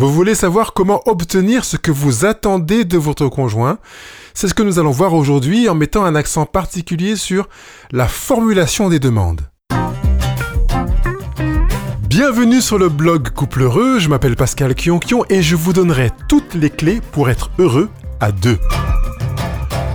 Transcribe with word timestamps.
Vous 0.00 0.10
voulez 0.10 0.34
savoir 0.34 0.72
comment 0.72 1.02
obtenir 1.04 1.62
ce 1.66 1.76
que 1.76 1.90
vous 1.90 2.24
attendez 2.24 2.86
de 2.86 2.96
votre 2.96 3.28
conjoint? 3.28 3.76
C'est 4.32 4.48
ce 4.48 4.54
que 4.54 4.62
nous 4.62 4.78
allons 4.78 4.92
voir 4.92 5.12
aujourd'hui 5.12 5.68
en 5.68 5.74
mettant 5.74 6.06
un 6.06 6.14
accent 6.14 6.46
particulier 6.46 7.16
sur 7.16 7.50
la 7.92 8.08
formulation 8.08 8.88
des 8.88 8.98
demandes. 8.98 9.42
Bienvenue 12.08 12.62
sur 12.62 12.78
le 12.78 12.88
blog 12.88 13.28
Couple 13.28 13.60
Heureux, 13.60 13.98
je 13.98 14.08
m'appelle 14.08 14.36
Pascal 14.36 14.74
Kionkion 14.74 15.26
et 15.28 15.42
je 15.42 15.54
vous 15.54 15.74
donnerai 15.74 16.12
toutes 16.30 16.54
les 16.54 16.70
clés 16.70 17.02
pour 17.12 17.28
être 17.28 17.50
heureux 17.58 17.90
à 18.20 18.32
deux. 18.32 18.58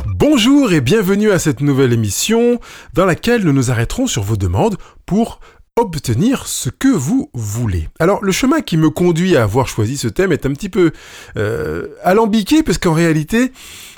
Bonjour 0.05 0.71
et 0.71 0.81
bienvenue 0.81 1.31
à 1.31 1.39
cette 1.39 1.61
nouvelle 1.61 1.93
émission 1.93 2.59
dans 2.93 3.05
laquelle 3.05 3.43
nous 3.43 3.53
nous 3.53 3.71
arrêterons 3.71 4.05
sur 4.05 4.21
vos 4.21 4.37
demandes 4.37 4.77
pour 5.05 5.39
obtenir 5.77 6.47
ce 6.47 6.69
que 6.69 6.87
vous 6.87 7.29
voulez. 7.33 7.89
Alors 7.99 8.23
le 8.23 8.31
chemin 8.31 8.61
qui 8.61 8.77
me 8.77 8.89
conduit 8.89 9.35
à 9.35 9.43
avoir 9.43 9.67
choisi 9.67 9.97
ce 9.97 10.07
thème 10.07 10.31
est 10.31 10.45
un 10.45 10.53
petit 10.53 10.69
peu 10.69 10.91
euh, 11.35 11.89
alambiqué 12.01 12.63
parce 12.63 12.77
qu'en 12.77 12.93
réalité, 12.93 13.51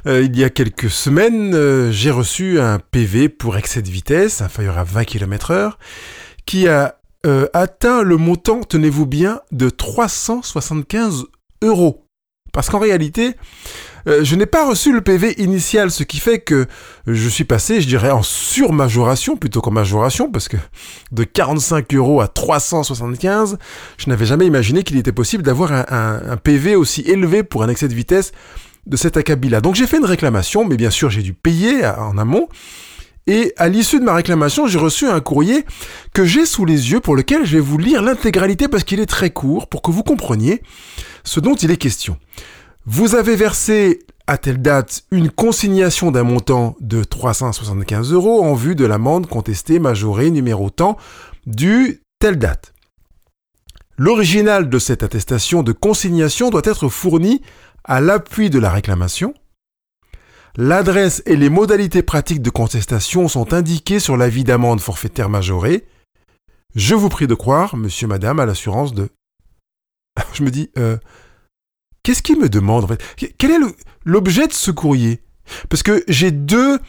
euh, 0.07 0.23
il 0.23 0.37
y 0.37 0.43
a 0.43 0.49
quelques 0.49 0.89
semaines, 0.89 1.53
euh, 1.53 1.91
j'ai 1.91 2.09
reçu 2.09 2.59
un 2.59 2.79
PV 2.79 3.29
pour 3.29 3.57
excès 3.57 3.83
de 3.83 3.89
vitesse, 3.89 4.41
inférieur 4.41 4.79
à 4.79 4.83
20 4.83 5.05
km 5.05 5.51
heure, 5.51 5.77
qui 6.45 6.67
a 6.67 6.95
atteint 7.53 8.03
le 8.03 8.15
montant, 8.15 8.61
tenez-vous 8.63 9.05
bien, 9.05 9.41
de 9.51 9.69
375 9.69 11.25
euros. 11.61 12.05
Parce 12.53 12.69
qu'en 12.69 12.79
réalité, 12.79 13.35
euh, 14.07 14.23
je 14.23 14.35
n'ai 14.35 14.45
pas 14.45 14.65
reçu 14.65 14.93
le 14.93 15.01
PV 15.01 15.41
initial, 15.41 15.91
ce 15.91 16.03
qui 16.03 16.19
fait 16.19 16.39
que 16.39 16.65
je 17.07 17.27
suis 17.27 17.43
passé, 17.43 17.81
je 17.81 17.87
dirais, 17.87 18.11
en 18.11 18.23
surmajoration 18.23 19.35
plutôt 19.35 19.59
qu'en 19.61 19.71
majoration, 19.71 20.31
parce 20.31 20.47
que 20.47 20.57
de 21.11 21.23
45 21.23 21.93
euros 21.93 22.21
à 22.21 22.27
375, 22.27 23.57
je 23.97 24.09
n'avais 24.09 24.25
jamais 24.25 24.45
imaginé 24.45 24.83
qu'il 24.83 24.97
était 24.97 25.11
possible 25.11 25.43
d'avoir 25.43 25.71
un, 25.71 26.37
PV 26.37 26.75
aussi 26.75 27.01
élevé 27.01 27.43
pour 27.43 27.63
un 27.63 27.69
excès 27.69 27.87
de 27.87 27.93
vitesse 27.93 28.31
de 28.85 28.95
cet 28.95 29.17
acabit-là. 29.17 29.59
Donc 29.59 29.75
j'ai 29.75 29.87
fait 29.87 29.97
une 29.97 30.05
réclamation, 30.05 30.63
mais 30.63 30.77
bien 30.77 30.89
sûr 30.89 31.09
j'ai 31.09 31.21
dû 31.21 31.33
payer 31.33 31.85
en 31.85 32.17
amont. 32.17 32.47
Et 33.29 33.53
à 33.57 33.67
l'issue 33.67 33.99
de 33.99 34.05
ma 34.05 34.13
réclamation, 34.13 34.67
j'ai 34.67 34.79
reçu 34.79 35.05
un 35.05 35.19
courrier 35.19 35.65
que 36.13 36.23
j'ai 36.23 36.45
sous 36.45 36.63
les 36.63 36.91
yeux 36.91 37.01
pour 37.01 37.13
lequel 37.13 37.45
je 37.45 37.57
vais 37.57 37.61
vous 37.61 37.77
lire 37.77 38.01
l'intégralité 38.01 38.69
parce 38.69 38.85
qu'il 38.85 39.01
est 39.01 39.05
très 39.05 39.31
court 39.31 39.67
pour 39.67 39.81
que 39.81 39.91
vous 39.91 40.03
compreniez 40.03 40.61
ce 41.25 41.41
dont 41.41 41.55
il 41.55 41.69
est 41.69 41.77
question. 41.77 42.17
Vous 42.89 43.15
avez 43.15 43.35
versé 43.35 43.99
à 44.27 44.37
telle 44.37 44.61
date 44.61 45.03
une 45.11 45.29
consignation 45.29 46.09
d'un 46.09 46.23
montant 46.23 46.77
de 46.79 47.03
375 47.03 48.13
euros 48.13 48.41
en 48.45 48.53
vue 48.53 48.75
de 48.75 48.85
l'amende 48.85 49.27
contestée 49.27 49.77
majorée 49.77 50.31
numéro 50.31 50.69
temps 50.69 50.95
du 51.45 52.01
telle 52.19 52.39
date. 52.39 52.73
L'original 53.97 54.69
de 54.69 54.79
cette 54.79 55.03
attestation 55.03 55.63
de 55.63 55.73
consignation 55.73 56.49
doit 56.49 56.61
être 56.63 56.87
fourni 56.87 57.41
à 57.83 57.99
l'appui 57.99 58.49
de 58.49 58.57
la 58.57 58.69
réclamation. 58.69 59.33
L'adresse 60.55 61.21
et 61.25 61.35
les 61.35 61.49
modalités 61.49 62.03
pratiques 62.03 62.41
de 62.41 62.49
contestation 62.49 63.27
sont 63.27 63.51
indiquées 63.51 63.99
sur 63.99 64.15
l'avis 64.15 64.45
d'amende 64.45 64.79
forfaitaire 64.79 65.27
majorée. 65.27 65.85
Je 66.73 66.95
vous 66.95 67.09
prie 67.09 67.27
de 67.27 67.35
croire, 67.35 67.75
monsieur, 67.75 68.07
madame, 68.07 68.39
à 68.39 68.45
l'assurance 68.45 68.93
de... 68.93 69.09
Je 70.33 70.43
me 70.43 70.51
dis, 70.51 70.71
euh, 70.77 70.97
Qu'est-ce 72.07 72.21
qu'il 72.21 72.39
me 72.39 72.47
demande 72.47 72.85
en 72.85 72.87
fait? 72.87 73.03
Quel 73.37 73.51
est 73.51 73.59
l'objet 74.05 74.47
de 74.47 74.53
ce 74.53 74.71
courrier? 74.71 75.19
Parce 75.67 75.83
que 75.83 76.05
j'ai 76.07 76.31
deux 76.31 76.79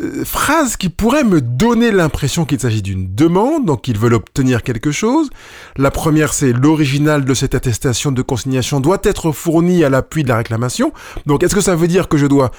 euh, 0.00 0.24
phrases 0.24 0.76
qui 0.76 0.88
pourraient 0.88 1.22
me 1.22 1.40
donner 1.40 1.92
l'impression 1.92 2.44
qu'il 2.44 2.58
s'agit 2.58 2.82
d'une 2.82 3.14
demande, 3.14 3.66
donc 3.66 3.82
qu'ils 3.82 3.98
veulent 3.98 4.14
obtenir 4.14 4.64
quelque 4.64 4.90
chose. 4.90 5.30
La 5.76 5.92
première, 5.92 6.34
c'est 6.34 6.52
l'original 6.52 7.24
de 7.24 7.34
cette 7.34 7.54
attestation 7.54 8.10
de 8.10 8.20
consignation 8.20 8.80
doit 8.80 8.98
être 9.04 9.30
fourni 9.30 9.84
à 9.84 9.90
l'appui 9.90 10.24
de 10.24 10.28
la 10.28 10.38
réclamation. 10.38 10.92
Donc 11.24 11.44
est-ce 11.44 11.54
que 11.54 11.60
ça 11.60 11.76
veut 11.76 11.86
dire 11.86 12.08
que 12.08 12.16
je 12.16 12.26
dois 12.26 12.50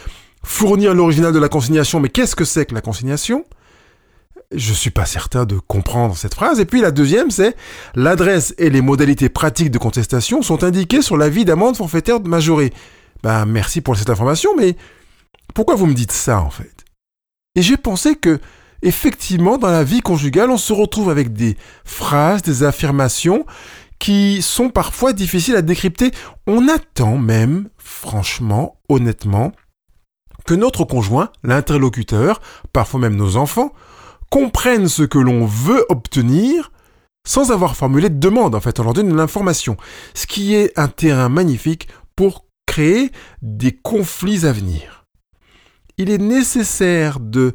fournir 0.41 0.93
l'original 0.93 1.33
de 1.33 1.39
la 1.39 1.49
consignation? 1.49 1.99
Mais 1.99 2.07
qu'est-ce 2.07 2.37
que 2.37 2.45
c'est 2.45 2.65
que 2.65 2.75
la 2.75 2.79
consignation? 2.79 3.43
Je 4.51 4.73
suis 4.73 4.89
pas 4.89 5.05
certain 5.05 5.45
de 5.45 5.59
comprendre 5.59 6.17
cette 6.17 6.33
phrase. 6.33 6.59
Et 6.59 6.65
puis 6.65 6.81
la 6.81 6.91
deuxième, 6.91 7.31
c'est 7.31 7.55
l'adresse 7.95 8.53
et 8.57 8.69
les 8.69 8.81
modalités 8.81 9.29
pratiques 9.29 9.71
de 9.71 9.77
contestation 9.77 10.41
sont 10.41 10.63
indiquées 10.63 11.01
sur 11.01 11.17
l'avis 11.17 11.45
d'amende 11.45 11.77
forfaitaire 11.77 12.19
majorée. 12.21 12.73
Ben 13.21 13.45
merci 13.45 13.81
pour 13.81 13.95
cette 13.97 14.09
information, 14.09 14.51
mais 14.57 14.75
pourquoi 15.53 15.75
vous 15.75 15.85
me 15.85 15.93
dites 15.93 16.11
ça 16.11 16.41
en 16.41 16.49
fait? 16.49 16.85
Et 17.55 17.61
j'ai 17.61 17.77
pensé 17.77 18.15
que 18.15 18.39
effectivement 18.81 19.57
dans 19.57 19.69
la 19.69 19.83
vie 19.83 20.01
conjugale, 20.01 20.49
on 20.49 20.57
se 20.57 20.73
retrouve 20.73 21.09
avec 21.09 21.33
des 21.33 21.57
phrases, 21.83 22.41
des 22.41 22.63
affirmations 22.63 23.45
qui 23.99 24.41
sont 24.41 24.69
parfois 24.69 25.13
difficiles 25.13 25.57
à 25.57 25.61
décrypter. 25.61 26.11
On 26.47 26.69
attend 26.69 27.17
même, 27.17 27.67
franchement, 27.77 28.79
honnêtement, 28.87 29.51
que 30.45 30.53
notre 30.53 30.85
conjoint, 30.85 31.29
l'interlocuteur, 31.43 32.39
parfois 32.71 33.01
même 33.01 33.17
nos 33.17 33.35
enfants, 33.35 33.73
comprennent 34.29 34.87
ce 34.87 35.03
que 35.03 35.17
l'on 35.17 35.45
veut 35.45 35.85
obtenir 35.89 36.71
sans 37.25 37.51
avoir 37.51 37.75
formulé 37.75 38.09
de 38.09 38.19
demande. 38.19 38.55
En 38.55 38.59
fait, 38.59 38.79
on 38.79 38.83
leur 38.83 38.93
donne 38.93 39.15
l'information. 39.15 39.77
Ce 40.13 40.25
qui 40.25 40.55
est 40.55 40.77
un 40.77 40.87
terrain 40.87 41.29
magnifique 41.29 41.87
pour 42.15 42.45
créer 42.65 43.11
des 43.41 43.71
conflits 43.71 44.45
à 44.45 44.51
venir. 44.51 45.05
Il 45.97 46.09
est 46.09 46.17
nécessaire 46.17 47.19
de 47.19 47.53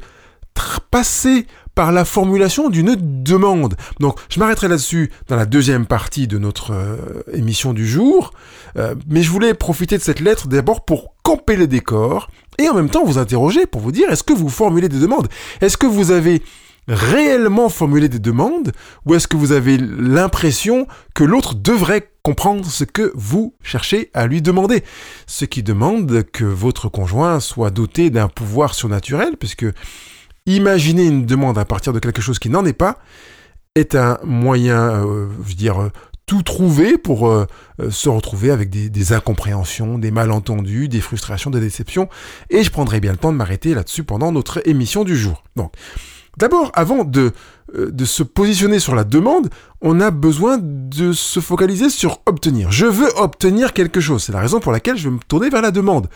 passer 0.91 1.47
par 1.73 1.91
la 1.91 2.05
formulation 2.05 2.69
d'une 2.69 2.95
demande. 2.95 3.75
Donc, 3.99 4.17
je 4.29 4.39
m'arrêterai 4.39 4.69
là-dessus 4.69 5.11
dans 5.27 5.35
la 5.35 5.45
deuxième 5.45 5.85
partie 5.85 6.27
de 6.27 6.37
notre 6.37 6.71
euh, 6.71 7.23
émission 7.33 7.73
du 7.73 7.85
jour, 7.85 8.31
euh, 8.77 8.95
mais 9.09 9.21
je 9.21 9.29
voulais 9.29 9.53
profiter 9.53 9.97
de 9.97 10.01
cette 10.01 10.21
lettre 10.21 10.47
d'abord 10.47 10.85
pour 10.85 11.15
camper 11.21 11.57
les 11.57 11.67
décors 11.67 12.29
et 12.57 12.69
en 12.69 12.75
même 12.75 12.89
temps 12.89 13.03
vous 13.03 13.17
interroger 13.17 13.65
pour 13.65 13.81
vous 13.81 13.91
dire 13.91 14.09
est-ce 14.09 14.23
que 14.23 14.31
vous 14.31 14.47
formulez 14.47 14.87
des 14.87 14.99
demandes? 14.99 15.27
Est-ce 15.59 15.77
que 15.77 15.85
vous 15.85 16.11
avez 16.11 16.41
réellement 16.87 17.69
formuler 17.69 18.09
des 18.09 18.19
demandes 18.19 18.71
ou 19.05 19.15
est-ce 19.15 19.27
que 19.27 19.37
vous 19.37 19.51
avez 19.51 19.77
l'impression 19.77 20.87
que 21.13 21.23
l'autre 21.23 21.55
devrait 21.55 22.11
comprendre 22.23 22.65
ce 22.65 22.83
que 22.83 23.11
vous 23.15 23.55
cherchez 23.61 24.09
à 24.13 24.27
lui 24.27 24.41
demander? 24.41 24.83
Ce 25.27 25.45
qui 25.45 25.63
demande 25.63 26.23
que 26.31 26.45
votre 26.45 26.89
conjoint 26.89 27.39
soit 27.39 27.71
doté 27.71 28.09
d'un 28.09 28.27
pouvoir 28.27 28.73
surnaturel 28.75 29.37
puisque 29.37 29.65
imaginer 30.45 31.05
une 31.05 31.25
demande 31.25 31.57
à 31.57 31.65
partir 31.65 31.93
de 31.93 31.99
quelque 31.99 32.21
chose 32.21 32.39
qui 32.39 32.49
n'en 32.49 32.65
est 32.65 32.73
pas 32.73 32.99
est 33.75 33.95
un 33.95 34.19
moyen, 34.23 35.05
euh, 35.05 35.27
je 35.43 35.49
veux 35.49 35.55
dire, 35.55 35.89
tout 36.25 36.41
trouver 36.41 36.97
pour 36.97 37.27
euh, 37.27 37.45
euh, 37.79 37.91
se 37.91 38.09
retrouver 38.09 38.51
avec 38.51 38.69
des, 38.69 38.89
des, 38.89 39.13
incompréhensions, 39.13 39.97
des 39.99 40.11
malentendus, 40.11 40.87
des 40.87 41.01
frustrations, 41.01 41.51
des 41.51 41.59
déceptions. 41.59 42.09
Et 42.49 42.63
je 42.63 42.71
prendrai 42.71 42.99
bien 42.99 43.11
le 43.11 43.17
temps 43.17 43.31
de 43.31 43.37
m'arrêter 43.37 43.75
là-dessus 43.75 44.03
pendant 44.03 44.31
notre 44.31 44.67
émission 44.67 45.03
du 45.03 45.15
jour. 45.15 45.43
Donc, 45.55 45.73
D'abord, 46.37 46.71
avant 46.73 47.03
de, 47.03 47.31
euh, 47.75 47.91
de 47.91 48.05
se 48.05 48.23
positionner 48.23 48.79
sur 48.79 48.95
la 48.95 49.03
demande, 49.03 49.49
on 49.81 49.99
a 50.01 50.11
besoin 50.11 50.57
de 50.61 51.13
se 51.13 51.39
focaliser 51.39 51.89
sur 51.89 52.21
obtenir. 52.25 52.71
Je 52.71 52.85
veux 52.85 53.09
obtenir 53.17 53.73
quelque 53.73 54.01
chose. 54.01 54.23
C'est 54.23 54.31
la 54.31 54.39
raison 54.39 54.59
pour 54.59 54.71
laquelle 54.71 54.97
je 54.97 55.09
vais 55.09 55.15
me 55.15 55.19
tourner 55.27 55.49
vers 55.49 55.61
la 55.61 55.71
demande. 55.71 56.09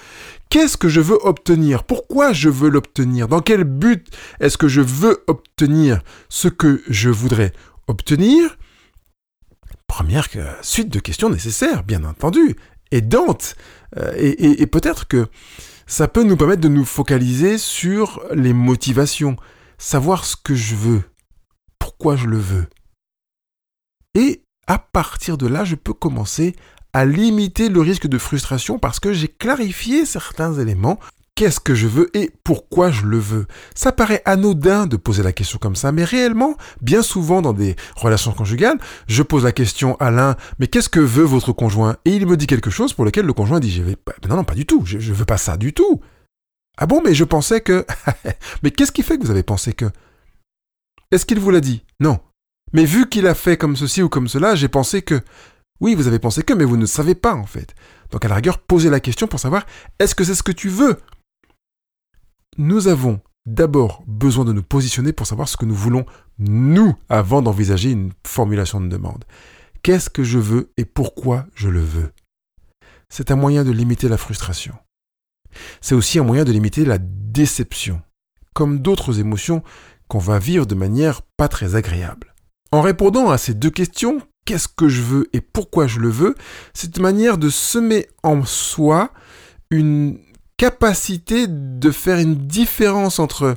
Qu'est-ce 0.50 0.78
que 0.78 0.90
je 0.90 1.02
veux 1.02 1.18
obtenir? 1.24 1.84
Pourquoi 1.84 2.34
je 2.34 2.50
veux 2.50 2.69
l'obtenir? 2.69 3.28
Dans 3.28 3.41
quel 3.41 3.63
but 3.63 4.08
est-ce 4.40 4.58
que 4.58 4.68
je 4.68 4.81
veux 4.81 5.24
obtenir 5.28 6.02
ce 6.28 6.47
que 6.47 6.81
je 6.90 7.09
voudrais 7.09 7.53
obtenir? 7.88 8.58
Première 9.88 10.28
suite 10.62 10.90
de 10.90 11.00
questions 11.00 11.29
nécessaires, 11.29 11.84
bien 11.84 12.03
entendu, 12.03 12.56
et 12.91 13.02
Dante. 13.02 13.56
Euh, 13.97 14.13
et 14.18 14.68
peut-être 14.68 15.08
que 15.08 15.28
ça 15.90 16.08
peut 16.08 16.24
nous 16.24 16.38
permettre 16.38 16.62
de 16.62 16.68
nous 16.68 16.85
focaliser 16.85 17.58
sur 17.58 18.22
les 18.31 18.53
motivations 18.53 19.35
savoir 19.79 20.25
ce 20.25 20.35
que 20.35 20.53
je 20.53 20.75
veux, 20.75 21.03
pourquoi 21.79 22.16
je 22.16 22.28
le 22.28 22.38
veux. 22.38 22.67
Et 24.13 24.44
à 24.67 24.78
partir 24.78 25.38
de 25.38 25.47
là, 25.47 25.63
je 25.63 25.75
peux 25.75 25.94
commencer 25.94 26.56
à 26.94 27.06
limiter 27.06 27.69
le 27.69 27.81
risque 27.81 28.07
de 28.07 28.17
frustration 28.17 28.78
parce 28.78 28.99
que 28.99 29.14
j'ai 29.14 29.28
clarifié 29.28 30.05
certains 30.05 30.53
éléments. 30.53 30.99
Qu'est-ce 31.35 31.61
que 31.61 31.73
je 31.73 31.87
veux 31.87 32.09
et 32.17 32.31
pourquoi 32.43 32.91
je 32.91 33.05
le 33.05 33.17
veux? 33.17 33.47
Ça 33.73 33.93
paraît 33.93 34.22
anodin 34.26 34.87
de 34.87 34.97
poser 34.97 35.23
la 35.23 35.31
question 35.31 35.58
comme 35.58 35.78
ça, 35.78 35.93
mais 35.93 36.03
réellement, 36.03 36.58
bien 36.82 37.02
souvent 37.02 37.41
dans 37.41 37.53
des 37.53 37.78
relations 37.96 38.34
conjugales, 38.34 38.78
je 39.08 39.23
pose 39.23 39.46
la 39.46 39.53
question 39.53 39.96
à 40.02 40.11
l'un, 40.11 40.35
mais 40.58 40.67
qu'est-ce 40.67 40.90
que 40.90 40.99
veut 40.99 41.23
votre 41.23 41.53
conjoint? 41.53 41.96
Et 42.03 42.11
il 42.11 42.28
me 42.28 42.35
dit 42.35 42.47
quelque 42.47 42.70
chose 42.70 42.91
pour 42.91 43.05
lequel 43.05 43.25
le 43.25 43.32
conjoint 43.32 43.61
dit, 43.61 43.82
non, 44.28 44.35
non, 44.35 44.43
pas 44.43 44.55
du 44.55 44.66
tout, 44.66 44.82
je, 44.85 44.97
ne 44.97 45.14
veux 45.14 45.25
pas 45.25 45.37
ça 45.37 45.55
du 45.55 45.72
tout. 45.72 46.02
Ah 46.81 46.85
bon, 46.85 47.02
mais 47.03 47.14
je 47.14 47.26
pensais 47.26 47.59
que... 47.59 47.85
mais 48.64 48.72
qu'est-ce 48.72 48.93
qui 48.93 49.03
fait 49.03 49.17
que 49.17 49.23
vous 49.26 49.31
avez 49.31 49.43
pensé 49.43 49.73
que... 49.73 49.85
Est-ce 51.11 51.26
qu'il 51.26 51.40
vous 51.40 51.52
l'a 51.52 51.59
dit? 51.59 51.84
Non. 51.99 52.20
Mais 52.72 52.85
vu 52.85 53.09
qu'il 53.09 53.28
a 53.28 53.35
fait 53.35 53.58
comme 53.58 53.76
ceci 53.76 54.02
ou 54.02 54.08
comme 54.08 54.29
cela, 54.29 54.55
j'ai 54.55 54.70
pensé 54.70 55.02
que... 55.02 55.22
Oui, 55.81 55.93
vous 55.93 56.08
avez 56.08 56.20
pensé 56.20 56.41
que, 56.41 56.53
mais 56.53 56.64
vous 56.64 56.78
ne 56.78 56.85
savez 56.85 57.16
pas 57.16 57.35
en 57.35 57.46
fait. 57.46 57.76
Donc 58.11 58.23
à 58.23 58.29
la 58.29 58.35
rigueur, 58.35 58.59
posez 58.59 58.90
la 58.90 59.02
question 59.02 59.28
pour 59.28 59.41
savoir, 59.41 59.66
est-ce 59.99 60.16
que 60.16 60.23
c'est 60.23 60.35
ce 60.35 60.43
que 60.43 60.53
tu 60.53 60.70
veux? 60.70 61.02
Nous 62.58 62.87
avons 62.87 63.20
d'abord 63.46 64.03
besoin 64.08 64.46
de 64.46 64.53
nous 64.53 64.64
positionner 64.64 65.11
pour 65.11 65.28
savoir 65.28 65.49
ce 65.49 65.58
que 65.58 65.66
nous 65.66 65.75
voulons, 65.75 66.05
nous, 66.37 66.96
avant 67.09 67.41
d'envisager 67.41 67.91
une 67.91 68.14
formulation 68.25 68.79
de 68.79 68.87
demande. 68.87 69.25
qu'est-ce 69.84 70.09
que 70.09 70.23
je 70.23 70.40
veux 70.40 70.72
et 70.78 70.85
pourquoi 70.85 71.46
je 71.55 71.67
le 71.67 71.82
veux? 71.82 72.11
C'est 73.09 73.32
un 73.32 73.35
moyen 73.35 73.66
de 73.66 73.72
limiter 73.72 74.08
la 74.08 74.17
frustration. 74.17 74.75
C'est 75.81 75.96
aussi 75.96 76.19
un 76.19 76.23
moyen 76.23 76.43
de 76.43 76.51
limiter 76.51 76.85
la 76.85 76.97
déception, 76.99 78.01
comme 78.53 78.79
d'autres 78.79 79.19
émotions 79.19 79.63
qu'on 80.07 80.19
va 80.19 80.40
vivre 80.40 80.66
de 80.66 80.75
manière 80.75 81.22
pas 81.37 81.47
très 81.47 81.75
agréable. 81.75 82.34
En 82.72 82.81
répondant 82.81 83.29
à 83.29 83.37
ces 83.37 83.53
deux 83.53 83.69
questions, 83.69 84.22
qu'est-ce 84.46 84.67
que 84.67 84.90
je 84.90 85.01
veux 85.01 85.29
et 85.34 85.41
pourquoi 85.41 85.87
je 85.87 85.99
le 85.99 86.09
veux, 86.09 86.35
c'est 86.73 86.97
une 86.97 87.03
manière 87.03 87.37
de 87.37 87.49
semer 87.49 88.07
en 88.23 88.43
soi 88.46 89.11
une 89.72 90.19
capacité 90.57 91.46
de 91.47 91.91
faire 91.91 92.19
une 92.19 92.35
différence 92.35 93.19
entre 93.19 93.55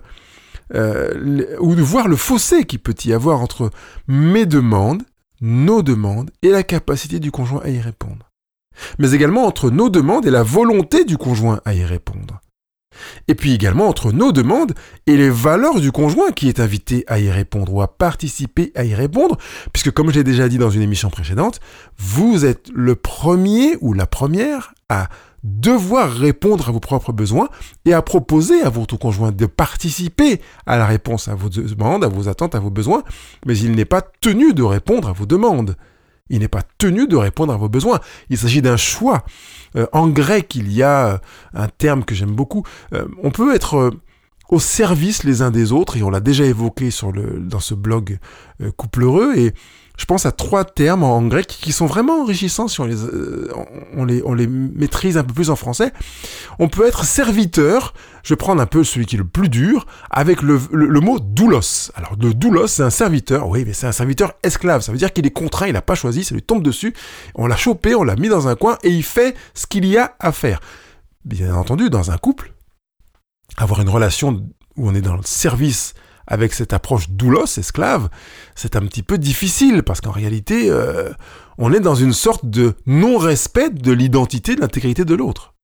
euh, 0.74 1.56
ou 1.60 1.74
de 1.74 1.82
voir 1.82 2.08
le 2.08 2.16
fossé 2.16 2.64
qui 2.64 2.78
peut 2.78 2.94
y 3.04 3.12
avoir 3.12 3.40
entre 3.40 3.70
mes 4.06 4.46
demandes, 4.46 5.02
nos 5.40 5.82
demandes 5.82 6.30
et 6.42 6.50
la 6.50 6.62
capacité 6.62 7.18
du 7.18 7.30
conjoint 7.30 7.62
à 7.64 7.68
y 7.68 7.80
répondre. 7.80 8.31
Mais 8.98 9.12
également 9.12 9.46
entre 9.46 9.70
nos 9.70 9.88
demandes 9.88 10.26
et 10.26 10.30
la 10.30 10.42
volonté 10.42 11.04
du 11.04 11.18
conjoint 11.18 11.60
à 11.64 11.74
y 11.74 11.84
répondre. 11.84 12.40
Et 13.28 13.34
puis 13.34 13.52
également 13.52 13.88
entre 13.88 14.12
nos 14.12 14.32
demandes 14.32 14.74
et 15.06 15.16
les 15.16 15.30
valeurs 15.30 15.80
du 15.80 15.92
conjoint 15.92 16.30
qui 16.30 16.48
est 16.48 16.60
invité 16.60 17.04
à 17.06 17.18
y 17.18 17.30
répondre 17.30 17.72
ou 17.72 17.82
à 17.82 17.88
participer 17.88 18.72
à 18.74 18.84
y 18.84 18.94
répondre, 18.94 19.38
puisque 19.72 19.90
comme 19.90 20.10
je 20.10 20.16
l'ai 20.16 20.24
déjà 20.24 20.48
dit 20.48 20.58
dans 20.58 20.70
une 20.70 20.82
émission 20.82 21.10
précédente, 21.10 21.60
vous 21.98 22.44
êtes 22.44 22.68
le 22.74 22.94
premier 22.94 23.76
ou 23.80 23.92
la 23.94 24.06
première 24.06 24.74
à 24.88 25.08
devoir 25.42 26.12
répondre 26.12 26.68
à 26.68 26.72
vos 26.72 26.80
propres 26.80 27.12
besoins 27.12 27.48
et 27.84 27.92
à 27.92 28.02
proposer 28.02 28.62
à 28.62 28.68
votre 28.68 28.96
conjoint 28.96 29.32
de 29.32 29.46
participer 29.46 30.40
à 30.66 30.76
la 30.76 30.86
réponse 30.86 31.26
à 31.26 31.34
vos 31.34 31.48
demandes, 31.48 32.04
à 32.04 32.08
vos 32.08 32.28
attentes, 32.28 32.54
à 32.54 32.60
vos 32.60 32.70
besoins, 32.70 33.02
mais 33.44 33.58
il 33.58 33.72
n'est 33.72 33.84
pas 33.84 34.02
tenu 34.20 34.54
de 34.54 34.62
répondre 34.62 35.08
à 35.08 35.12
vos 35.12 35.26
demandes. 35.26 35.76
Il 36.32 36.40
n'est 36.40 36.48
pas 36.48 36.62
tenu 36.78 37.06
de 37.06 37.14
répondre 37.14 37.52
à 37.52 37.56
vos 37.56 37.68
besoins. 37.68 38.00
Il 38.30 38.38
s'agit 38.38 38.62
d'un 38.62 38.78
choix. 38.78 39.24
Euh, 39.76 39.86
en 39.92 40.08
grec, 40.08 40.54
il 40.56 40.72
y 40.72 40.82
a 40.82 41.06
euh, 41.06 41.18
un 41.54 41.68
terme 41.68 42.04
que 42.04 42.14
j'aime 42.14 42.32
beaucoup. 42.32 42.64
Euh, 42.94 43.06
on 43.22 43.30
peut 43.30 43.54
être 43.54 43.92
au 44.48 44.58
service 44.58 45.24
les 45.24 45.42
uns 45.42 45.50
des 45.50 45.72
autres, 45.72 45.96
et 45.96 46.02
on 46.02 46.10
l'a 46.10 46.20
déjà 46.20 46.44
évoqué 46.44 46.90
dans 47.38 47.60
ce 47.60 47.74
blog 47.74 48.18
Couple 48.76 49.04
Heureux, 49.04 49.34
et 49.36 49.54
je 50.02 50.06
pense 50.06 50.26
à 50.26 50.32
trois 50.32 50.64
termes 50.64 51.04
en 51.04 51.22
grec 51.22 51.46
qui 51.46 51.70
sont 51.70 51.86
vraiment 51.86 52.22
enrichissants 52.22 52.66
si 52.66 52.80
on 52.80 52.86
les, 52.86 53.04
euh, 53.04 53.52
on 53.96 54.04
les, 54.04 54.20
on 54.24 54.34
les 54.34 54.48
maîtrise 54.48 55.16
un 55.16 55.22
peu 55.22 55.32
plus 55.32 55.48
en 55.48 55.54
français. 55.54 55.92
On 56.58 56.66
peut 56.66 56.88
être 56.88 57.04
serviteur, 57.04 57.94
je 58.24 58.30
vais 58.34 58.36
prendre 58.36 58.60
un 58.60 58.66
peu 58.66 58.82
celui 58.82 59.06
qui 59.06 59.14
est 59.14 59.18
le 59.18 59.24
plus 59.24 59.48
dur, 59.48 59.86
avec 60.10 60.42
le, 60.42 60.60
le, 60.72 60.98
mot 60.98 61.20
doulos. 61.20 61.92
Alors 61.94 62.16
le 62.20 62.34
doulos, 62.34 62.66
c'est 62.66 62.82
un 62.82 62.90
serviteur, 62.90 63.48
oui, 63.48 63.62
mais 63.64 63.74
c'est 63.74 63.86
un 63.86 63.92
serviteur 63.92 64.32
esclave. 64.42 64.82
Ça 64.82 64.90
veut 64.90 64.98
dire 64.98 65.12
qu'il 65.12 65.24
est 65.24 65.30
contraint, 65.30 65.68
il 65.68 65.74
n'a 65.74 65.82
pas 65.82 65.94
choisi, 65.94 66.24
ça 66.24 66.34
lui 66.34 66.42
tombe 66.42 66.64
dessus. 66.64 66.94
On 67.36 67.46
l'a 67.46 67.56
chopé, 67.56 67.94
on 67.94 68.02
l'a 68.02 68.16
mis 68.16 68.28
dans 68.28 68.48
un 68.48 68.56
coin 68.56 68.78
et 68.82 68.90
il 68.90 69.04
fait 69.04 69.36
ce 69.54 69.68
qu'il 69.68 69.86
y 69.86 69.98
a 69.98 70.16
à 70.18 70.32
faire. 70.32 70.58
Bien 71.24 71.54
entendu, 71.54 71.90
dans 71.90 72.10
un 72.10 72.18
couple, 72.18 72.52
avoir 73.56 73.80
une 73.80 73.88
relation 73.88 74.32
où 74.76 74.88
on 74.88 74.96
est 74.96 75.00
dans 75.00 75.14
le 75.14 75.22
service 75.22 75.94
avec 76.26 76.52
cette 76.52 76.72
approche 76.72 77.10
doulos, 77.10 77.58
esclave, 77.58 78.08
c'est 78.54 78.76
un 78.76 78.82
petit 78.82 79.02
peu 79.02 79.18
difficile 79.18 79.82
parce 79.82 80.00
qu'en 80.00 80.10
réalité, 80.10 80.70
euh, 80.70 81.10
on 81.58 81.72
est 81.72 81.80
dans 81.80 81.94
une 81.94 82.12
sorte 82.12 82.46
de 82.46 82.74
non-respect 82.86 83.70
de 83.70 83.92
l'identité, 83.92 84.54
de 84.54 84.60
l'intégrité 84.60 85.04
de 85.04 85.14
l'autre. 85.14 85.54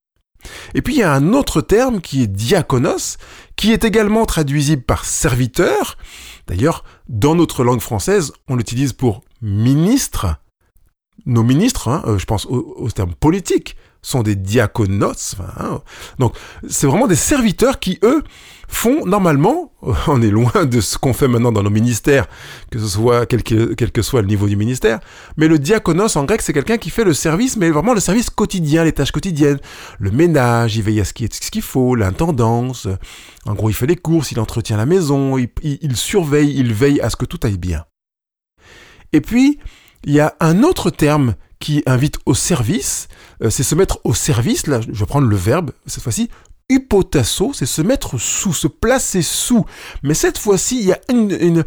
Et 0.74 0.82
puis 0.82 0.94
il 0.94 0.98
y 0.98 1.02
a 1.02 1.12
un 1.12 1.32
autre 1.32 1.60
terme 1.60 2.00
qui 2.00 2.22
est 2.22 2.26
diaconos, 2.26 3.18
qui 3.56 3.72
est 3.72 3.84
également 3.84 4.24
traduisible 4.24 4.82
par 4.82 5.04
serviteur. 5.04 5.96
D'ailleurs, 6.46 6.84
dans 7.08 7.34
notre 7.34 7.64
langue 7.64 7.80
française, 7.80 8.32
on 8.48 8.56
l'utilise 8.56 8.92
pour 8.92 9.22
ministre. 9.42 10.36
Nos 11.26 11.42
ministres, 11.42 11.88
hein, 11.88 12.02
euh, 12.06 12.18
je 12.18 12.24
pense 12.24 12.46
au, 12.46 12.88
terme 12.90 13.14
politique, 13.14 13.76
sont 14.08 14.22
des 14.22 14.36
diaconos. 14.36 15.36
Hein. 15.58 15.80
Donc, 16.18 16.34
c'est 16.68 16.86
vraiment 16.86 17.06
des 17.06 17.16
serviteurs 17.16 17.78
qui, 17.78 17.98
eux, 18.02 18.22
font 18.68 19.06
normalement, 19.06 19.72
on 20.06 20.22
est 20.22 20.30
loin 20.30 20.64
de 20.64 20.80
ce 20.80 20.98
qu'on 20.98 21.12
fait 21.12 21.28
maintenant 21.28 21.52
dans 21.52 21.62
nos 21.62 21.70
ministères, 21.70 22.26
que 22.70 22.78
ce 22.78 22.86
soit 22.86 23.26
quel 23.26 23.42
que, 23.42 24.02
soit 24.02 24.20
le 24.20 24.28
niveau 24.28 24.46
du 24.46 24.56
ministère, 24.56 25.00
mais 25.36 25.48
le 25.48 25.58
diaconos 25.58 26.16
en 26.16 26.24
grec 26.24 26.42
c'est 26.42 26.52
quelqu'un 26.52 26.76
qui 26.76 26.90
fait 26.90 27.04
le 27.04 27.14
service, 27.14 27.56
mais 27.56 27.70
vraiment 27.70 27.94
le 27.94 28.00
service 28.00 28.28
quotidien, 28.28 28.84
les 28.84 28.92
tâches 28.92 29.12
quotidiennes, 29.12 29.58
le 29.98 30.10
ménage, 30.10 30.76
il 30.76 30.82
veille 30.82 31.00
à 31.00 31.04
ce 31.04 31.12
qu'il 31.12 31.62
faut, 31.62 31.94
l'intendance, 31.94 32.86
en 33.46 33.54
gros 33.54 33.70
il 33.70 33.74
fait 33.74 33.86
les 33.86 33.96
courses, 33.96 34.32
il 34.32 34.40
entretient 34.40 34.76
la 34.76 34.86
maison, 34.86 35.38
il 35.38 35.96
surveille, 35.96 36.54
il 36.56 36.74
veille 36.74 37.00
à 37.00 37.08
ce 37.08 37.16
que 37.16 37.24
tout 37.24 37.40
aille 37.42 37.58
bien. 37.58 37.84
Et 39.14 39.22
puis, 39.22 39.58
il 40.04 40.12
y 40.12 40.20
a 40.20 40.34
un 40.40 40.62
autre 40.62 40.90
terme 40.90 41.34
qui 41.60 41.82
invite 41.86 42.18
au 42.26 42.34
service, 42.34 43.08
euh, 43.42 43.50
c'est 43.50 43.62
se 43.62 43.74
mettre 43.74 44.00
au 44.04 44.14
service, 44.14 44.66
là 44.66 44.80
je 44.80 44.92
vais 44.92 45.06
prendre 45.06 45.26
le 45.26 45.36
verbe 45.36 45.72
cette 45.86 46.02
fois-ci, 46.02 46.30
Hypotasso, 46.70 47.52
c'est 47.54 47.66
se 47.66 47.80
mettre 47.80 48.18
sous, 48.18 48.52
se 48.52 48.66
placer 48.66 49.22
sous. 49.22 49.64
Mais 50.02 50.14
cette 50.14 50.36
fois-ci, 50.36 50.78
il 50.78 50.86
y 50.86 50.92
a 50.92 51.00
une, 51.08 51.64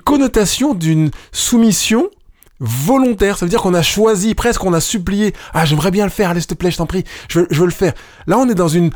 connotation 0.00 0.72
d'une 0.72 1.10
soumission 1.32 2.10
volontaire. 2.58 3.36
Ça 3.36 3.44
veut 3.44 3.50
dire 3.50 3.60
qu'on 3.60 3.74
a 3.74 3.82
choisi, 3.82 4.34
presque 4.34 4.64
on 4.64 4.72
a 4.72 4.80
supplié. 4.80 5.34
Ah, 5.52 5.66
j'aimerais 5.66 5.90
bien 5.90 6.04
le 6.04 6.10
faire, 6.10 6.30
allez, 6.30 6.40
s'il 6.40 6.48
te 6.48 6.54
plaît, 6.54 6.70
je 6.70 6.78
t'en 6.78 6.86
prie, 6.86 7.04
je 7.28 7.40
veux 7.40 7.66
le 7.66 7.70
faire. 7.70 7.92
Là, 8.26 8.38
on 8.38 8.48
est 8.48 8.54
dans 8.54 8.68
une 8.68 8.90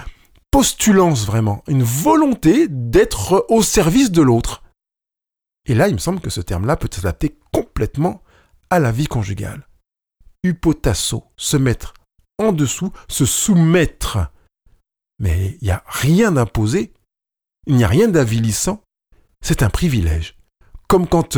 postulance 0.50 1.26
vraiment, 1.26 1.62
une 1.68 1.82
volonté 1.82 2.66
d'être 2.68 3.44
au 3.50 3.62
service 3.62 4.10
de 4.10 4.22
l'autre. 4.22 4.62
Et 5.66 5.74
là, 5.74 5.88
il 5.88 5.94
me 5.94 5.98
semble 5.98 6.20
que 6.20 6.30
ce 6.30 6.40
terme-là 6.40 6.76
peut 6.76 6.88
s'adapter 6.90 7.36
complètement 7.52 8.22
à 8.70 8.78
la 8.78 8.90
vie 8.90 9.06
conjugale. 9.06 9.66
Hypotasso, 10.44 11.24
se 11.36 11.56
mettre 11.56 11.94
en 12.38 12.52
dessous, 12.52 12.92
se 13.08 13.26
soumettre 13.26 14.30
mais 15.20 15.58
il 15.60 15.66
n'y 15.66 15.70
a 15.70 15.84
rien 15.86 16.32
d'imposé, 16.32 16.92
il 17.66 17.76
n'y 17.76 17.84
a 17.84 17.88
rien 17.88 18.08
d'avilissant, 18.08 18.82
c'est 19.42 19.62
un 19.62 19.70
privilège. 19.70 20.36
Comme 20.88 21.06
quand 21.06 21.36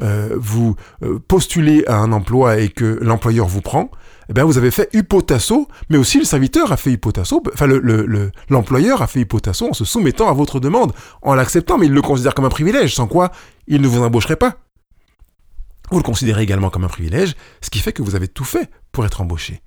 euh, 0.00 0.36
vous 0.36 0.76
euh, 1.02 1.18
postulez 1.18 1.84
à 1.86 1.96
un 1.96 2.12
emploi 2.12 2.58
et 2.60 2.68
que 2.68 2.98
l'employeur 3.02 3.48
vous 3.48 3.62
prend, 3.62 3.90
eh 4.28 4.32
bien 4.32 4.44
vous 4.44 4.58
avez 4.58 4.70
fait 4.70 4.88
hypotasso, 4.94 5.66
mais 5.88 5.96
aussi 5.96 6.18
le 6.18 6.24
serviteur 6.24 6.70
a 6.70 6.76
fait 6.76 6.92
hypotasso, 6.92 7.42
enfin 7.52 7.66
l'employeur 7.66 8.98
le, 8.98 9.02
a 9.02 9.06
fait 9.08 9.20
hypotasso 9.20 9.68
en 9.68 9.72
se 9.72 9.84
soumettant 9.84 10.28
à 10.28 10.34
votre 10.34 10.60
demande, 10.60 10.92
en 11.22 11.34
l'acceptant, 11.34 11.78
mais 11.78 11.86
il 11.86 11.92
le 11.92 12.02
considère 12.02 12.34
comme 12.34 12.44
un 12.44 12.50
privilège, 12.50 12.94
sans 12.94 13.08
quoi 13.08 13.32
il 13.66 13.80
ne 13.80 13.88
vous 13.88 14.02
embaucherait 14.02 14.36
pas. 14.36 14.58
Vous 15.90 15.98
le 15.98 16.02
considérez 16.02 16.42
également 16.42 16.70
comme 16.70 16.84
un 16.84 16.88
privilège, 16.88 17.34
ce 17.60 17.70
qui 17.70 17.78
fait 17.78 17.92
que 17.92 18.02
vous 18.02 18.14
avez 18.14 18.28
tout 18.28 18.44
fait 18.44 18.70
pour 18.92 19.04
être 19.06 19.20
embauché. 19.20 19.62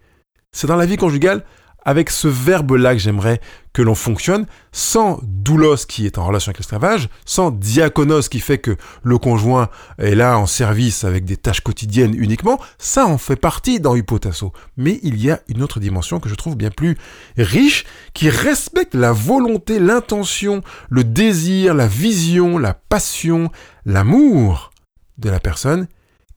C'est 0.51 0.67
dans 0.67 0.75
la 0.75 0.85
vie 0.85 0.97
conjugale 0.97 1.43
avec 1.85 2.09
ce 2.09 2.27
verbe-là 2.27 2.93
que 2.93 2.99
j'aimerais 2.99 3.39
que 3.73 3.81
l'on 3.81 3.95
fonctionne, 3.95 4.45
sans 4.71 5.19
doulos 5.23 5.85
qui 5.87 6.05
est 6.05 6.17
en 6.17 6.25
relation 6.25 6.49
avec 6.49 6.57
l'esclavage, 6.57 7.09
sans 7.25 7.51
diaconos 7.51 8.27
qui 8.29 8.39
fait 8.39 8.57
que 8.57 8.75
le 9.03 9.17
conjoint 9.17 9.69
est 9.97 10.15
là 10.15 10.37
en 10.37 10.45
service 10.45 11.03
avec 11.03 11.23
des 11.23 11.37
tâches 11.37 11.61
quotidiennes 11.61 12.13
uniquement, 12.15 12.59
ça 12.77 13.05
en 13.05 13.17
fait 13.17 13.37
partie 13.37 13.79
dans 13.79 13.95
Hypotasso. 13.95 14.51
Mais 14.75 14.99
il 15.03 15.21
y 15.21 15.31
a 15.31 15.39
une 15.47 15.63
autre 15.63 15.79
dimension 15.79 16.19
que 16.19 16.29
je 16.29 16.35
trouve 16.35 16.57
bien 16.57 16.71
plus 16.71 16.97
riche, 17.37 17.85
qui 18.13 18.29
respecte 18.29 18.93
la 18.93 19.13
volonté, 19.13 19.79
l'intention, 19.79 20.61
le 20.89 21.03
désir, 21.03 21.73
la 21.73 21.87
vision, 21.87 22.57
la 22.57 22.73
passion, 22.73 23.51
l'amour 23.85 24.71
de 25.17 25.29
la 25.29 25.39
personne 25.39 25.87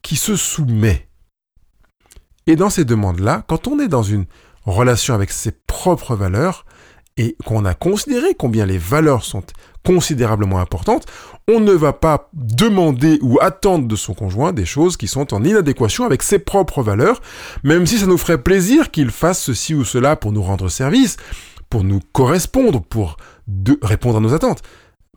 qui 0.03 0.17
se 0.17 0.37
soumet. 0.37 1.09
Et 2.47 2.57
dans 2.57 2.71
ces 2.71 2.85
demandes-là, 2.85 3.45
quand 3.47 3.69
on 3.69 3.79
est 3.79 3.89
dans 3.89 4.03
une 4.03 4.27
relation 4.65 5.15
avec 5.15 5.31
ses 5.31 5.53
propres 5.53 6.17
valeurs 6.17 6.65
et 7.17 7.37
qu'on 7.45 7.65
a 7.65 7.75
considéré 7.75 8.35
combien 8.35 8.67
les 8.67 8.79
valeurs 8.79 9.25
sont 9.25 9.45
considérablement 9.85 10.59
importantes, 10.59 11.07
on 11.49 11.61
ne 11.61 11.73
va 11.73 11.93
pas 11.93 12.31
demander 12.33 13.19
ou 13.21 13.39
attendre 13.41 13.89
de 13.89 13.97
son 13.97 14.15
conjoint 14.15 14.53
des 14.53 14.65
choses 14.65 14.97
qui 14.97 15.09
sont 15.09 15.35
en 15.35 15.45
inadéquation 15.45 16.05
avec 16.05 16.23
ses 16.23 16.39
propres 16.39 16.83
valeurs, 16.83 17.21
même 17.65 17.87
si 17.87 17.99
ça 17.99 18.07
nous 18.07 18.19
ferait 18.19 18.43
plaisir 18.43 18.91
qu'il 18.91 19.11
fasse 19.11 19.43
ceci 19.43 19.75
ou 19.75 19.85
cela 19.85 20.17
pour 20.17 20.33
nous 20.33 20.43
rendre 20.43 20.69
service, 20.69 21.17
pour 21.69 21.85
nous 21.85 22.01
correspondre, 22.13 22.83
pour 22.83 23.17
répondre 23.83 24.19
à 24.19 24.21
nos 24.21 24.35
attentes. 24.35 24.63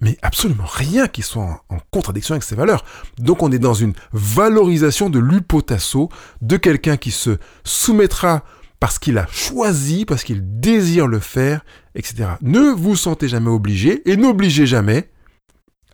Mais 0.01 0.17
absolument 0.21 0.65
rien 0.65 1.07
qui 1.07 1.21
soit 1.21 1.63
en, 1.69 1.77
contradiction 1.91 2.33
avec 2.33 2.43
ses 2.43 2.55
valeurs. 2.55 2.83
Donc 3.17 3.41
on 3.43 3.51
est 3.51 3.59
dans 3.59 3.73
une 3.73 3.93
valorisation 4.11 5.09
de 5.09 5.19
l'upotasso, 5.19 6.09
de 6.41 6.57
quelqu'un 6.57 6.97
qui 6.97 7.11
se 7.11 7.37
soumettra 7.63 8.43
parce 8.81 8.99
qu'il 8.99 9.17
a 9.17 9.25
choisi, 9.31 10.05
parce 10.05 10.23
qu'il 10.23 10.59
désire 10.59 11.07
le 11.07 11.19
faire, 11.19 11.63
etc. 11.95 12.31
Ne 12.41 12.71
vous 12.71 12.95
sentez 12.95 13.29
jamais 13.29 13.49
obligé 13.49 14.07
et 14.09 14.17
n'obligez 14.17 14.65
jamais 14.65 15.09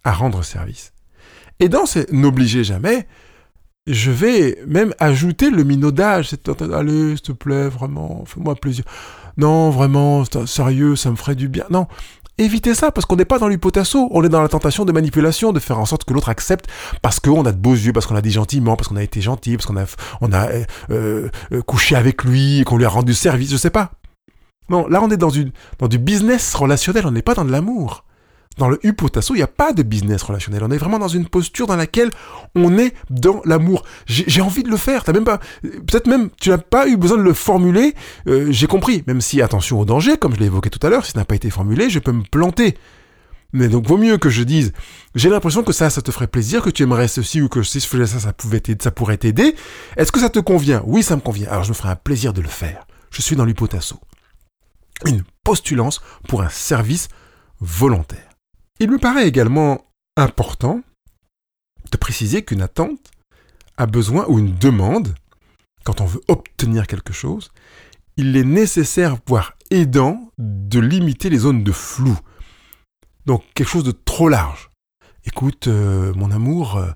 à 0.03 0.13
rendre 0.13 0.43
service. 0.43 0.93
Et 1.59 1.69
dans 1.69 1.85
ce 1.85 2.11
n'obligez 2.11 2.63
jamais, 2.63 3.07
je 3.87 4.09
vais 4.09 4.57
même 4.67 4.93
ajouter 4.99 5.51
le 5.51 5.63
minaudage. 5.63 6.29
C'est 6.29 6.49
allez, 6.73 7.15
s'il 7.15 7.21
te 7.21 7.31
plaît, 7.31 7.69
vraiment, 7.69 8.25
fais-moi 8.25 8.55
plaisir. 8.55 8.83
Non, 9.37 9.69
vraiment, 9.69 10.23
sérieux, 10.45 10.95
ça 10.95 11.11
me 11.11 11.15
ferait 11.15 11.35
du 11.35 11.47
bien. 11.47 11.65
Non, 11.69 11.87
Évitez 12.37 12.73
ça 12.73 12.91
parce 12.91 13.05
qu'on 13.05 13.17
n'est 13.17 13.25
pas 13.25 13.39
dans 13.39 13.47
l'hypotasso, 13.47 14.07
on 14.11 14.23
est 14.23 14.29
dans 14.29 14.41
la 14.41 14.47
tentation 14.47 14.85
de 14.85 14.91
manipulation, 14.91 15.51
de 15.51 15.59
faire 15.59 15.79
en 15.79 15.85
sorte 15.85 16.05
que 16.05 16.13
l'autre 16.13 16.29
accepte 16.29 16.65
parce 17.01 17.19
qu'on 17.19 17.45
a 17.45 17.51
de 17.51 17.57
beaux 17.57 17.73
yeux, 17.73 17.93
parce 17.93 18.05
qu'on 18.05 18.15
a 18.15 18.21
dit 18.21 18.31
gentiment, 18.31 18.75
parce 18.75 18.87
qu'on 18.87 18.95
a 18.95 19.03
été 19.03 19.21
gentil, 19.21 19.57
parce 19.57 19.65
qu'on 19.67 19.77
a, 19.77 19.85
on 20.21 20.31
a 20.33 20.47
euh, 20.49 21.29
euh, 21.51 21.61
couché 21.61 21.95
avec 21.95 22.23
lui, 22.23 22.63
qu'on 22.65 22.77
lui 22.77 22.85
a 22.85 22.89
rendu 22.89 23.13
service, 23.13 23.51
je 23.51 23.57
sais 23.57 23.69
pas. 23.69 23.91
Non, 24.69 24.87
là 24.87 25.01
on 25.03 25.09
est 25.11 25.17
dans, 25.17 25.29
une, 25.29 25.51
dans 25.79 25.87
du 25.87 25.99
business 25.99 26.55
relationnel, 26.55 27.05
on 27.05 27.11
n'est 27.11 27.21
pas 27.21 27.35
dans 27.35 27.45
de 27.45 27.51
l'amour. 27.51 28.05
Dans 28.57 28.67
le 28.67 28.85
Upotasso, 28.85 29.33
il 29.33 29.37
n'y 29.37 29.43
a 29.43 29.47
pas 29.47 29.71
de 29.71 29.81
business 29.81 30.21
relationnel. 30.23 30.61
On 30.63 30.71
est 30.71 30.77
vraiment 30.77 30.99
dans 30.99 31.07
une 31.07 31.25
posture 31.25 31.67
dans 31.67 31.77
laquelle 31.77 32.09
on 32.53 32.77
est 32.77 32.93
dans 33.09 33.41
l'amour. 33.45 33.83
J'ai 34.05 34.41
envie 34.41 34.63
de 34.63 34.69
le 34.69 34.77
faire. 34.77 35.03
T'as 35.03 35.13
même 35.13 35.23
pas, 35.23 35.39
peut-être 35.61 36.07
même, 36.07 36.29
tu 36.39 36.49
n'as 36.49 36.57
pas 36.57 36.87
eu 36.87 36.97
besoin 36.97 37.17
de 37.17 37.23
le 37.23 37.33
formuler. 37.33 37.95
Euh, 38.27 38.51
j'ai 38.51 38.67
compris. 38.67 39.03
Même 39.07 39.21
si, 39.21 39.41
attention 39.41 39.79
au 39.79 39.85
danger, 39.85 40.17
comme 40.17 40.35
je 40.35 40.39
l'ai 40.39 40.47
évoqué 40.47 40.69
tout 40.69 40.85
à 40.85 40.89
l'heure, 40.89 41.05
si 41.05 41.13
ça 41.13 41.19
n'a 41.19 41.25
pas 41.25 41.35
été 41.35 41.49
formulé, 41.49 41.89
je 41.89 41.99
peux 41.99 42.11
me 42.11 42.23
planter. 42.23 42.77
Mais 43.53 43.67
donc, 43.67 43.87
vaut 43.87 43.97
mieux 43.97 44.17
que 44.17 44.29
je 44.29 44.43
dise, 44.43 44.73
j'ai 45.15 45.29
l'impression 45.29 45.63
que 45.63 45.73
ça, 45.73 45.89
ça 45.89 46.01
te 46.01 46.11
ferait 46.11 46.27
plaisir, 46.27 46.61
que 46.61 46.69
tu 46.69 46.83
aimerais 46.83 47.07
ceci 47.07 47.41
ou 47.41 47.49
que 47.49 47.63
si 47.63 47.79
je 47.79 47.87
faisais 47.87 48.05
ça, 48.05 48.19
ça, 48.19 48.33
pouvait 48.33 48.61
ça 48.81 48.91
pourrait 48.91 49.17
t'aider. 49.17 49.55
Est-ce 49.97 50.11
que 50.11 50.19
ça 50.19 50.29
te 50.29 50.39
convient? 50.39 50.83
Oui, 50.85 51.03
ça 51.03 51.15
me 51.15 51.21
convient. 51.21 51.49
Alors, 51.49 51.63
je 51.63 51.69
me 51.69 51.73
ferai 51.73 51.89
un 51.89 51.95
plaisir 51.95 52.33
de 52.33 52.41
le 52.41 52.47
faire. 52.47 52.85
Je 53.11 53.21
suis 53.21 53.35
dans 53.35 53.45
l'hypotasso. 53.45 53.97
Une 55.05 55.23
postulance 55.43 56.01
pour 56.27 56.41
un 56.41 56.49
service 56.49 57.09
volontaire. 57.59 58.30
Il 58.81 58.89
me 58.89 58.97
paraît 58.97 59.27
également 59.27 59.85
important 60.17 60.81
de 61.91 61.97
préciser 61.97 62.43
qu'une 62.43 62.63
attente 62.63 63.11
a 63.77 63.85
besoin, 63.85 64.25
ou 64.27 64.39
une 64.39 64.55
demande, 64.55 65.13
quand 65.83 66.01
on 66.01 66.05
veut 66.05 66.21
obtenir 66.27 66.87
quelque 66.87 67.13
chose, 67.13 67.51
il 68.17 68.35
est 68.35 68.43
nécessaire, 68.43 69.17
voire 69.27 69.53
aidant, 69.69 70.31
de 70.39 70.79
limiter 70.79 71.29
les 71.29 71.37
zones 71.37 71.63
de 71.63 71.71
flou. 71.71 72.17
Donc 73.27 73.43
quelque 73.53 73.69
chose 73.69 73.83
de 73.83 73.91
trop 73.91 74.29
large. 74.29 74.71
Écoute, 75.25 75.67
euh, 75.67 76.11
mon 76.15 76.31
amour, 76.31 76.77
euh, 76.77 76.89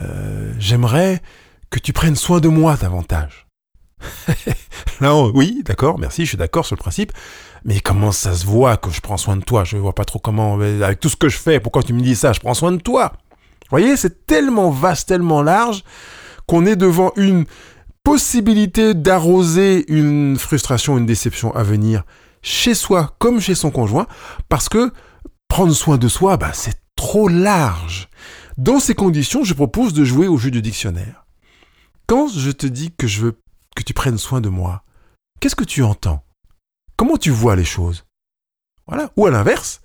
euh, 0.00 0.54
j'aimerais 0.60 1.20
que 1.68 1.80
tu 1.80 1.92
prennes 1.92 2.14
soin 2.14 2.38
de 2.38 2.48
moi 2.48 2.76
davantage. 2.76 3.48
non, 5.00 5.32
oui, 5.34 5.62
d'accord, 5.64 5.98
merci, 5.98 6.22
je 6.22 6.28
suis 6.28 6.38
d'accord 6.38 6.64
sur 6.64 6.76
le 6.76 6.80
principe. 6.80 7.10
Mais 7.64 7.80
comment 7.80 8.12
ça 8.12 8.34
se 8.34 8.46
voit 8.46 8.76
que 8.76 8.90
je 8.90 9.00
prends 9.00 9.16
soin 9.16 9.36
de 9.36 9.42
toi? 9.42 9.64
Je 9.64 9.76
vois 9.76 9.94
pas 9.94 10.04
trop 10.04 10.18
comment, 10.18 10.54
avec 10.54 11.00
tout 11.00 11.08
ce 11.08 11.16
que 11.16 11.28
je 11.28 11.38
fais, 11.38 11.60
pourquoi 11.60 11.82
tu 11.82 11.92
me 11.92 12.00
dis 12.00 12.16
ça? 12.16 12.32
Je 12.32 12.40
prends 12.40 12.54
soin 12.54 12.72
de 12.72 12.80
toi. 12.80 13.12
Vous 13.70 13.70
voyez, 13.70 13.96
c'est 13.96 14.26
tellement 14.26 14.70
vaste, 14.70 15.08
tellement 15.08 15.42
large, 15.42 15.84
qu'on 16.46 16.64
est 16.64 16.76
devant 16.76 17.12
une 17.16 17.44
possibilité 18.02 18.94
d'arroser 18.94 19.84
une 19.92 20.38
frustration, 20.38 20.96
une 20.96 21.04
déception 21.04 21.54
à 21.54 21.62
venir 21.62 22.04
chez 22.40 22.74
soi 22.74 23.14
comme 23.18 23.40
chez 23.40 23.54
son 23.54 23.70
conjoint, 23.70 24.06
parce 24.48 24.68
que 24.68 24.92
prendre 25.48 25.74
soin 25.74 25.98
de 25.98 26.08
soi, 26.08 26.36
bah, 26.36 26.52
c'est 26.54 26.80
trop 26.96 27.28
large. 27.28 28.08
Dans 28.56 28.80
ces 28.80 28.94
conditions, 28.94 29.44
je 29.44 29.54
propose 29.54 29.92
de 29.92 30.04
jouer 30.04 30.28
au 30.28 30.38
jeu 30.38 30.50
du 30.50 30.62
dictionnaire. 30.62 31.26
Quand 32.06 32.28
je 32.28 32.50
te 32.50 32.66
dis 32.66 32.92
que 32.96 33.06
je 33.06 33.20
veux 33.20 33.40
que 33.76 33.82
tu 33.82 33.92
prennes 33.92 34.18
soin 34.18 34.40
de 34.40 34.48
moi, 34.48 34.82
qu'est-ce 35.40 35.56
que 35.56 35.64
tu 35.64 35.82
entends? 35.82 36.24
Comment 36.98 37.16
tu 37.16 37.30
vois 37.30 37.54
les 37.56 37.64
choses? 37.64 38.04
Voilà. 38.88 39.10
Ou 39.16 39.26
à 39.26 39.30
l'inverse, 39.30 39.80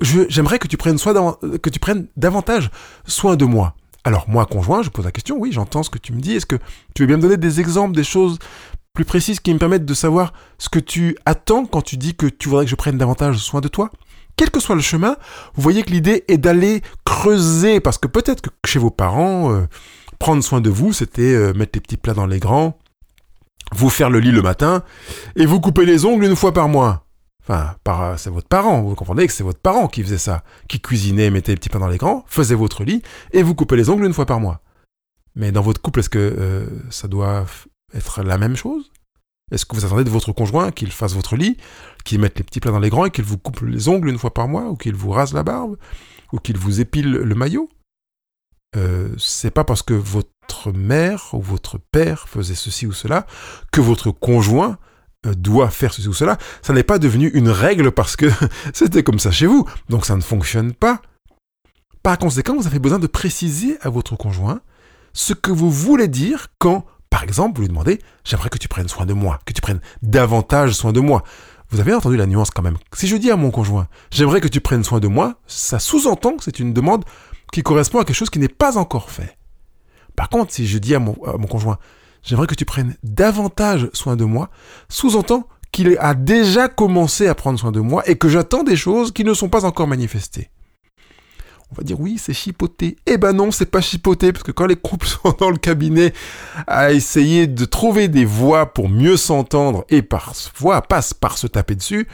j'aimerais 0.00 0.58
que 0.58 0.68
tu 0.68 0.76
prennes 0.76 2.06
davantage 2.16 2.70
soin 3.06 3.36
de 3.36 3.46
moi. 3.46 3.74
Alors 4.04 4.28
moi, 4.28 4.44
conjoint, 4.44 4.82
je 4.82 4.90
pose 4.90 5.04
la 5.04 5.12
question, 5.12 5.36
oui, 5.38 5.50
j'entends 5.50 5.82
ce 5.82 5.90
que 5.90 5.98
tu 5.98 6.12
me 6.12 6.20
dis. 6.20 6.34
Est-ce 6.34 6.46
que 6.46 6.56
tu 6.94 7.02
veux 7.02 7.06
bien 7.06 7.16
me 7.16 7.22
donner 7.22 7.38
des 7.38 7.60
exemples, 7.60 7.96
des 7.96 8.04
choses 8.04 8.38
plus 8.92 9.06
précises 9.06 9.40
qui 9.40 9.52
me 9.54 9.58
permettent 9.58 9.86
de 9.86 9.94
savoir 9.94 10.34
ce 10.58 10.68
que 10.68 10.78
tu 10.78 11.16
attends 11.24 11.64
quand 11.64 11.82
tu 11.82 11.96
dis 11.96 12.14
que 12.14 12.26
tu 12.26 12.50
voudrais 12.50 12.66
que 12.66 12.70
je 12.70 12.76
prenne 12.76 12.98
davantage 12.98 13.38
soin 13.38 13.62
de 13.62 13.68
toi? 13.68 13.90
Quel 14.36 14.50
que 14.50 14.60
soit 14.60 14.74
le 14.74 14.82
chemin, 14.82 15.16
vous 15.54 15.62
voyez 15.62 15.82
que 15.82 15.90
l'idée 15.90 16.24
est 16.28 16.38
d'aller 16.38 16.82
creuser, 17.04 17.80
parce 17.80 17.98
que 17.98 18.08
peut-être 18.08 18.42
que 18.42 18.50
chez 18.66 18.78
vos 18.78 18.90
parents, 18.90 19.52
euh, 19.52 19.66
prendre 20.18 20.42
soin 20.42 20.60
de 20.60 20.70
vous, 20.70 20.92
c'était 20.92 21.34
euh, 21.34 21.52
mettre 21.54 21.72
les 21.74 21.80
petits 21.80 21.96
plats 21.96 22.14
dans 22.14 22.26
les 22.26 22.40
grands, 22.40 22.78
vous 23.72 23.90
faire 23.90 24.10
le 24.10 24.20
lit 24.20 24.32
le 24.32 24.42
matin, 24.42 24.82
et 25.36 25.46
vous 25.46 25.60
couper 25.60 25.84
les 25.84 26.04
ongles 26.04 26.24
une 26.24 26.36
fois 26.36 26.52
par 26.52 26.68
mois. 26.68 27.06
Enfin, 27.42 27.74
par, 27.84 28.18
c'est 28.18 28.30
votre 28.30 28.48
parent, 28.48 28.82
vous 28.82 28.94
comprenez 28.94 29.26
que 29.26 29.32
c'est 29.32 29.42
votre 29.42 29.60
parent 29.60 29.88
qui 29.88 30.02
faisait 30.02 30.18
ça, 30.18 30.44
qui 30.68 30.80
cuisinait, 30.80 31.30
mettait 31.30 31.52
les 31.52 31.56
petits 31.56 31.68
pains 31.68 31.78
dans 31.78 31.88
les 31.88 31.98
grands, 31.98 32.24
faisait 32.28 32.54
votre 32.54 32.84
lit, 32.84 33.02
et 33.32 33.42
vous 33.42 33.54
coupez 33.54 33.76
les 33.76 33.88
ongles 33.90 34.04
une 34.04 34.12
fois 34.12 34.26
par 34.26 34.40
mois. 34.40 34.60
Mais 35.34 35.52
dans 35.52 35.62
votre 35.62 35.80
couple, 35.80 36.00
est-ce 36.00 36.10
que 36.10 36.18
euh, 36.18 36.66
ça 36.90 37.08
doit 37.08 37.46
être 37.94 38.22
la 38.22 38.38
même 38.38 38.56
chose? 38.56 38.92
Est-ce 39.50 39.66
que 39.66 39.74
vous 39.74 39.84
attendez 39.84 40.04
de 40.04 40.10
votre 40.10 40.32
conjoint 40.32 40.70
qu'il 40.70 40.92
fasse 40.92 41.14
votre 41.14 41.34
lit, 41.34 41.56
qu'il 42.04 42.20
mette 42.20 42.38
les 42.38 42.44
petits 42.44 42.60
plats 42.60 42.70
dans 42.70 42.78
les 42.78 42.90
grands 42.90 43.06
et 43.06 43.10
qu'il 43.10 43.24
vous 43.24 43.38
coupe 43.38 43.62
les 43.62 43.88
ongles 43.88 44.08
une 44.08 44.18
fois 44.18 44.32
par 44.32 44.46
mois, 44.46 44.68
ou 44.68 44.76
qu'il 44.76 44.94
vous 44.94 45.10
rase 45.10 45.32
la 45.32 45.42
barbe, 45.42 45.76
ou 46.32 46.38
qu'il 46.38 46.56
vous 46.56 46.80
épile 46.80 47.10
le 47.10 47.34
maillot? 47.34 47.68
Euh, 48.76 49.08
c'est 49.18 49.50
pas 49.50 49.64
parce 49.64 49.82
que 49.82 49.94
votre 49.94 50.72
mère 50.72 51.30
ou 51.32 51.40
votre 51.40 51.78
père 51.78 52.28
faisait 52.28 52.54
ceci 52.54 52.86
ou 52.86 52.92
cela 52.92 53.26
que 53.72 53.80
votre 53.80 54.10
conjoint 54.10 54.78
euh, 55.26 55.34
doit 55.34 55.70
faire 55.70 55.92
ceci 55.92 56.08
ou 56.08 56.12
cela. 56.12 56.38
Ça 56.62 56.72
n'est 56.72 56.82
pas 56.82 56.98
devenu 56.98 57.28
une 57.28 57.50
règle 57.50 57.90
parce 57.90 58.16
que 58.16 58.26
c'était 58.72 59.02
comme 59.02 59.18
ça 59.18 59.30
chez 59.30 59.46
vous. 59.46 59.66
Donc 59.88 60.06
ça 60.06 60.16
ne 60.16 60.22
fonctionne 60.22 60.72
pas. 60.72 61.00
Par 62.02 62.16
conséquent, 62.18 62.56
vous 62.56 62.66
avez 62.66 62.78
besoin 62.78 62.98
de 62.98 63.06
préciser 63.06 63.76
à 63.82 63.90
votre 63.90 64.16
conjoint 64.16 64.60
ce 65.12 65.34
que 65.34 65.50
vous 65.50 65.70
voulez 65.70 66.08
dire 66.08 66.46
quand, 66.58 66.86
par 67.10 67.24
exemple, 67.24 67.56
vous 67.56 67.62
lui 67.62 67.68
demandez 67.68 68.00
J'aimerais 68.24 68.48
que 68.48 68.58
tu 68.58 68.68
prennes 68.68 68.88
soin 68.88 69.04
de 69.04 69.12
moi, 69.12 69.40
que 69.44 69.52
tu 69.52 69.60
prennes 69.60 69.80
davantage 70.02 70.72
soin 70.72 70.92
de 70.92 71.00
moi. 71.00 71.24
Vous 71.70 71.78
avez 71.78 71.94
entendu 71.94 72.16
la 72.16 72.26
nuance 72.26 72.50
quand 72.50 72.62
même. 72.62 72.78
Si 72.94 73.06
je 73.06 73.16
dis 73.16 73.30
à 73.30 73.36
mon 73.36 73.50
conjoint 73.50 73.88
J'aimerais 74.10 74.40
que 74.40 74.48
tu 74.48 74.60
prennes 74.60 74.84
soin 74.84 75.00
de 75.00 75.08
moi, 75.08 75.36
ça 75.46 75.78
sous-entend 75.78 76.36
que 76.36 76.44
c'est 76.44 76.58
une 76.58 76.72
demande 76.72 77.04
qui 77.52 77.62
correspond 77.62 77.98
à 77.98 78.04
quelque 78.04 78.16
chose 78.16 78.30
qui 78.30 78.38
n'est 78.38 78.48
pas 78.48 78.78
encore 78.78 79.10
fait. 79.10 79.36
Par 80.16 80.28
contre, 80.28 80.52
si 80.52 80.66
je 80.66 80.78
dis 80.78 80.94
à 80.94 80.98
mon, 80.98 81.14
conjoint, 81.14 81.78
j'aimerais 82.22 82.46
que 82.46 82.54
tu 82.54 82.64
prennes 82.64 82.96
davantage 83.02 83.88
soin 83.92 84.16
de 84.16 84.24
moi, 84.24 84.50
sous-entend 84.88 85.48
qu'il 85.72 85.96
a 85.98 86.14
déjà 86.14 86.68
commencé 86.68 87.26
à 87.28 87.34
prendre 87.34 87.58
soin 87.58 87.72
de 87.72 87.80
moi 87.80 88.02
et 88.08 88.16
que 88.16 88.28
j'attends 88.28 88.64
des 88.64 88.76
choses 88.76 89.12
qui 89.12 89.24
ne 89.24 89.34
sont 89.34 89.48
pas 89.48 89.64
encore 89.64 89.86
manifestées. 89.86 90.50
On 91.72 91.76
va 91.76 91.84
dire 91.84 92.00
oui, 92.00 92.18
c'est 92.18 92.34
chipoté. 92.34 92.96
Eh 93.06 93.16
ben 93.16 93.32
non, 93.32 93.52
c'est 93.52 93.70
pas 93.70 93.80
chipoté, 93.80 94.32
parce 94.32 94.42
que 94.42 94.50
quand 94.50 94.66
les 94.66 94.76
couples 94.76 95.06
sont 95.22 95.34
dans 95.38 95.50
le 95.50 95.56
cabinet 95.56 96.12
à 96.66 96.92
essayer 96.92 97.46
de 97.46 97.64
trouver 97.64 98.08
des 98.08 98.24
voies 98.24 98.66
pour 98.66 98.88
mieux 98.88 99.16
s'entendre 99.16 99.84
et 99.88 100.02
parfois 100.02 100.82
passe 100.82 101.14
par 101.14 101.38
se 101.38 101.46
taper 101.46 101.76
dessus, 101.76 102.08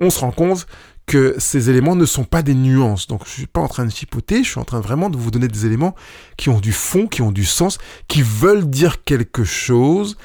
on 0.00 0.10
se 0.10 0.20
rend 0.20 0.30
compte 0.30 0.66
que 1.10 1.34
ces 1.38 1.68
éléments 1.70 1.96
ne 1.96 2.06
sont 2.06 2.22
pas 2.22 2.40
des 2.40 2.54
nuances. 2.54 3.08
Donc 3.08 3.22
je 3.24 3.30
suis 3.30 3.46
pas 3.48 3.60
en 3.60 3.66
train 3.66 3.84
de 3.84 3.90
chipoter, 3.90 4.44
je 4.44 4.50
suis 4.50 4.60
en 4.60 4.64
train 4.64 4.78
vraiment 4.78 5.10
de 5.10 5.16
vous 5.16 5.32
donner 5.32 5.48
des 5.48 5.66
éléments 5.66 5.96
qui 6.36 6.50
ont 6.50 6.60
du 6.60 6.70
fond, 6.70 7.08
qui 7.08 7.20
ont 7.20 7.32
du 7.32 7.44
sens, 7.44 7.78
qui 8.06 8.22
veulent 8.22 8.70
dire 8.70 9.02
quelque 9.02 9.42
chose 9.42 10.16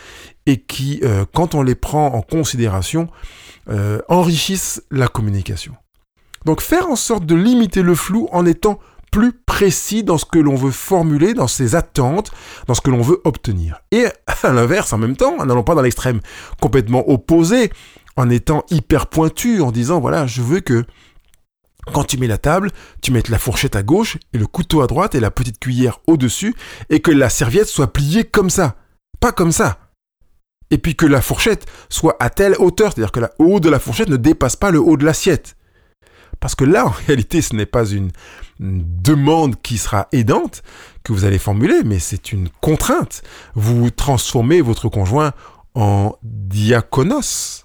et 0.45 0.61
qui, 0.61 0.99
euh, 1.01 1.25
quand 1.33 1.55
on 1.55 1.63
les 1.63 1.73
prend 1.73 2.13
en 2.13 2.21
considération, 2.21 3.09
euh, 3.67 3.99
enrichissent 4.09 4.83
la 4.91 5.07
communication. 5.07 5.73
Donc 6.45 6.61
faire 6.61 6.87
en 6.87 6.95
sorte 6.95 7.25
de 7.25 7.33
limiter 7.33 7.81
le 7.81 7.95
flou 7.95 8.29
en 8.31 8.45
étant 8.45 8.77
plus 9.09 9.31
précis 9.33 10.03
dans 10.03 10.19
ce 10.19 10.25
que 10.25 10.37
l'on 10.37 10.55
veut 10.55 10.69
formuler, 10.69 11.33
dans 11.33 11.47
ses 11.47 11.73
attentes, 11.73 12.31
dans 12.67 12.75
ce 12.75 12.81
que 12.81 12.91
l'on 12.91 13.01
veut 13.01 13.21
obtenir. 13.23 13.81
Et 13.91 14.05
à 14.43 14.51
l'inverse, 14.51 14.93
en 14.93 14.99
même 14.99 15.17
temps, 15.17 15.43
n'allons 15.43 15.63
pas 15.63 15.73
dans 15.73 15.81
l'extrême 15.81 16.19
complètement 16.61 17.09
opposé, 17.09 17.71
en 18.15 18.29
étant 18.29 18.63
hyper 18.69 19.07
pointu, 19.07 19.61
en 19.61 19.71
disant 19.71 19.99
voilà, 19.99 20.27
je 20.27 20.41
veux 20.41 20.59
que 20.59 20.85
quand 21.93 22.03
tu 22.03 22.17
mets 22.17 22.27
la 22.27 22.37
table, 22.37 22.71
tu 23.01 23.11
mettes 23.11 23.29
la 23.29 23.37
fourchette 23.37 23.75
à 23.75 23.83
gauche 23.83 24.17
et 24.33 24.37
le 24.37 24.47
couteau 24.47 24.81
à 24.81 24.87
droite 24.87 25.15
et 25.15 25.19
la 25.19 25.31
petite 25.31 25.59
cuillère 25.59 25.99
au-dessus 26.07 26.55
et 26.89 26.99
que 26.99 27.11
la 27.11 27.29
serviette 27.29 27.67
soit 27.67 27.93
pliée 27.93 28.23
comme 28.23 28.49
ça, 28.49 28.75
pas 29.19 29.31
comme 29.31 29.51
ça. 29.51 29.79
Et 30.71 30.79
puis 30.79 30.95
que 30.95 31.05
la 31.05 31.21
fourchette 31.21 31.67
soit 31.89 32.17
à 32.19 32.31
telle 32.31 32.55
hauteur, 32.57 32.91
c'est-à-dire 32.91 33.11
que 33.11 33.19
le 33.19 33.29
haut 33.37 33.59
de 33.59 33.69
la 33.69 33.79
fourchette 33.79 34.09
ne 34.09 34.17
dépasse 34.17 34.55
pas 34.55 34.71
le 34.71 34.79
haut 34.79 34.97
de 34.97 35.05
l'assiette. 35.05 35.55
Parce 36.39 36.55
que 36.55 36.65
là, 36.65 36.87
en 36.87 36.89
réalité, 37.07 37.41
ce 37.41 37.55
n'est 37.55 37.67
pas 37.67 37.85
une 37.85 38.11
demande 38.59 39.61
qui 39.61 39.77
sera 39.77 40.07
aidante 40.11 40.63
que 41.03 41.13
vous 41.13 41.25
allez 41.25 41.37
formuler, 41.37 41.83
mais 41.85 41.99
c'est 41.99 42.31
une 42.31 42.49
contrainte. 42.61 43.21
Vous 43.53 43.91
transformez 43.91 44.61
votre 44.61 44.89
conjoint 44.89 45.33
en 45.75 46.15
diaconos 46.23 47.64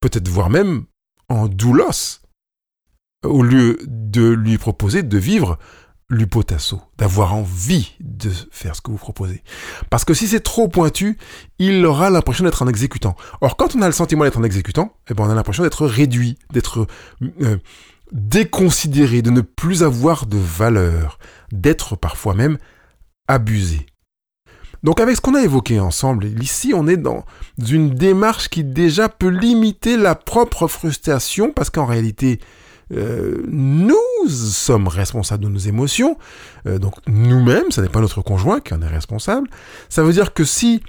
peut-être 0.00 0.28
voire 0.28 0.50
même 0.50 0.84
en 1.28 1.46
doulos, 1.46 2.20
au 3.24 3.42
lieu 3.42 3.78
de 3.86 4.28
lui 4.28 4.58
proposer 4.58 5.02
de 5.02 5.18
vivre 5.18 5.58
l'upotasso, 6.08 6.82
d'avoir 6.98 7.34
envie 7.34 7.92
de 8.00 8.30
faire 8.50 8.74
ce 8.74 8.80
que 8.80 8.90
vous 8.90 8.96
proposez. 8.96 9.44
Parce 9.90 10.04
que 10.04 10.12
si 10.12 10.26
c'est 10.26 10.40
trop 10.40 10.66
pointu, 10.66 11.16
il 11.60 11.86
aura 11.86 12.10
l'impression 12.10 12.44
d'être 12.44 12.62
un 12.62 12.68
exécutant. 12.68 13.14
Or, 13.40 13.56
quand 13.56 13.76
on 13.76 13.82
a 13.82 13.86
le 13.86 13.92
sentiment 13.92 14.24
d'être 14.24 14.38
un 14.38 14.42
exécutant, 14.42 14.92
eh 15.08 15.14
ben, 15.14 15.24
on 15.24 15.30
a 15.30 15.34
l'impression 15.34 15.62
d'être 15.62 15.86
réduit, 15.86 16.36
d'être 16.52 16.88
euh, 17.42 17.58
déconsidéré, 18.10 19.22
de 19.22 19.30
ne 19.30 19.40
plus 19.40 19.84
avoir 19.84 20.26
de 20.26 20.36
valeur, 20.36 21.20
d'être 21.52 21.94
parfois 21.94 22.34
même 22.34 22.58
abusé. 23.28 23.86
Donc 24.82 25.00
avec 25.00 25.16
ce 25.16 25.20
qu'on 25.20 25.34
a 25.34 25.42
évoqué 25.42 25.78
ensemble, 25.78 26.26
ici 26.42 26.72
on 26.74 26.86
est 26.86 26.96
dans 26.96 27.24
une 27.58 27.90
démarche 27.90 28.48
qui 28.48 28.64
déjà 28.64 29.08
peut 29.08 29.28
limiter 29.28 29.96
la 29.96 30.14
propre 30.14 30.68
frustration 30.68 31.52
parce 31.52 31.70
qu'en 31.70 31.84
réalité, 31.84 32.40
euh, 32.92 33.42
nous 33.48 34.28
sommes 34.28 34.88
responsables 34.88 35.44
de 35.44 35.48
nos 35.48 35.58
émotions, 35.58 36.16
euh, 36.66 36.78
donc 36.78 36.94
nous-mêmes, 37.06 37.70
ce 37.70 37.80
n'est 37.80 37.88
pas 37.88 38.00
notre 38.00 38.22
conjoint 38.22 38.60
qui 38.60 38.74
en 38.74 38.82
est 38.82 38.88
responsable. 38.88 39.48
Ça 39.88 40.02
veut 40.02 40.12
dire 40.12 40.34
que 40.34 40.44
si 40.44 40.82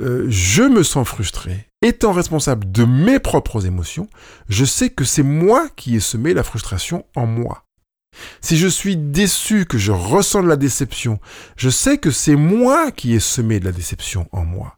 euh, 0.00 0.26
je 0.28 0.62
me 0.62 0.82
sens 0.82 1.08
frustré, 1.08 1.66
étant 1.82 2.12
responsable 2.12 2.70
de 2.70 2.84
mes 2.84 3.18
propres 3.18 3.66
émotions, 3.66 4.08
je 4.48 4.64
sais 4.64 4.90
que 4.90 5.04
c'est 5.04 5.22
moi 5.22 5.68
qui 5.76 5.96
ai 5.96 6.00
semé 6.00 6.34
la 6.34 6.42
frustration 6.42 7.04
en 7.16 7.26
moi. 7.26 7.64
Si 8.40 8.56
je 8.56 8.68
suis 8.68 8.96
déçu, 8.96 9.64
que 9.64 9.78
je 9.78 9.92
ressens 9.92 10.42
de 10.42 10.48
la 10.48 10.56
déception, 10.56 11.18
je 11.56 11.70
sais 11.70 11.98
que 11.98 12.10
c'est 12.10 12.36
moi 12.36 12.90
qui 12.90 13.14
ai 13.14 13.20
semé 13.20 13.60
de 13.60 13.64
la 13.64 13.72
déception 13.72 14.26
en 14.32 14.44
moi. 14.44 14.76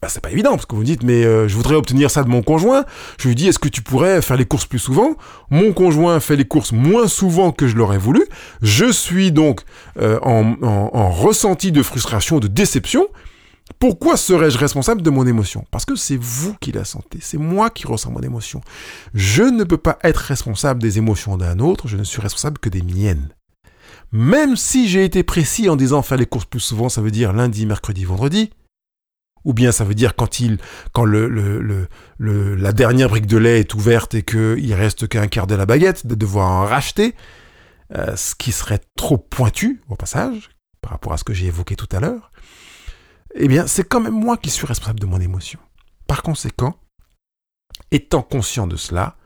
Bah, 0.00 0.08
c'est 0.08 0.20
pas 0.20 0.30
évident 0.30 0.50
parce 0.52 0.66
que 0.66 0.76
vous 0.76 0.82
me 0.82 0.86
dites 0.86 1.02
mais 1.02 1.24
euh, 1.24 1.48
je 1.48 1.56
voudrais 1.56 1.74
obtenir 1.74 2.08
ça 2.08 2.22
de 2.22 2.28
mon 2.28 2.42
conjoint. 2.42 2.84
Je 3.18 3.26
lui 3.26 3.34
dis 3.34 3.48
est-ce 3.48 3.58
que 3.58 3.68
tu 3.68 3.82
pourrais 3.82 4.22
faire 4.22 4.36
les 4.36 4.44
courses 4.44 4.66
plus 4.66 4.78
souvent? 4.78 5.16
Mon 5.50 5.72
conjoint 5.72 6.20
fait 6.20 6.36
les 6.36 6.44
courses 6.44 6.70
moins 6.70 7.08
souvent 7.08 7.50
que 7.50 7.66
je 7.66 7.74
l'aurais 7.74 7.98
voulu. 7.98 8.24
Je 8.62 8.92
suis 8.92 9.32
donc 9.32 9.62
euh, 9.98 10.20
en 10.22 11.10
ressenti 11.10 11.72
de 11.72 11.82
frustration, 11.82 12.38
de 12.38 12.46
déception. 12.46 13.08
Pourquoi 13.78 14.16
serais-je 14.16 14.58
responsable 14.58 15.02
de 15.02 15.10
mon 15.10 15.26
émotion? 15.26 15.64
Parce 15.70 15.84
que 15.84 15.94
c'est 15.94 16.16
vous 16.16 16.54
qui 16.60 16.72
la 16.72 16.84
sentez, 16.84 17.18
c'est 17.20 17.38
moi 17.38 17.70
qui 17.70 17.86
ressens 17.86 18.10
mon 18.10 18.20
émotion. 18.20 18.60
Je 19.14 19.42
ne 19.42 19.64
peux 19.64 19.76
pas 19.76 19.98
être 20.02 20.18
responsable 20.18 20.82
des 20.82 20.98
émotions 20.98 21.36
d'un 21.36 21.58
autre, 21.58 21.86
je 21.86 21.96
ne 21.96 22.04
suis 22.04 22.20
responsable 22.20 22.58
que 22.58 22.68
des 22.68 22.82
miennes. 22.82 23.28
Même 24.10 24.56
si 24.56 24.88
j'ai 24.88 25.04
été 25.04 25.22
précis 25.22 25.68
en 25.68 25.76
disant 25.76 26.02
faire 26.02 26.18
les 26.18 26.26
courses 26.26 26.46
plus 26.46 26.60
souvent, 26.60 26.88
ça 26.88 27.02
veut 27.02 27.10
dire 27.10 27.32
lundi, 27.32 27.66
mercredi, 27.66 28.04
vendredi, 28.04 28.50
ou 29.44 29.52
bien 29.52 29.70
ça 29.70 29.84
veut 29.84 29.94
dire 29.94 30.16
quand 30.16 30.40
il, 30.40 30.58
quand 30.92 31.04
la 31.04 32.72
dernière 32.72 33.08
brique 33.08 33.26
de 33.26 33.36
lait 33.36 33.60
est 33.60 33.74
ouverte 33.74 34.14
et 34.14 34.22
qu'il 34.22 34.74
reste 34.74 35.08
qu'un 35.08 35.28
quart 35.28 35.46
de 35.46 35.54
la 35.54 35.66
baguette, 35.66 36.06
de 36.06 36.14
devoir 36.14 36.50
en 36.50 36.64
racheter, 36.64 37.14
euh, 37.94 38.16
ce 38.16 38.34
qui 38.34 38.52
serait 38.52 38.80
trop 38.96 39.18
pointu 39.18 39.80
au 39.88 39.96
passage 39.96 40.50
par 40.80 40.92
rapport 40.92 41.12
à 41.12 41.16
ce 41.16 41.24
que 41.24 41.32
j'ai 41.32 41.46
évoqué 41.46 41.76
tout 41.76 41.88
à 41.92 42.00
l'heure. 42.00 42.30
Eh 43.40 43.46
bien, 43.48 43.66
c'est 43.66 43.84
quand 43.84 44.00
même 44.00 44.14
moi 44.14 44.36
qui 44.36 44.50
suis 44.50 44.66
responsable 44.66 44.98
de 44.98 45.06
mon 45.06 45.20
émotion. 45.20 45.60
Par 46.08 46.22
conséquent, 46.22 46.74
étant 47.92 48.22
conscient 48.22 48.66
de 48.66 48.76
cela, 48.76 49.16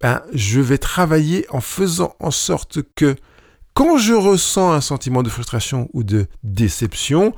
ben, 0.00 0.22
je 0.32 0.60
vais 0.60 0.78
travailler 0.78 1.46
en 1.50 1.60
faisant 1.60 2.14
en 2.20 2.30
sorte 2.30 2.80
que 2.94 3.16
quand 3.74 3.96
je 3.96 4.14
ressens 4.14 4.72
un 4.72 4.80
sentiment 4.80 5.22
de 5.22 5.28
frustration 5.28 5.88
ou 5.92 6.04
de 6.04 6.26
déception, 6.44 7.34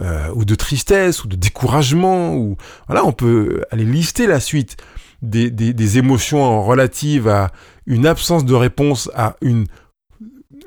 euh, 0.00 0.30
ou 0.34 0.44
de 0.44 0.54
tristesse, 0.54 1.24
ou 1.24 1.28
de 1.28 1.36
découragement, 1.36 2.36
ou 2.36 2.56
voilà, 2.86 3.04
on 3.04 3.12
peut 3.12 3.64
aller 3.72 3.84
lister 3.84 4.28
la 4.28 4.38
suite 4.38 4.76
des, 5.22 5.50
des, 5.50 5.98
émotions 5.98 6.62
relatives 6.62 7.28
à 7.28 7.50
une 7.86 8.06
absence 8.06 8.44
de 8.44 8.54
réponse 8.54 9.10
à 9.14 9.36
une, 9.42 9.66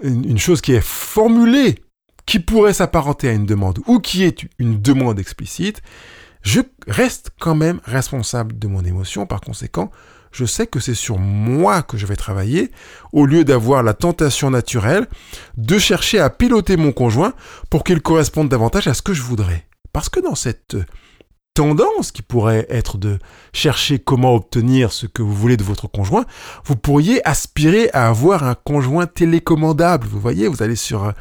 une, 0.04 0.38
chose 0.38 0.62
qui 0.62 0.74
est 0.74 0.86
formulée, 0.86 1.80
qui 2.26 2.40
pourrait 2.40 2.74
s'apparenter 2.74 3.30
à 3.30 3.34
une 3.34 3.46
demande, 3.46 3.80
ou 3.88 4.00
qui 4.00 4.24
est 4.24 4.46
une 4.60 4.82
demande 4.82 5.20
explicite, 5.20 5.82
je 6.42 6.62
reste 6.88 7.32
quand 7.40 7.56
même 7.56 7.80
responsable 7.86 8.58
de 8.58 8.68
mon 8.68 8.84
émotion, 8.84 9.26
par 9.26 9.42
conséquent, 9.42 9.92
je 10.34 10.46
sais 10.46 10.68
que 10.68 10.80
c'est 10.80 10.96
sur 10.96 11.20
moi 11.20 11.84
que 11.84 11.96
je 11.96 12.06
vais 12.06 12.16
travailler, 12.16 12.72
au 13.14 13.26
lieu 13.26 13.46
d'avoir 13.46 13.84
la 13.84 13.94
tentation 13.94 14.50
naturelle 14.50 15.08
de 15.58 15.78
chercher 15.78 16.20
à 16.20 16.30
piloter 16.30 16.76
mon 16.76 16.92
conjoint 16.92 17.34
pour 17.70 17.84
qu'il 17.84 18.02
corresponde 18.02 18.50
davantage 18.50 18.88
à 18.88 18.94
ce 18.94 19.02
que 19.02 19.14
je 19.14 19.22
voudrais. 19.22 19.68
Parce 19.94 20.10
que 20.10 20.20
dans 20.20 20.36
cette 20.36 20.76
tendance 21.54 22.12
qui 22.12 22.24
pourrait 22.24 22.66
être 22.70 22.98
de 22.98 23.20
chercher 23.54 24.00
comment 24.00 24.34
obtenir 24.34 24.92
ce 24.92 25.06
que 25.06 25.22
vous 25.22 25.34
voulez 25.34 25.56
de 25.56 25.64
votre 25.64 25.88
conjoint, 25.88 26.26
vous 26.66 26.76
pourriez 26.76 27.26
aspirer 27.28 27.92
à 27.94 28.08
avoir 28.08 28.44
un 28.44 28.56
conjoint 28.56 29.06
télécommandable. 29.06 30.08
Vous 30.08 30.20
voyez, 30.20 30.48
vous 30.48 30.64
allez 30.64 30.76
sur 30.76 31.04
euh, 31.04 31.12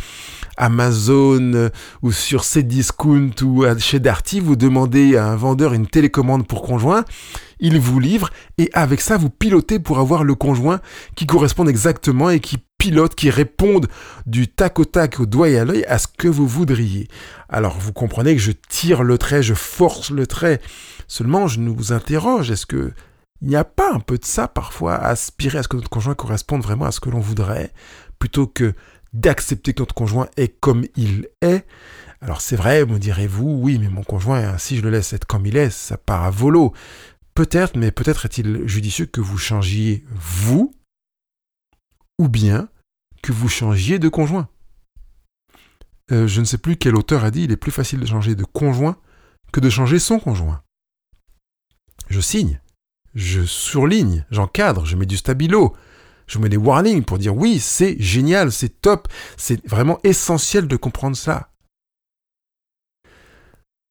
Amazon 0.57 1.53
euh, 1.55 1.69
ou 2.03 2.13
sur 2.13 2.45
Cdiscount 2.45 3.33
ou 3.43 3.65
chez 3.79 4.01
Darty, 4.01 4.41
vous 4.41 4.57
demandez 4.57 5.17
à 5.17 5.27
un 5.27 5.37
vendeur 5.37 5.73
une 5.75 5.87
télécommande 5.87 6.47
pour 6.47 6.63
conjoint, 6.63 7.05
il 7.61 7.79
vous 7.79 8.01
livre 8.01 8.31
et 8.59 8.71
avec 8.73 9.01
ça 9.01 9.17
vous 9.17 9.31
pilotez 9.31 9.79
pour 9.79 9.99
avoir 9.99 10.25
le 10.25 10.35
conjoint 10.35 10.81
qui 11.15 11.27
correspond 11.27 11.67
exactement 11.67 12.31
et 12.31 12.41
qui 12.41 12.59
pilote, 12.83 13.15
qui 13.15 13.31
répondent 13.31 13.87
du 14.27 14.49
tac 14.49 14.81
au 14.81 14.85
tac, 14.85 15.21
au 15.21 15.27
doigt 15.27 15.49
et 15.49 15.59
à 15.59 15.65
l'œil 15.65 15.85
à 15.85 15.99
ce 15.99 16.09
que 16.09 16.27
vous 16.27 16.49
voudriez. 16.49 17.07
Alors 17.49 17.79
vous 17.79 17.93
comprenez 17.93 18.35
que 18.35 18.43
je 18.43 18.51
tire 18.51 19.05
le 19.05 19.19
trait, 19.19 19.43
je 19.43 19.55
force 19.55 20.11
le 20.11 20.27
trait. 20.27 20.61
Seulement, 21.07 21.47
je 21.47 21.61
nous 21.61 21.93
interroge, 21.93 22.51
est-ce 22.51 22.67
que 22.67 22.93
il 23.41 23.49
n'y 23.49 23.57
a 23.57 23.65
pas 23.65 23.93
un 23.93 24.01
peu 24.01 24.19
de 24.19 24.25
ça 24.25 24.49
parfois 24.49 24.95
aspirer 24.95 25.59
à 25.59 25.63
ce 25.63 25.69
que 25.69 25.77
notre 25.77 25.91
conjoint 25.91 26.15
corresponde 26.15 26.63
vraiment 26.63 26.87
à 26.87 26.93
ce 26.93 27.01
que 27.01 27.11
l'on 27.11 27.21
voudrait, 27.21 27.73
plutôt 28.19 28.47
que 28.47 28.75
d'accepter 29.13 29.75
que 29.75 29.83
notre 29.83 29.95
conjoint 29.95 30.29
est 30.37 30.49
comme 30.61 30.85
il 30.97 31.29
est 31.41 31.67
Alors 32.21 32.41
c'est 32.41 32.57
vrai, 32.57 32.87
me 32.87 32.99
direz-vous, 32.99 33.61
oui, 33.61 33.79
mais 33.79 33.89
mon 33.89 34.03
conjoint, 34.03 34.57
si 34.59 34.77
je 34.77 34.83
le 34.83 34.91
laisse 34.91 35.13
être 35.13 35.27
comme 35.27 35.47
il 35.47 35.57
est, 35.57 35.71
ça 35.71 35.97
part 35.97 36.25
à 36.25 36.31
volo. 36.31 36.73
Peut-être, 37.35 37.77
mais 37.77 37.91
peut-être 37.91 38.27
est-il 38.27 38.67
judicieux 38.67 39.07
que 39.07 39.21
vous 39.21 39.39
changiez 39.39 40.05
vous, 40.11 40.75
ou 42.19 42.29
bien 42.29 42.69
que 43.23 43.33
vous 43.33 43.49
changiez 43.49 43.99
de 43.99 44.09
conjoint. 44.09 44.49
Euh, 46.11 46.27
je 46.27 46.41
ne 46.41 46.45
sais 46.45 46.59
plus 46.59 46.77
quel 46.77 46.97
auteur 46.97 47.25
a 47.25 47.31
dit 47.31 47.45
il 47.45 47.53
est 47.53 47.57
plus 47.57 47.71
facile 47.71 48.01
de 48.01 48.07
changer 48.07 48.35
de 48.35 48.45
conjoint 48.45 48.99
que 49.53 49.61
de 49.61 49.71
changer 49.71 49.99
son 49.99 50.19
conjoint. 50.19 50.63
Je 52.09 52.21
signe, 52.21 52.61
je 53.15 53.43
surligne, 53.43 54.27
j'encadre, 54.31 54.85
je 54.85 54.97
mets 54.97 55.07
du 55.07 55.17
stabilo, 55.17 55.75
je 56.33 56.39
mets 56.39 56.49
des 56.49 56.57
warnings 56.57 57.05
pour 57.05 57.19
dire 57.19 57.37
oui, 57.37 57.61
c'est 57.61 58.01
génial, 58.01 58.53
c'est 58.53 58.81
top, 58.81 59.09
c'est 59.37 59.65
vraiment 59.67 59.99
essentiel 60.03 60.67
de 60.67 60.77
comprendre 60.77 61.17
ça. 61.17 61.51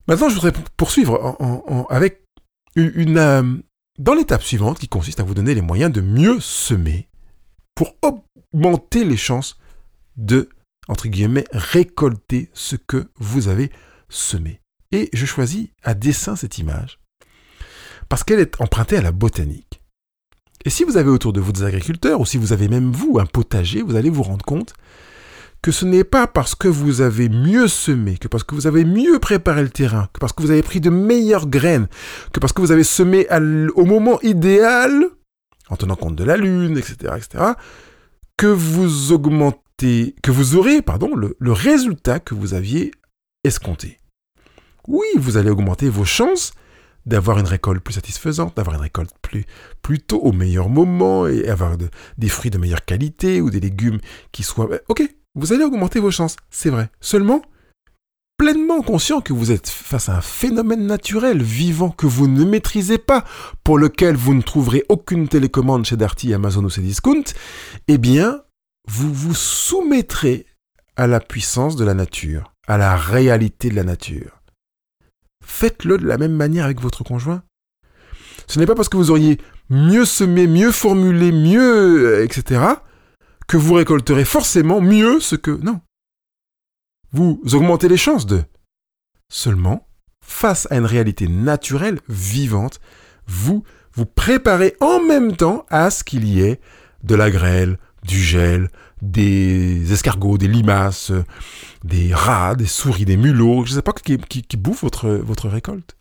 Maintenant, 0.07 0.27
je 0.29 0.35
voudrais 0.35 0.53
poursuivre 0.75 1.37
avec 1.89 2.23
une, 2.75 3.17
euh, 3.17 3.43
dans 3.99 4.15
l'étape 4.15 4.41
suivante 4.41 4.79
qui 4.79 4.87
consiste 4.87 5.19
à 5.19 5.23
vous 5.23 5.35
donner 5.35 5.53
les 5.53 5.61
moyens 5.61 5.91
de 5.91 6.01
mieux 6.01 6.39
semer 6.39 7.07
pour 7.75 7.95
augmenter 8.01 9.05
les 9.05 9.17
chances 9.17 9.59
de, 10.17 10.49
entre 10.87 11.07
guillemets, 11.07 11.45
récolter 11.51 12.49
ce 12.53 12.75
que 12.75 13.11
vous 13.17 13.49
avez 13.49 13.71
semé. 14.09 14.61
Et 14.91 15.09
je 15.13 15.27
choisis 15.27 15.67
à 15.83 15.93
dessein 15.93 16.35
cette 16.35 16.57
image 16.57 16.99
parce 18.09 18.23
qu'elle 18.23 18.39
est 18.39 18.59
empruntée 18.59 18.97
à 18.97 19.01
la 19.01 19.11
botanique. 19.11 19.70
Et 20.65 20.69
si 20.69 20.83
vous 20.83 20.97
avez 20.97 21.09
autour 21.09 21.33
de 21.33 21.39
vous 21.39 21.51
des 21.51 21.63
agriculteurs, 21.63 22.19
ou 22.19 22.25
si 22.25 22.37
vous 22.37 22.53
avez 22.53 22.67
même 22.67 22.91
vous 22.91 23.19
un 23.19 23.25
potager, 23.25 23.81
vous 23.81 23.95
allez 23.95 24.09
vous 24.09 24.23
rendre 24.23 24.45
compte 24.45 24.73
que 25.61 25.71
ce 25.71 25.85
n'est 25.85 26.03
pas 26.03 26.27
parce 26.27 26.55
que 26.55 26.67
vous 26.67 27.01
avez 27.01 27.29
mieux 27.29 27.67
semé, 27.67 28.17
que 28.17 28.27
parce 28.27 28.43
que 28.43 28.55
vous 28.55 28.65
avez 28.65 28.83
mieux 28.83 29.19
préparé 29.19 29.61
le 29.61 29.69
terrain, 29.69 30.09
que 30.13 30.19
parce 30.19 30.33
que 30.33 30.41
vous 30.41 30.51
avez 30.51 30.63
pris 30.63 30.81
de 30.81 30.89
meilleures 30.89 31.47
graines, 31.47 31.87
que 32.33 32.39
parce 32.39 32.51
que 32.51 32.61
vous 32.61 32.71
avez 32.71 32.83
semé 32.83 33.27
au 33.75 33.85
moment 33.85 34.19
idéal, 34.21 35.05
en 35.69 35.75
tenant 35.75 35.95
compte 35.95 36.15
de 36.15 36.23
la 36.23 36.37
lune, 36.37 36.77
etc., 36.77 37.13
etc., 37.15 37.53
que 38.37 38.47
vous 38.47 39.11
augmentez, 39.11 40.15
que 40.23 40.31
vous 40.31 40.55
aurez, 40.55 40.81
pardon, 40.81 41.15
le, 41.15 41.35
résultat 41.51 42.19
que 42.19 42.33
vous 42.33 42.55
aviez 42.55 42.91
escompté. 43.43 43.99
Oui, 44.87 45.05
vous 45.15 45.37
allez 45.37 45.51
augmenter 45.51 45.89
vos 45.89 46.05
chances 46.05 46.53
d'avoir 47.05 47.39
une 47.39 47.47
récolte 47.47 47.83
plus 47.83 47.93
satisfaisante, 47.93 48.55
d'avoir 48.55 48.75
une 48.75 48.81
récolte 48.81 49.11
plus, 49.21 49.99
tôt, 49.99 50.19
au 50.19 50.31
meilleur 50.31 50.69
moment, 50.69 51.27
et 51.27 51.47
avoir 51.47 51.77
des 52.17 52.29
fruits 52.29 52.51
de 52.51 52.57
meilleure 52.57 52.85
qualité 52.85 53.41
ou 53.41 53.49
des 53.49 53.59
légumes 53.59 53.99
qui 54.31 54.43
soient... 54.43 54.69
Ok, 54.87 55.03
vous 55.35 55.53
allez 55.53 55.63
augmenter 55.63 55.99
vos 55.99 56.11
chances, 56.11 56.35
c'est 56.49 56.69
vrai. 56.69 56.89
Seulement, 56.99 57.41
pleinement 58.37 58.81
conscient 58.81 59.21
que 59.21 59.33
vous 59.33 59.51
êtes 59.51 59.69
face 59.69 60.09
à 60.09 60.17
un 60.17 60.21
phénomène 60.21 60.85
naturel, 60.85 61.41
vivant, 61.41 61.89
que 61.89 62.07
vous 62.07 62.27
ne 62.27 62.43
maîtrisez 62.43 62.97
pas, 62.97 63.23
pour 63.63 63.77
lequel 63.77 64.15
vous 64.15 64.33
ne 64.33 64.41
trouverez 64.41 64.83
aucune 64.89 65.27
télécommande 65.27 65.85
chez 65.85 65.97
Darty, 65.97 66.33
Amazon 66.33 66.63
ou 66.63 66.69
Cdiscount, 66.69 67.23
eh 67.87 67.97
bien, 67.97 68.41
vous 68.87 69.13
vous 69.13 69.35
soumettrez 69.35 70.45
à 70.95 71.07
la 71.07 71.19
puissance 71.19 71.75
de 71.75 71.85
la 71.85 71.93
nature, 71.93 72.53
à 72.67 72.77
la 72.77 72.95
réalité 72.95 73.69
de 73.69 73.75
la 73.75 73.83
nature. 73.83 74.40
Faites-le 75.51 75.97
de 75.97 76.07
la 76.07 76.17
même 76.17 76.33
manière 76.33 76.65
avec 76.65 76.81
votre 76.81 77.03
conjoint. 77.03 77.43
Ce 78.47 78.57
n'est 78.57 78.65
pas 78.65 78.75
parce 78.75 78.89
que 78.89 78.97
vous 78.97 79.11
auriez 79.11 79.37
mieux 79.69 80.05
semé, 80.05 80.47
mieux 80.47 80.71
formulé, 80.71 81.31
mieux, 81.31 82.19
euh, 82.19 82.23
etc., 82.23 82.61
que 83.47 83.57
vous 83.57 83.73
récolterez 83.73 84.25
forcément 84.25 84.81
mieux 84.81 85.19
ce 85.19 85.35
que... 85.35 85.51
Non 85.51 85.81
vous 87.13 87.41
augmentez 87.51 87.89
les 87.89 87.97
chances 87.97 88.25
de. 88.25 88.43
Seulement, 89.29 89.87
face 90.23 90.67
à 90.71 90.77
une 90.77 90.85
réalité 90.85 91.27
naturelle, 91.27 91.99
vivante, 92.07 92.79
vous 93.27 93.63
vous 93.93 94.05
préparez 94.05 94.77
en 94.79 95.01
même 95.01 95.35
temps 95.35 95.65
à 95.69 95.89
ce 95.89 96.05
qu'il 96.05 96.25
y 96.25 96.41
ait 96.41 96.61
de 97.03 97.15
la 97.15 97.29
grêle, 97.29 97.77
du 98.03 98.17
gel, 98.17 98.69
des 99.01 99.91
escargots, 99.93 100.37
des 100.37 100.47
limaces, 100.47 101.11
des 101.83 102.13
rats, 102.13 102.55
des 102.55 102.67
souris, 102.67 103.05
des 103.05 103.17
mulots, 103.17 103.65
je 103.65 103.71
ne 103.71 103.75
sais 103.75 103.81
pas, 103.81 103.93
qui, 103.93 104.17
qui, 104.17 104.57
bouffent 104.57 104.83
votre, 104.83 105.09
votre 105.09 105.49
récolte. 105.49 105.95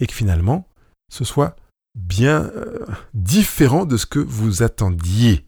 Et 0.00 0.06
que 0.06 0.14
finalement, 0.14 0.68
ce 1.12 1.24
soit 1.24 1.56
bien 1.96 2.50
euh, 2.54 2.84
différent 3.14 3.84
de 3.84 3.96
ce 3.96 4.06
que 4.06 4.20
vous 4.20 4.62
attendiez. 4.62 5.44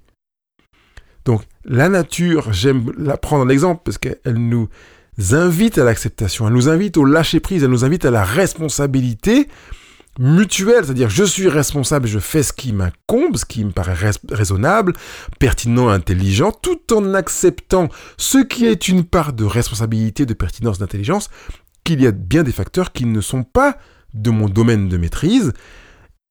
Donc 1.25 1.43
la 1.65 1.89
nature, 1.89 2.53
j'aime 2.53 2.93
la 2.99 3.17
prendre 3.17 3.45
en 3.45 3.49
exemple 3.49 3.83
parce 3.85 3.99
qu'elle 3.99 4.35
nous 4.35 4.69
invite 5.33 5.79
à 5.79 5.85
l'acceptation, 5.85 6.49
elle 6.49 6.55
nous 6.55 6.69
invite 6.69 6.97
au 6.97 7.05
lâcher-prise, 7.05 7.63
elle 7.63 7.71
nous 7.71 7.85
invite 7.85 8.05
à 8.05 8.11
la 8.11 8.25
responsabilité 8.25 9.49
mutuelle, 10.19 10.85
c'est-à-dire 10.85 11.09
je 11.09 11.25
suis 11.25 11.49
responsable 11.49 12.07
je 12.07 12.19
fais 12.19 12.43
ce 12.43 12.53
qui 12.53 12.73
m'incombe, 12.73 13.37
ce 13.37 13.45
qui 13.45 13.65
me 13.65 13.71
paraît 13.71 13.97
raisonnable, 14.31 14.93
pertinent, 15.39 15.89
intelligent, 15.89 16.53
tout 16.53 16.93
en 16.93 17.15
acceptant 17.15 17.89
ce 18.17 18.39
qui 18.39 18.67
est 18.67 18.89
une 18.89 19.05
part 19.05 19.33
de 19.33 19.45
responsabilité, 19.45 20.27
de 20.27 20.35
pertinence, 20.35 20.79
d'intelligence, 20.79 21.31
qu'il 21.85 22.03
y 22.03 22.07
a 22.07 22.13
bien 22.13 22.43
des 22.43 22.53
facteurs 22.53 22.93
qui 22.93 23.07
ne 23.07 23.21
sont 23.21 23.45
pas 23.45 23.77
de 24.15 24.31
mon 24.31 24.49
domaine 24.49 24.89
de 24.89 24.97
maîtrise 24.97 25.53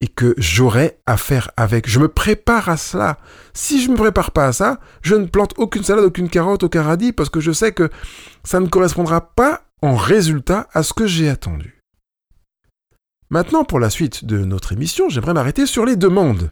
et 0.01 0.07
que 0.07 0.33
j'aurai 0.37 0.99
à 1.05 1.17
faire 1.17 1.51
avec. 1.57 1.89
Je 1.89 1.99
me 1.99 2.07
prépare 2.07 2.69
à 2.69 2.77
cela. 2.77 3.17
Si 3.53 3.81
je 3.81 3.87
ne 3.87 3.93
me 3.93 3.97
prépare 3.97 4.31
pas 4.31 4.47
à 4.47 4.53
ça, 4.53 4.79
je 5.01 5.15
ne 5.15 5.25
plante 5.25 5.53
aucune 5.57 5.83
salade, 5.83 6.05
aucune 6.05 6.29
carotte, 6.29 6.63
aucun 6.63 6.83
radis 6.83 7.11
parce 7.11 7.29
que 7.29 7.39
je 7.39 7.51
sais 7.51 7.73
que 7.73 7.89
ça 8.43 8.59
ne 8.59 8.67
correspondra 8.67 9.33
pas 9.33 9.63
en 9.81 9.95
résultat 9.95 10.67
à 10.73 10.83
ce 10.83 10.93
que 10.93 11.07
j'ai 11.07 11.29
attendu. 11.29 11.78
Maintenant, 13.31 13.63
pour 13.63 13.79
la 13.79 13.91
suite 13.91 14.25
de 14.25 14.43
notre 14.43 14.73
émission, 14.73 15.07
j'aimerais 15.07 15.35
m'arrêter 15.35 15.67
sur 15.67 15.85
les 15.85 15.95
demandes. 15.95 16.51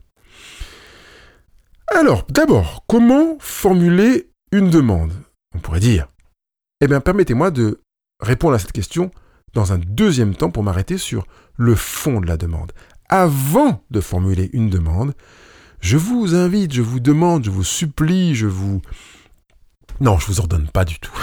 Alors, 1.87 2.23
d'abord, 2.29 2.83
comment 2.87 3.37
formuler 3.39 4.29
une 4.51 4.69
demande 4.69 5.13
On 5.55 5.59
pourrait 5.59 5.79
dire? 5.79 6.07
Eh 6.81 6.87
bien, 6.87 7.01
permettez-moi 7.01 7.49
de 7.49 7.81
répondre 8.19 8.53
à 8.53 8.59
cette 8.59 8.73
question 8.73 9.09
dans 9.53 9.73
un 9.73 9.79
deuxième 9.79 10.35
temps 10.35 10.51
pour 10.51 10.61
m'arrêter 10.61 10.99
sur 10.99 11.25
le 11.55 11.73
fond 11.73 12.21
de 12.21 12.27
la 12.27 12.37
demande. 12.37 12.73
Avant 13.09 13.83
de 13.89 13.99
formuler 13.99 14.51
une 14.53 14.69
demande, 14.69 15.15
je 15.79 15.97
vous 15.97 16.35
invite, 16.35 16.73
je 16.73 16.83
vous 16.83 16.99
demande, 16.99 17.45
je 17.45 17.49
vous 17.49 17.63
supplie, 17.63 18.35
je 18.35 18.45
vous... 18.45 18.83
Non, 19.99 20.19
je 20.19 20.27
vous 20.27 20.39
ordonne 20.39 20.67
pas 20.67 20.85
du 20.85 20.99
tout. 20.99 21.17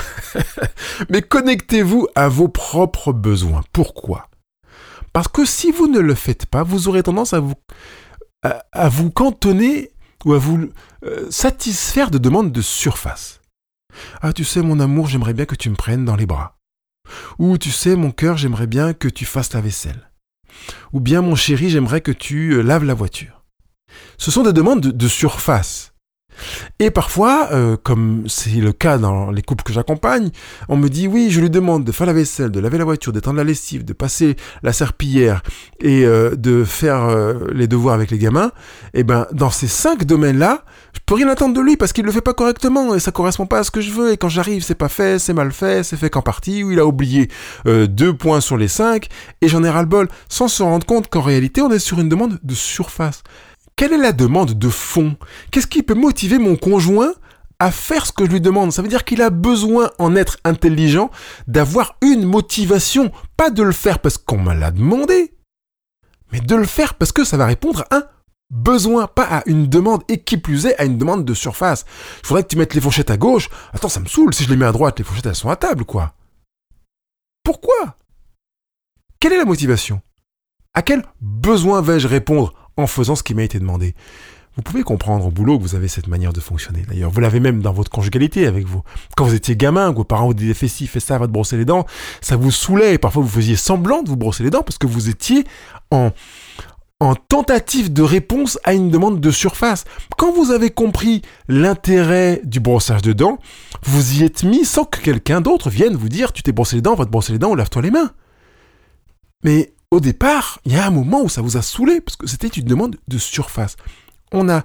Mais 1.11 1.23
connectez-vous 1.23 2.09
à 2.17 2.27
vos 2.27 2.49
propres 2.49 3.12
besoins. 3.12 3.62
Pourquoi? 3.73 4.29
Parce 5.14 5.29
que 5.29 5.44
si 5.44 5.70
vous 5.70 5.87
ne 5.87 6.00
le 6.00 6.14
faites 6.16 6.44
pas, 6.44 6.64
vous 6.64 6.88
aurez 6.88 7.05
tendance 7.05 7.35
à 7.35 7.40
vous, 7.40 7.55
à, 8.42 8.88
vous 8.88 9.11
cantonner 9.11 9.92
ou 10.24 10.35
à 10.35 10.38
vous 10.38 10.68
euh, 11.05 11.31
satisfaire 11.31 12.11
de 12.11 12.18
demandes 12.18 12.50
de 12.50 12.61
surface. 12.61 13.40
Ah, 14.22 14.33
tu 14.33 14.42
sais, 14.42 14.61
mon 14.61 14.81
amour, 14.81 15.07
j'aimerais 15.07 15.33
bien 15.33 15.46
que 15.46 15.55
tu 15.55 15.70
me 15.70 15.77
prennes 15.77 16.05
dans 16.05 16.16
les 16.16 16.27
bras. 16.27 16.59
Ou 17.38 17.59
tu 17.59 17.70
sais, 17.70 17.94
mon 17.94 18.11
cœur, 18.11 18.37
j'aimerais 18.37 18.66
bien 18.66 18.92
que 18.92 19.07
tu 19.07 19.24
fasses 19.24 19.53
la 19.53 19.61
vaisselle. 19.61 20.11
Ou 20.92 20.98
bien, 20.98 21.22
mon 21.22 21.37
chéri, 21.37 21.70
j'aimerais 21.70 22.00
que 22.00 22.11
tu 22.11 22.55
euh, 22.55 22.62
laves 22.62 22.85
la 22.85 22.94
voiture. 22.94 23.44
Ce 24.18 24.33
sont 24.33 24.42
des 24.42 24.53
demandes 24.53 24.81
de, 24.81 25.09
surface. 25.09 25.94
Et 26.79 26.90
parfois, 26.90 27.49
euh, 27.53 27.77
comme 27.83 28.25
c'est 28.29 28.51
le 28.51 28.73
cas 28.73 28.99
dans 28.99 29.31
les 29.31 29.42
couples 29.42 29.64
que 29.64 29.73
j'accompagne, 29.73 30.31
on 30.68 30.77
me 30.77 30.88
dit 30.88 31.09
oui, 31.09 31.31
je 31.31 31.40
lui 31.40 31.51
demande 31.51 31.85
de 31.85 31.92
faire 31.92 32.07
la 32.07 32.12
vaisselle, 32.12 32.51
de 32.51 32.61
laver 32.61 32.79
la 32.79 32.85
voiture, 32.85 33.12
d'étendre 33.12 33.37
la 33.37 33.44
lessive, 33.44 33.85
de 33.85 33.92
passer 33.92 34.37
la 34.62 34.73
serpillière 34.73 35.42
et 35.81 36.05
euh, 36.05 36.35
de 36.37 36.64
faire 36.64 37.05
euh, 37.05 37.35
les 37.53 37.66
devoirs 37.66 37.94
avec 37.94 38.11
les 38.11 38.18
gamins. 38.18 38.53
Et 38.92 39.01
eh 39.01 39.05
ben, 39.05 39.27
dans 39.33 39.51
ces 39.51 39.68
cinq 39.68 40.05
domaines-là, 40.05 40.64
je 40.92 41.01
peux 41.07 41.14
rien 41.14 41.29
attendre 41.29 41.55
de 41.55 41.61
lui 41.61 41.77
parce 41.77 41.92
qu'il 41.92 42.05
le 42.05 42.12
fait 42.12 42.20
pas 42.20 42.35
correctement 42.35 42.94
et 42.94 43.01
ça 43.01 43.12
correspond 43.12 43.47
pas 43.47 43.59
à 43.59 43.64
ce 43.64 43.70
que 43.70 43.81
je 43.81 43.90
veux. 43.90 44.12
Et 44.12 44.16
quand 44.16 44.29
j'arrive, 44.29 44.62
c'est 44.62 44.75
pas 44.75 44.88
fait, 44.88 45.18
c'est 45.18 45.35
mal 45.35 45.53
fait, 45.53 45.83
c'est 45.83 45.97
fait 45.97 46.11
qu'en 46.11 46.23
partie, 46.23 46.62
ou 46.62 46.70
il 46.70 46.79
a 46.79 46.87
oublié 46.87 47.29
deux 47.66 48.14
points 48.14 48.40
sur 48.40 48.57
les 48.57 48.68
cinq 48.68 49.09
et 49.40 49.49
j'en 49.49 49.64
ai 49.64 49.70
ras 49.70 49.83
le 49.83 49.88
bol, 49.88 50.09
sans 50.29 50.49
se 50.49 50.62
rendre 50.62 50.87
compte 50.87 51.09
qu'en 51.09 51.23
réalité, 51.23 51.62
on 51.62 51.70
est 51.70 51.79
sur 51.79 51.99
une 51.99 52.09
demande 52.09 52.38
de 52.42 52.55
surface. 52.55 53.23
Quelle 53.77 53.93
est 53.93 53.99
la 53.99 54.13
demande 54.13 54.53
de 54.53 54.69
fond? 54.69 55.17
Qu'est-ce 55.51 55.67
qui 55.67 55.83
peut 55.83 55.95
motiver 55.95 56.39
mon 56.39 56.57
conjoint 56.57 57.13
à 57.59 57.71
faire 57.71 58.07
ce 58.07 58.13
que 58.13 58.25
je 58.25 58.31
lui 58.31 58.41
demande? 58.41 58.73
Ça 58.73 58.83
veut 58.83 58.89
dire 58.89 59.05
qu'il 59.05 59.21
a 59.21 59.31
besoin, 59.31 59.91
en 59.99 60.15
être 60.15 60.39
intelligent, 60.45 61.11
d'avoir 61.49 61.97
une 62.03 62.25
motivation, 62.25 63.11
pas 63.37 63.51
de 63.51 63.63
le 63.63 63.73
faire 63.73 63.99
parce 63.99 64.19
qu'on 64.19 64.39
me 64.39 64.55
l'a 64.55 64.71
demandé, 64.71 65.35
mais 66.31 66.41
de 66.41 66.55
le 66.55 66.67
faire 66.67 66.95
parce 66.95 67.13
que 67.13 67.25
ça 67.25 67.37
va 67.37 67.47
répondre 67.47 67.85
à 67.91 67.97
un 67.97 68.05
besoin, 68.51 69.09
pas 69.09 69.25
à 69.25 69.43
une 69.47 69.67
demande, 69.67 70.03
et 70.09 70.23
qui 70.23 70.37
plus 70.37 70.67
est, 70.67 70.79
à 70.79 70.85
une 70.85 70.99
demande 70.99 71.25
de 71.25 71.35
surface. 71.35 71.85
Il 72.23 72.27
faudrait 72.27 72.45
que 72.45 72.49
tu 72.49 72.57
mettes 72.57 72.75
les 72.75 72.81
fourchettes 72.81 73.11
à 73.11 73.17
gauche. 73.17 73.51
Attends, 73.73 73.89
ça 73.89 74.01
me 74.01 74.07
saoule, 74.07 74.35
si 74.35 74.45
je 74.45 74.51
les 74.51 74.57
mets 74.57 74.67
à 74.67 74.73
droite, 74.73 74.99
les 74.99 75.05
fourchettes 75.05 75.27
elles 75.27 75.35
sont 75.35 75.51
à 75.51 75.57
table, 75.57 75.85
quoi. 75.85 76.15
Pourquoi? 77.43 77.97
Quelle 79.19 79.33
est 79.33 79.39
la 79.39 79.45
motivation? 79.45 80.01
À 80.75 80.83
quel 80.83 81.05
besoin 81.21 81.83
vais-je 81.83 82.07
répondre? 82.07 82.53
En 82.77 82.87
faisant 82.87 83.17
ce 83.17 83.23
qui 83.23 83.35
m'a 83.35 83.43
été 83.43 83.59
demandé. 83.59 83.95
Vous 84.57 84.63
pouvez 84.63 84.85
comprendre 84.85 85.27
au 85.27 85.31
boulot 85.31 85.59
que 85.59 85.63
vous 85.63 85.75
avez 85.75 85.89
cette 85.89 86.07
manière 86.07 86.33
de 86.33 86.39
fonctionner. 86.41 86.85
D'ailleurs, 86.89 87.11
vous 87.11 87.21
l'avez 87.21 87.41
même 87.41 87.61
dans 87.61 87.73
votre 87.73 87.91
conjugalité 87.91 88.47
avec 88.47 88.67
vous. 88.67 88.83
Quand 89.17 89.25
vous 89.25 89.35
étiez 89.35 89.57
gamin, 89.57 89.91
vos 89.91 90.05
parents 90.05 90.27
vous 90.27 90.35
disaient 90.35 90.55
fais 90.55 90.69
ci, 90.69 90.87
fais 90.87 91.01
ça, 91.01 91.19
va 91.19 91.27
te 91.27 91.33
brosser 91.33 91.57
les 91.57 91.65
dents, 91.65 91.87
ça 92.21 92.37
vous 92.37 92.53
saoulait 92.53 92.99
parfois 92.99 93.23
vous 93.23 93.29
faisiez 93.29 93.57
semblant 93.57 94.03
de 94.03 94.09
vous 94.09 94.17
brosser 94.17 94.45
les 94.45 94.51
dents 94.51 94.63
parce 94.63 94.79
que 94.79 94.87
vous 94.87 95.09
étiez 95.09 95.45
en, 95.91 96.13
en 97.01 97.17
tentative 97.17 97.93
de 97.93 98.03
réponse 98.03 98.61
à 98.63 98.75
une 98.75 98.91
demande 98.91 99.21
de 99.21 99.31
surface. 99.33 99.85
Quand 100.17 100.33
vous 100.33 100.53
avez 100.53 100.71
compris 100.71 101.23
l'intérêt 101.49 102.41
du 102.45 102.61
brossage 102.61 103.03
de 103.03 103.13
dents, 103.13 103.39
vous 103.83 104.21
y 104.21 104.25
êtes 104.25 104.45
mis 104.45 104.65
sans 104.65 104.85
que 104.85 105.01
quelqu'un 105.01 105.41
d'autre 105.41 105.69
vienne 105.69 105.97
vous 105.97 106.09
dire 106.09 106.33
tu 106.33 106.45
t'es 106.45 106.53
brossé 106.53 106.77
les 106.77 106.83
dents, 106.83 106.95
va 106.95 107.07
te 107.07 107.11
brosser 107.11 107.33
les 107.33 107.41
dents 107.41 107.51
ou 107.51 107.57
lave-toi 107.57 107.83
les 107.83 107.91
mains. 107.91 108.13
Mais 109.43 109.75
au 109.95 110.01
départ, 110.01 110.61
il 110.65 110.73
y 110.73 110.77
a 110.77 110.87
un 110.87 110.91
moment 110.91 111.23
où 111.23 111.29
ça 111.29 111.41
vous 111.41 111.57
a 111.57 111.63
saoulé, 111.63 112.01
parce 112.01 112.17
que 112.17 112.27
c'était 112.27 112.49
une 112.49 112.67
demande 112.67 112.97
de 113.09 113.19
surface. 113.19 113.77
On 114.33 114.49
a 114.49 114.65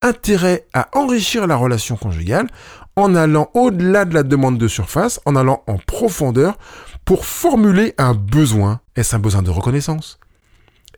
intérêt 0.00 0.66
à 0.72 0.88
enrichir 0.98 1.46
la 1.46 1.56
relation 1.56 1.96
conjugale 1.96 2.48
en 2.96 3.14
allant 3.14 3.50
au-delà 3.54 4.04
de 4.04 4.14
la 4.14 4.22
demande 4.22 4.58
de 4.58 4.68
surface, 4.68 5.20
en 5.26 5.36
allant 5.36 5.62
en 5.66 5.78
profondeur 5.78 6.58
pour 7.04 7.26
formuler 7.26 7.94
un 7.98 8.14
besoin. 8.14 8.80
Est-ce 8.96 9.14
un 9.14 9.18
besoin 9.18 9.42
de 9.42 9.50
reconnaissance? 9.50 10.18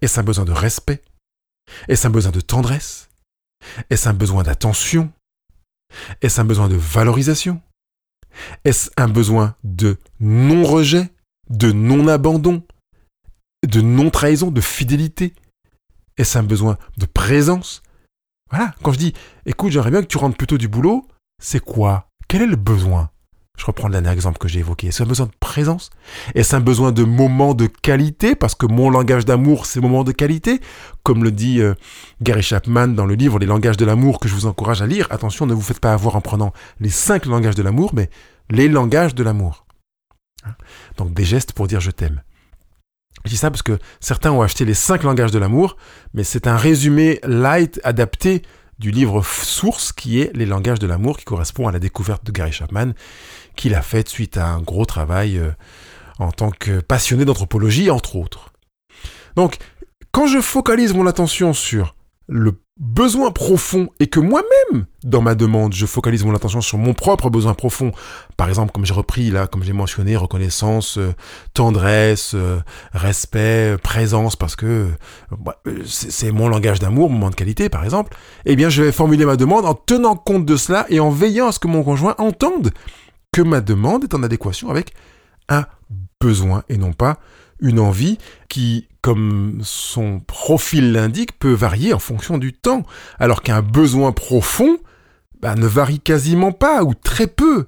Est-ce 0.01 0.21
un 0.21 0.23
besoin 0.23 0.45
de 0.45 0.53
respect? 0.53 1.03
Est-ce 1.89 2.07
un 2.07 2.11
besoin 2.11 2.33
de 2.33 2.41
tendresse? 2.41 3.09
Est-ce 3.91 4.09
un 4.09 4.13
besoin 4.13 4.43
d'attention? 4.43 5.11
Est-ce 6.23 6.41
un 6.41 6.45
besoin 6.45 6.69
de 6.69 6.77
valorisation? 6.77 7.61
Est-ce 8.65 8.91
un 8.97 9.09
besoin 9.09 9.55
de 9.65 9.97
non-rejet, 10.21 11.11
de 11.51 11.73
non-abandon, 11.73 12.63
de 13.66 13.81
non-trahison, 13.81 14.50
de 14.50 14.61
fidélité 14.61 15.35
Est-ce 16.16 16.38
un 16.38 16.42
besoin 16.42 16.79
de 16.98 17.07
présence? 17.07 17.83
Voilà, 18.50 18.74
quand 18.83 18.92
je 18.92 18.98
dis, 18.98 19.14
écoute, 19.46 19.72
j'aimerais 19.72 19.90
bien 19.90 20.03
que 20.03 20.07
tu 20.07 20.18
rentres 20.18 20.37
plutôt 20.37 20.59
du 20.59 20.68
boulot, 20.68 21.07
c'est 21.42 21.61
quoi? 21.61 22.09
Quel 22.29 22.42
est 22.42 22.46
le 22.46 22.57
besoin? 22.57 23.11
Je 23.57 23.66
reprends 23.66 23.87
le 23.87 24.05
exemple 24.09 24.38
que 24.38 24.48
j'ai 24.48 24.59
évoqué. 24.59 24.88
Est-ce 24.88 25.05
un 25.05 25.07
besoin 25.07 25.27
de 25.27 25.33
présence? 25.38 25.90
Est-ce 26.35 26.57
un 26.57 26.61
besoin 26.61 26.90
de 26.90 27.05
moment 27.05 27.55
de 27.55 27.66
qualité? 27.66 28.35
Parce 28.35 28.57
que 28.57 28.66
mon 28.66 28.90
langage 28.90 29.24
d'amour, 29.24 29.66
c'est 29.66 29.81
moment 29.81 30.03
de 30.03 30.11
qualité. 30.11 30.61
Comme 31.05 31.22
le 31.22 31.31
dit 31.31 31.61
euh, 31.61 31.74
Gary 32.20 32.42
Chapman 32.42 32.88
dans 32.88 33.07
le 33.07 33.14
livre 33.14 33.38
Les 33.38 33.46
langages 33.46 33.77
de 33.77 33.85
l'amour 33.85 34.18
que 34.18 34.29
je 34.29 34.35
vous 34.35 34.46
encourage 34.46 34.83
à 34.83 34.87
lire. 34.88 35.07
Attention, 35.11 35.46
ne 35.46 35.55
vous 35.55 35.61
faites 35.61 35.79
pas 35.79 35.92
avoir 35.92 36.16
en 36.16 36.20
prenant 36.20 36.53
les 36.81 36.88
cinq 36.88 37.27
langages 37.27 37.55
de 37.55 37.62
l'amour, 37.62 37.92
mais 37.94 38.11
les 38.50 38.68
langages 38.68 39.14
de 39.14 39.22
l'amour. 39.22 39.66
Hein? 40.44 40.55
Donc 40.96 41.14
des 41.14 41.24
gestes 41.24 41.53
pour 41.53 41.68
dire 41.68 41.81
je 41.81 41.92
t'aime. 41.92 42.22
Je 43.25 43.31
dis 43.31 43.37
ça 43.37 43.51
parce 43.51 43.63
que 43.63 43.79
certains 44.01 44.33
ont 44.33 44.43
acheté 44.43 44.65
les 44.65 44.75
cinq 44.75 45.03
langages 45.03 45.31
de 45.31 45.39
l'amour, 45.39 45.77
mais 46.13 46.25
c'est 46.25 46.47
un 46.47 46.57
résumé 46.57 47.21
light 47.25 47.81
adapté 47.83 48.43
du 48.79 48.91
livre 48.91 49.23
source 49.25 49.93
qui 49.93 50.21
est 50.21 50.35
Les 50.37 50.47
langages 50.47 50.79
de 50.79 50.87
l'amour, 50.87 51.17
qui 51.17 51.25
correspond 51.25 51.69
à 51.69 51.73
la 51.73 51.79
découverte 51.79 52.25
de 52.25 52.33
Gary 52.33 52.53
Chapman, 52.53 52.93
qu'il 53.57 53.75
a 53.75 53.83
faite 53.83 54.09
suite 54.09 54.37
à 54.37 54.49
un 54.49 54.61
gros 54.61 54.85
travail 54.85 55.39
euh, 55.39 55.51
en 56.19 56.33
tant 56.33 56.51
que 56.51 56.81
passionné 56.81 57.25
d'anthropologie, 57.25 57.91
entre 57.91 58.17
autres. 58.17 58.53
Donc, 59.37 59.59
quand 60.13 60.27
je 60.27 60.41
focalise 60.41 60.93
mon 60.95 61.07
attention 61.07 61.53
sur 61.53 61.97
le 62.29 62.53
besoin 62.77 63.31
profond 63.31 63.89
et 64.01 64.09
que 64.09 64.19
moi-même, 64.19 64.87
dans 65.05 65.23
ma 65.23 65.35
demande, 65.35 65.75
je 65.75 65.87
focalise 65.87 66.25
mon 66.25 66.35
attention 66.35 66.61
sur 66.61 66.77
mon 66.77 66.93
propre 66.93 67.31
besoin 67.31 67.55
profond. 67.55 67.93
Par 68.37 68.49
exemple, 68.49 68.73
comme 68.73 68.85
j'ai 68.85 68.95
repris 68.95 69.31
là, 69.31 69.47
comme 69.47 69.63
j'ai 69.63 69.73
mentionné, 69.73 70.17
reconnaissance, 70.17 70.99
euh, 70.99 71.15
tendresse, 71.53 72.33
euh, 72.35 72.59
respect, 72.93 73.77
présence, 73.83 74.35
parce 74.35 74.57
que 74.57 74.89
bah, 75.31 75.61
c'est 75.87 76.33
mon 76.33 76.49
langage 76.49 76.81
d'amour, 76.81 77.11
mon 77.11 77.17
moment 77.17 77.31
de 77.31 77.37
qualité, 77.37 77.69
par 77.69 77.85
exemple. 77.85 78.17
Eh 78.45 78.57
bien, 78.57 78.69
je 78.69 78.83
vais 78.83 78.93
formuler 78.93 79.25
ma 79.25 79.37
demande 79.37 79.67
en 79.67 79.75
tenant 79.75 80.17
compte 80.17 80.45
de 80.45 80.57
cela 80.57 80.87
et 80.89 80.99
en 80.99 81.11
veillant 81.11 81.49
à 81.49 81.53
ce 81.53 81.61
que 81.61 81.69
mon 81.69 81.85
conjoint 81.85 82.17
entende 82.19 82.73
que 83.33 83.43
ma 83.43 83.61
demande 83.61 84.05
est 84.05 84.15
en 84.15 84.23
adéquation 84.23 84.71
avec 84.71 84.95
un 85.49 85.67
besoin 86.21 86.65
et 86.69 86.77
non 86.77 86.93
pas 86.93 87.19
une 87.61 87.79
envie 87.79 88.19
qui, 88.49 88.89
comme 89.05 89.59
son 89.62 90.21
profil 90.21 90.93
l'indique, 90.93 91.38
peut 91.38 91.53
varier 91.53 91.93
en 91.93 91.99
fonction 91.99 92.38
du 92.38 92.55
temps, 92.55 92.85
alors 93.19 93.43
qu'un 93.43 93.61
besoin 93.61 94.12
profond 94.12 94.79
bah, 95.43 95.57
ne 95.57 95.67
varie 95.67 96.01
quasiment 96.01 96.53
pas 96.53 96.83
ou 96.85 96.95
très 96.95 97.27
peu. 97.27 97.67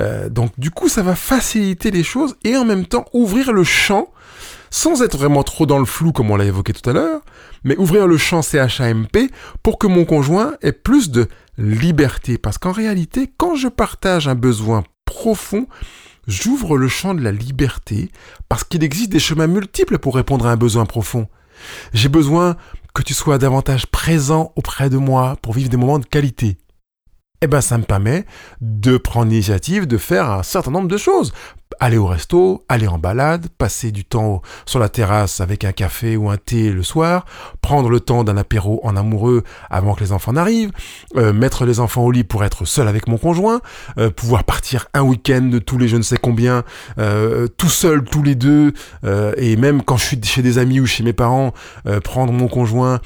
Euh, 0.00 0.28
donc 0.28 0.50
du 0.58 0.72
coup, 0.72 0.88
ça 0.88 1.04
va 1.04 1.14
faciliter 1.14 1.92
les 1.92 2.02
choses 2.02 2.34
et 2.42 2.56
en 2.56 2.64
même 2.64 2.86
temps 2.86 3.04
ouvrir 3.12 3.52
le 3.52 3.62
champ 3.62 4.08
sans 4.68 5.02
être 5.02 5.16
vraiment 5.16 5.44
trop 5.44 5.64
dans 5.64 5.78
le 5.78 5.84
flou 5.84 6.10
comme 6.10 6.32
on 6.32 6.36
l'a 6.36 6.46
évoqué 6.46 6.72
tout 6.72 6.90
à 6.90 6.92
l'heure, 6.92 7.20
mais 7.62 7.76
ouvrir 7.76 8.08
le 8.08 8.16
champ 8.16 8.42
CHAMP 8.42 9.30
pour 9.62 9.78
que 9.78 9.86
mon 9.86 10.04
conjoint 10.04 10.54
ait 10.60 10.72
plus 10.72 11.08
de 11.12 11.28
liberté. 11.56 12.36
Parce 12.36 12.58
qu'en 12.58 12.72
réalité, 12.72 13.30
quand 13.36 13.54
je 13.54 13.68
partage 13.68 14.26
un 14.26 14.34
besoin 14.34 14.82
profond, 15.04 15.68
j'ouvre 16.26 16.76
le 16.76 16.88
champ 16.88 17.14
de 17.14 17.22
la 17.22 17.32
liberté 17.32 18.10
parce 18.48 18.64
qu'il 18.64 18.84
existe 18.84 19.10
des 19.10 19.20
chemins 19.20 19.46
multiples 19.46 19.98
pour 19.98 20.14
répondre 20.14 20.46
à 20.46 20.52
un 20.52 20.56
besoin 20.56 20.86
profond. 20.86 21.28
J'ai 21.92 22.08
besoin 22.08 22.56
que 22.94 23.02
tu 23.02 23.14
sois 23.14 23.38
davantage 23.38 23.86
présent 23.86 24.52
auprès 24.56 24.90
de 24.90 24.96
moi 24.96 25.36
pour 25.42 25.54
vivre 25.54 25.68
des 25.68 25.76
moments 25.76 25.98
de 25.98 26.06
qualité. 26.06 26.58
Eh 27.40 27.46
ben, 27.46 27.60
ça 27.60 27.76
me 27.76 27.84
permet 27.84 28.24
de 28.60 28.96
prendre 28.96 29.30
l'initiative 29.30 29.86
de 29.86 29.98
faire 29.98 30.30
un 30.30 30.42
certain 30.42 30.70
nombre 30.70 30.88
de 30.88 30.96
choses 30.96 31.32
aller 31.80 31.96
au 31.96 32.06
resto, 32.06 32.64
aller 32.68 32.86
en 32.86 32.98
balade, 32.98 33.46
passer 33.58 33.90
du 33.90 34.04
temps 34.04 34.42
sur 34.66 34.78
la 34.78 34.88
terrasse 34.88 35.40
avec 35.40 35.64
un 35.64 35.72
café 35.72 36.16
ou 36.16 36.30
un 36.30 36.36
thé 36.36 36.70
le 36.70 36.82
soir, 36.82 37.24
prendre 37.60 37.88
le 37.88 38.00
temps 38.00 38.24
d'un 38.24 38.36
apéro 38.36 38.80
en 38.84 38.96
amoureux 38.96 39.42
avant 39.70 39.94
que 39.94 40.00
les 40.00 40.12
enfants 40.12 40.32
n'arrivent, 40.32 40.72
euh, 41.16 41.32
mettre 41.32 41.64
les 41.64 41.80
enfants 41.80 42.02
au 42.02 42.10
lit 42.10 42.24
pour 42.24 42.44
être 42.44 42.64
seul 42.64 42.88
avec 42.88 43.08
mon 43.08 43.18
conjoint, 43.18 43.60
euh, 43.98 44.10
pouvoir 44.10 44.44
partir 44.44 44.86
un 44.94 45.02
week-end 45.02 45.50
tous 45.64 45.78
les 45.78 45.88
je 45.88 45.96
ne 45.96 46.02
sais 46.02 46.16
combien, 46.16 46.64
euh, 46.98 47.46
tout 47.46 47.68
seul 47.68 48.04
tous 48.04 48.22
les 48.22 48.34
deux, 48.34 48.72
et 49.36 49.56
même 49.56 49.82
quand 49.82 49.96
je 49.96 50.04
suis 50.04 50.22
chez 50.22 50.42
des 50.42 50.58
amis 50.58 50.80
ou 50.80 50.86
chez 50.86 51.02
mes 51.02 51.12
parents, 51.12 51.52
prendre 52.02 52.32
mon 52.32 52.48
conjoint 52.48 53.00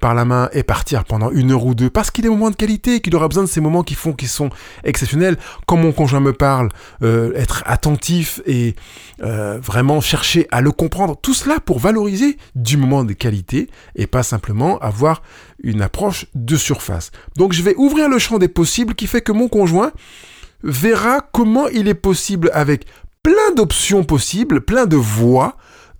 par 0.00 0.14
la 0.14 0.24
main 0.24 0.48
et 0.52 0.62
partir 0.62 1.04
pendant 1.04 1.30
une 1.30 1.52
heure 1.52 1.64
ou 1.64 1.74
deux, 1.74 1.90
parce 1.90 2.10
qu'il 2.10 2.24
est 2.26 2.28
moments 2.28 2.50
de 2.50 2.56
qualité, 2.56 3.00
qu'il 3.00 3.14
aura 3.14 3.28
besoin 3.28 3.44
de 3.44 3.48
ces 3.48 3.60
moments 3.60 3.82
qui 3.82 3.94
font, 3.94 4.12
qui 4.12 4.26
sont 4.26 4.50
exceptionnels. 4.84 5.36
Quand 5.66 5.76
mon 5.76 5.92
conjoint 5.92 6.20
me 6.20 6.32
parle, 6.32 6.70
être 7.02 7.62
attentif 7.66 8.03
et 8.46 8.74
euh, 9.22 9.58
vraiment 9.58 10.00
chercher 10.00 10.46
à 10.50 10.60
le 10.60 10.72
comprendre. 10.72 11.16
Tout 11.20 11.34
cela 11.34 11.60
pour 11.60 11.78
valoriser 11.78 12.36
du 12.54 12.76
moment 12.76 13.04
de 13.04 13.12
qualité 13.12 13.68
et 13.94 14.06
pas 14.06 14.22
simplement 14.22 14.78
avoir 14.78 15.22
une 15.62 15.82
approche 15.82 16.26
de 16.34 16.56
surface. 16.56 17.10
Donc 17.36 17.52
je 17.52 17.62
vais 17.62 17.74
ouvrir 17.76 18.08
le 18.08 18.18
champ 18.18 18.38
des 18.38 18.48
possibles 18.48 18.94
qui 18.94 19.06
fait 19.06 19.22
que 19.22 19.32
mon 19.32 19.48
conjoint 19.48 19.92
verra 20.62 21.20
comment 21.20 21.68
il 21.68 21.88
est 21.88 21.94
possible 21.94 22.50
avec 22.54 22.86
plein 23.22 23.54
d'options 23.56 24.04
possibles, 24.04 24.60
plein 24.60 24.86
de 24.86 24.96
voies 24.96 25.56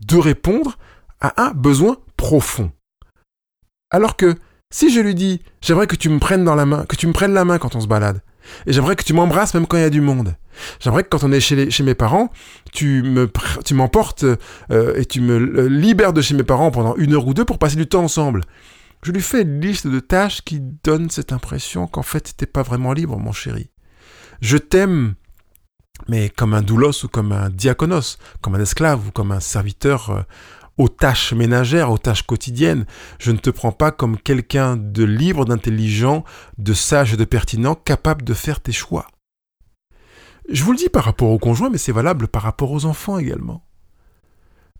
de 0.06 0.16
répondre 0.16 0.76
à 1.20 1.42
un 1.42 1.50
besoin 1.52 1.96
profond. 2.16 2.70
Alors 3.90 4.16
que 4.16 4.34
si 4.70 4.92
je 4.92 5.00
lui 5.00 5.14
dis 5.14 5.40
j'aimerais 5.60 5.86
que 5.86 5.96
tu 5.96 6.08
me 6.08 6.18
prennes 6.18 6.44
dans 6.44 6.54
la 6.54 6.66
main, 6.66 6.84
que 6.84 6.96
tu 6.96 7.06
me 7.06 7.12
prennes 7.12 7.34
la 7.34 7.44
main 7.44 7.58
quand 7.58 7.76
on 7.76 7.80
se 7.80 7.86
balade, 7.86 8.20
et 8.66 8.72
j'aimerais 8.72 8.96
que 8.96 9.04
tu 9.04 9.12
m'embrasses 9.12 9.54
même 9.54 9.66
quand 9.66 9.76
il 9.76 9.83
y 9.83 9.85
a 9.85 9.90
du 9.90 10.00
monde. 10.00 10.37
J'aimerais 10.80 11.02
que 11.02 11.09
quand 11.09 11.24
on 11.24 11.33
est 11.33 11.40
chez, 11.40 11.70
chez 11.70 11.83
mes 11.83 11.94
parents, 11.94 12.30
tu 12.72 13.02
me 13.02 13.30
tu 13.64 13.74
m'emportes 13.74 14.24
euh, 14.24 14.94
et 14.96 15.04
tu 15.04 15.20
me 15.20 15.66
libères 15.66 16.12
de 16.12 16.22
chez 16.22 16.35
mes 16.35 16.44
parents 16.44 16.70
pendant 16.70 16.94
une 16.96 17.14
heure 17.14 17.26
ou 17.26 17.35
deux 17.35 17.44
pour 17.44 17.59
passer 17.59 17.76
du 17.76 17.87
temps 17.87 18.04
ensemble. 18.04 18.42
Je 19.02 19.12
lui 19.12 19.20
fais 19.20 19.42
une 19.42 19.61
liste 19.61 19.87
de 19.87 20.00
tâches 20.00 20.42
qui 20.42 20.61
donne 20.61 21.11
cette 21.11 21.33
impression 21.33 21.87
qu'en 21.87 22.02
fait 22.02 22.35
t'es 22.37 22.46
pas 22.46 22.62
vraiment 22.62 22.92
libre, 22.92 23.18
mon 23.18 23.33
chéri. 23.33 23.70
Je 24.40 24.57
t'aime, 24.57 25.14
mais 26.09 26.28
comme 26.30 26.54
un 26.54 26.62
doulos 26.62 27.04
ou 27.04 27.09
comme 27.09 27.33
un 27.33 27.50
diaconos, 27.50 28.18
comme 28.40 28.54
un 28.54 28.61
esclave 28.61 29.09
ou 29.09 29.11
comme 29.11 29.33
un 29.33 29.40
serviteur 29.40 30.11
euh, 30.11 30.22
aux 30.78 30.88
tâches 30.88 31.32
ménagères, 31.32 31.90
aux 31.90 31.98
tâches 31.98 32.22
quotidiennes. 32.22 32.87
Je 33.18 33.30
ne 33.30 33.38
te 33.38 33.50
prends 33.50 33.72
pas 33.72 33.90
comme 33.90 34.18
quelqu'un 34.18 34.76
de 34.76 35.04
libre, 35.04 35.44
d'intelligent, 35.44 36.24
de 36.58 36.74
sage 36.74 37.14
et 37.14 37.16
de 37.16 37.24
pertinent, 37.24 37.74
capable 37.74 38.24
de 38.24 38.34
faire 38.34 38.60
tes 38.60 38.72
choix. 38.72 39.06
Je 40.48 40.62
vous 40.62 40.72
le 40.72 40.78
dis 40.78 40.88
par 40.88 41.04
rapport 41.04 41.30
aux 41.30 41.38
conjoints, 41.38 41.70
mais 41.70 41.78
c'est 41.78 41.92
valable 41.92 42.28
par 42.28 42.42
rapport 42.42 42.70
aux 42.70 42.84
enfants 42.84 43.18
également. 43.18 43.64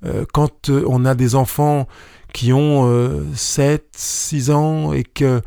Euh, 0.05 0.25
quand 0.33 0.69
euh, 0.69 0.85
on 0.87 1.05
a 1.05 1.15
des 1.15 1.35
enfants 1.35 1.89
qui 2.33 2.53
ont 2.53 2.85
7, 3.35 3.83
euh, 3.83 3.89
6 3.97 4.51
ans 4.51 4.93
et 4.93 5.05
que 5.05 5.41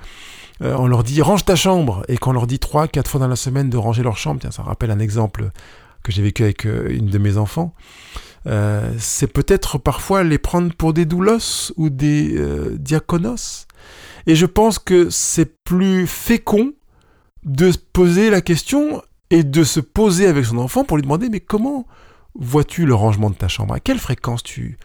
on 0.59 0.87
leur 0.87 1.03
dit 1.03 1.21
range 1.21 1.45
ta 1.45 1.55
chambre 1.55 2.03
et 2.07 2.17
qu'on 2.17 2.31
leur 2.31 2.47
dit 2.47 2.57
3, 2.57 2.87
4 2.87 3.11
fois 3.11 3.19
dans 3.19 3.27
la 3.27 3.35
semaine 3.35 3.69
de 3.69 3.77
ranger 3.77 4.01
leur 4.01 4.17
chambre, 4.17 4.39
tiens, 4.41 4.49
ça 4.49 4.63
rappelle 4.63 4.89
un 4.89 4.97
exemple 4.97 5.51
que 6.01 6.11
j'ai 6.11 6.23
vécu 6.23 6.41
avec 6.41 6.63
une 6.63 7.05
de 7.05 7.17
mes 7.19 7.37
enfants. 7.37 7.75
Euh, 8.45 8.93
c'est 8.99 9.27
peut-être 9.27 9.77
parfois 9.77 10.23
les 10.23 10.37
prendre 10.37 10.73
pour 10.73 10.93
des 10.93 11.05
doulos 11.05 11.73
ou 11.75 11.89
des 11.89 12.35
euh, 12.37 12.77
diaconos. 12.77 13.67
Et 14.25 14.35
je 14.35 14.45
pense 14.45 14.79
que 14.79 15.09
c'est 15.09 15.63
plus 15.63 16.07
fécond 16.07 16.73
de 17.43 17.71
se 17.71 17.77
poser 17.77 18.29
la 18.29 18.41
question 18.41 19.01
et 19.29 19.43
de 19.43 19.63
se 19.63 19.79
poser 19.79 20.27
avec 20.27 20.45
son 20.45 20.57
enfant 20.57 20.83
pour 20.83 20.97
lui 20.97 21.03
demander 21.03 21.29
mais 21.29 21.39
comment 21.39 21.85
vois-tu 22.35 22.85
le 22.85 22.93
rangement 22.93 23.29
de 23.29 23.35
ta 23.35 23.47
chambre? 23.47 23.73
À 23.73 23.79
quelle 23.79 23.99
fréquence 23.99 24.43
tu 24.43 24.77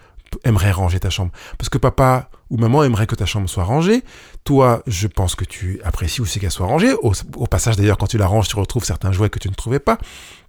aimerais 0.45 0.73
ranger 0.73 1.01
ta 1.01 1.11
chambre? 1.11 1.33
Parce 1.59 1.69
que 1.69 1.79
papa 1.79 2.31
ou 2.51 2.57
maman 2.57 2.85
aimerait 2.85 3.07
que 3.07 3.15
ta 3.15 3.27
chambre 3.27 3.49
soit 3.49 3.65
rangée. 3.65 4.03
Toi, 4.45 4.83
je 4.87 5.07
pense 5.09 5.35
que 5.35 5.45
tu 5.45 5.81
apprécies 5.85 6.21
aussi 6.21 6.39
qu'elle 6.39 6.51
soit 6.51 6.67
rangée. 6.67 6.93
Au, 7.03 7.13
au 7.37 7.47
passage 7.47 7.77
d'ailleurs, 7.77 7.99
quand 7.99 8.07
tu 8.07 8.19
la 8.19 8.27
ranges, 8.27 8.49
tu 8.49 8.57
retrouves 8.57 8.85
certains 8.85 9.13
jouets 9.13 9.31
que 9.31 9.39
tu 9.39 9.49
ne 9.49 9.55
trouvais 9.55 9.79
pas. 9.79 9.99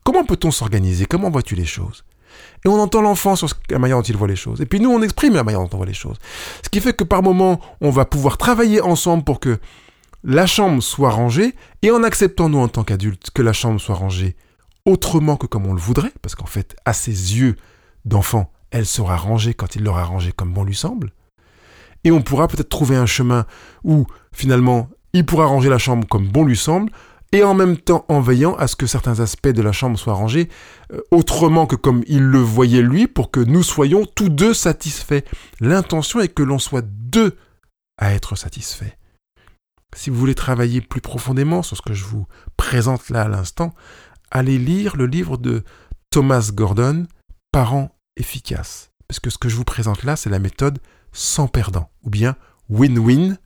Comment 0.04 0.26
peut-on 0.26 0.52
s'organiser? 0.52 1.06
Comment 1.06 1.30
vois-tu 1.30 1.56
les 1.56 1.66
choses? 1.66 2.04
Et 2.66 2.68
on 2.68 2.80
entend 2.80 3.02
l'enfant 3.02 3.36
sur 3.36 3.48
la 3.70 3.80
manière 3.80 3.98
dont 3.98 4.04
il 4.04 4.18
voit 4.18 4.28
les 4.28 4.36
choses. 4.36 4.62
Et 4.62 4.66
puis 4.66 4.80
nous, 4.80 4.90
on 4.90 5.02
exprime 5.02 5.34
la 5.34 5.44
manière 5.44 5.62
dont 5.62 5.70
on 5.74 5.78
voit 5.78 5.86
les 5.86 5.94
choses. 5.94 6.18
Ce 6.64 6.70
qui 6.70 6.80
fait 6.80 6.94
que 6.94 7.04
par 7.04 7.24
moment, 7.24 7.60
on 7.82 7.90
va 7.90 8.06
pouvoir 8.06 8.38
travailler 8.38 8.82
ensemble 8.82 9.24
pour 9.24 9.40
que 9.40 9.60
la 10.24 10.46
chambre 10.46 10.82
soit 10.82 11.10
rangée, 11.10 11.54
et 11.82 11.92
en 11.92 12.04
acceptant, 12.04 12.48
nous, 12.48 12.60
en 12.60 12.70
tant 12.70 12.84
qu'adultes, 12.84 13.30
que 13.34 13.42
la 13.42 13.54
chambre 13.54 13.80
soit 13.82 13.96
rangée 13.96 14.36
autrement 14.86 15.36
que 15.36 15.48
comme 15.48 15.66
on 15.66 15.74
le 15.74 15.80
voudrait, 15.80 16.14
parce 16.22 16.36
qu'en 16.36 16.46
fait, 16.46 16.76
à 16.86 16.94
ses 16.94 17.12
yeux 17.12 17.56
d'enfant, 18.06 18.52
elle 18.72 18.86
sera 18.86 19.18
rangée 19.18 19.54
quand 19.54 19.76
il 19.76 19.84
l'aura 19.84 20.04
rangée 20.04 20.32
comme 20.32 20.54
bon 20.54 20.64
lui 20.64 20.76
semble. 20.76 21.12
Et 22.04 22.12
on 22.12 22.22
pourra 22.22 22.48
peut-être 22.48 22.70
trouver 22.70 22.96
un 22.96 23.06
chemin 23.06 23.46
où, 23.84 24.06
finalement, 24.34 24.90
il 25.14 25.26
pourra 25.26 25.46
ranger 25.46 25.70
la 25.70 25.78
chambre 25.78 26.08
comme 26.08 26.28
bon 26.28 26.44
lui 26.44 26.58
semble, 26.58 26.92
et 27.34 27.44
en 27.44 27.56
même 27.56 27.78
temps 27.78 28.06
en 28.08 28.22
veillant 28.22 28.56
à 28.56 28.68
ce 28.68 28.76
que 28.76 28.86
certains 28.86 29.20
aspects 29.20 29.50
de 29.50 29.62
la 29.62 29.72
chambre 29.72 29.98
soient 29.98 30.14
rangés 30.14 30.50
euh, 30.94 31.02
autrement 31.12 31.66
que 31.66 31.76
comme 31.76 32.04
il 32.08 32.22
le 32.22 32.38
voyait 32.38 32.84
lui, 32.84 33.08
pour 33.08 33.32
que 33.32 33.40
nous 33.40 33.64
soyons 33.64 34.06
tous 34.06 34.30
deux 34.30 34.54
satisfaits. 34.54 35.24
L'intention 35.60 36.22
est 36.22 36.28
que 36.30 36.44
l'on 36.44 36.60
soit 36.60 36.86
deux 36.86 37.36
à 37.98 38.14
être 38.14 38.36
satisfaits. 38.36 38.96
Si 39.96 40.10
vous 40.10 40.16
voulez 40.16 40.36
travailler 40.36 40.80
plus 40.80 41.02
profondément 41.02 41.64
sur 41.64 41.76
ce 41.76 41.82
que 41.82 41.94
je 41.94 42.06
vous 42.06 42.28
présente 42.56 43.10
là 43.10 43.24
à 43.24 43.28
l'instant, 43.28 43.74
allez 44.32 44.60
lire 44.60 44.96
le 44.96 45.08
livre 45.08 45.38
de 45.38 45.64
Thomas 46.12 46.52
Gordon, 46.54 47.08
Parents 47.52 47.96
efficaces. 48.16 48.92
Parce 49.08 49.20
que 49.20 49.30
ce 49.30 49.38
que 49.38 49.50
je 49.50 49.56
vous 49.56 49.64
présente 49.64 50.04
là, 50.04 50.16
c'est 50.16 50.30
la 50.30 50.40
méthode 50.40 50.80
sans 51.12 51.48
perdant, 51.48 51.90
ou 52.04 52.10
bien 52.10 52.36
win-win. 52.70 53.38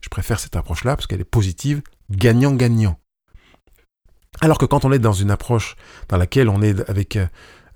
Je 0.00 0.08
préfère 0.08 0.40
cette 0.40 0.56
approche-là 0.56 0.96
parce 0.96 1.06
qu'elle 1.06 1.20
est 1.20 1.24
positive, 1.24 1.82
gagnant-gagnant. 2.10 2.98
Alors 4.40 4.58
que 4.58 4.66
quand 4.66 4.84
on 4.84 4.92
est 4.92 4.98
dans 4.98 5.12
une 5.12 5.30
approche 5.30 5.76
dans 6.08 6.16
laquelle 6.16 6.48
on 6.48 6.62
est 6.62 6.88
avec 6.88 7.18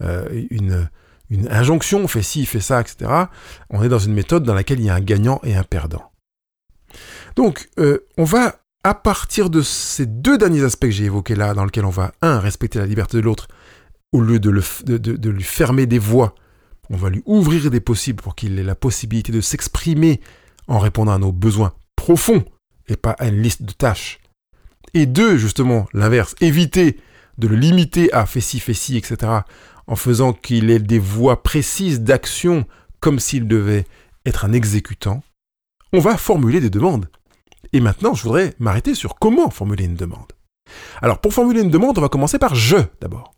euh, 0.02 0.46
une, 0.50 0.88
injonction, 1.48 2.06
fait 2.08 2.22
ci, 2.22 2.44
fait 2.46 2.60
ça, 2.60 2.80
etc., 2.80 3.10
on 3.70 3.82
est 3.82 3.88
dans 3.88 3.98
une 3.98 4.14
méthode 4.14 4.42
dans 4.42 4.54
laquelle 4.54 4.80
il 4.80 4.86
y 4.86 4.90
a 4.90 4.94
un 4.94 5.00
gagnant 5.00 5.40
et 5.44 5.54
un 5.54 5.62
perdant. 5.62 6.10
Donc, 7.36 7.68
euh, 7.78 8.06
on 8.18 8.24
va, 8.24 8.60
à 8.82 8.94
partir 8.94 9.48
de 9.48 9.62
ces 9.62 10.06
deux 10.06 10.38
derniers 10.38 10.64
aspects 10.64 10.86
que 10.86 10.90
j'ai 10.90 11.04
évoqués 11.04 11.36
là, 11.36 11.54
dans 11.54 11.64
lesquels 11.64 11.84
on 11.84 11.90
va, 11.90 12.12
un, 12.20 12.40
respecter 12.40 12.78
la 12.78 12.86
liberté 12.86 13.16
de 13.16 13.22
l'autre, 13.22 13.48
au 14.12 14.20
lieu 14.20 14.40
de, 14.40 14.50
lui 14.50 15.42
fermer 15.42 15.86
des 15.86 15.98
voies, 15.98 16.34
on 16.88 16.96
va 16.96 17.10
lui 17.10 17.22
ouvrir 17.26 17.70
des 17.70 17.80
possibles 17.80 18.20
pour 18.20 18.34
qu'il 18.34 18.58
ait 18.58 18.64
la 18.64 18.74
possibilité 18.74 19.30
de 19.30 19.40
s'exprimer 19.40 20.20
en 20.66 20.80
répondant 20.80 21.12
à 21.12 21.18
nos 21.18 21.30
besoins 21.30 21.72
profonds 21.94 22.44
et 22.88 22.96
pas 22.96 23.12
à 23.12 23.28
une 23.28 23.40
liste 23.40 23.62
de 23.62 23.72
tâches 23.72 24.19
et 24.94 25.06
deux, 25.06 25.36
justement, 25.36 25.86
l'inverse, 25.92 26.34
éviter 26.40 26.98
de 27.38 27.48
le 27.48 27.56
limiter 27.56 28.12
à 28.12 28.26
fais 28.26 28.40
ci, 28.40 28.96
etc., 28.96 29.32
en 29.86 29.96
faisant 29.96 30.32
qu'il 30.32 30.70
ait 30.70 30.78
des 30.78 30.98
voies 30.98 31.42
précises 31.42 32.00
d'action 32.00 32.66
comme 33.00 33.18
s'il 33.18 33.48
devait 33.48 33.86
être 34.26 34.44
un 34.44 34.52
exécutant, 34.52 35.22
on 35.92 35.98
va 35.98 36.16
formuler 36.16 36.60
des 36.60 36.70
demandes. 36.70 37.08
Et 37.72 37.80
maintenant, 37.80 38.14
je 38.14 38.22
voudrais 38.22 38.54
m'arrêter 38.58 38.94
sur 38.94 39.16
comment 39.16 39.50
formuler 39.50 39.84
une 39.84 39.96
demande. 39.96 40.32
Alors, 41.02 41.20
pour 41.20 41.32
formuler 41.32 41.62
une 41.62 41.70
demande, 41.70 41.98
on 41.98 42.02
va 42.02 42.08
commencer 42.08 42.38
par 42.38 42.54
je 42.54 42.76
d'abord. 43.00 43.34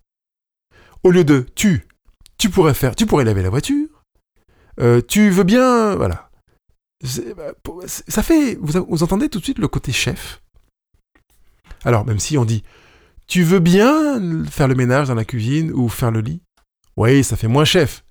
Au 1.05 1.11
lieu 1.11 1.25
de 1.25 1.47
tu, 1.55 1.87
tu 2.39 2.51
pourrais 2.51 2.75
faire, 2.75 2.95
tu 2.95 3.07
pourrais 3.07 3.25
laver 3.25 3.43
la 3.43 3.51
voiture. 3.51 3.89
Euh, 4.81 5.01
tu 5.07 5.31
veux 5.31 5.45
bien, 5.45 5.95
voilà. 5.97 6.31
Bah, 7.37 7.53
ça 7.87 8.23
fait, 8.23 8.57
vous 8.61 9.03
entendez 9.03 9.29
tout 9.29 9.39
de 9.39 9.45
suite 9.45 9.59
le 9.59 9.69
côté 9.69 9.93
chef? 9.93 10.42
Alors, 11.85 12.05
même 12.05 12.19
si 12.19 12.39
on 12.39 12.45
dit 12.45 12.63
Tu 13.27 13.43
veux 13.43 13.59
bien 13.59 14.45
faire 14.47 14.69
le 14.69 14.75
ménage 14.75 15.09
dans 15.09 15.15
la 15.15 15.25
cuisine 15.25 15.73
ou 15.73 15.89
faire 15.89 16.11
le 16.11 16.21
lit? 16.21 16.43
Oui, 16.97 17.25
ça 17.25 17.37
fait 17.37 17.49
moins 17.49 17.65
chef. 17.65 18.05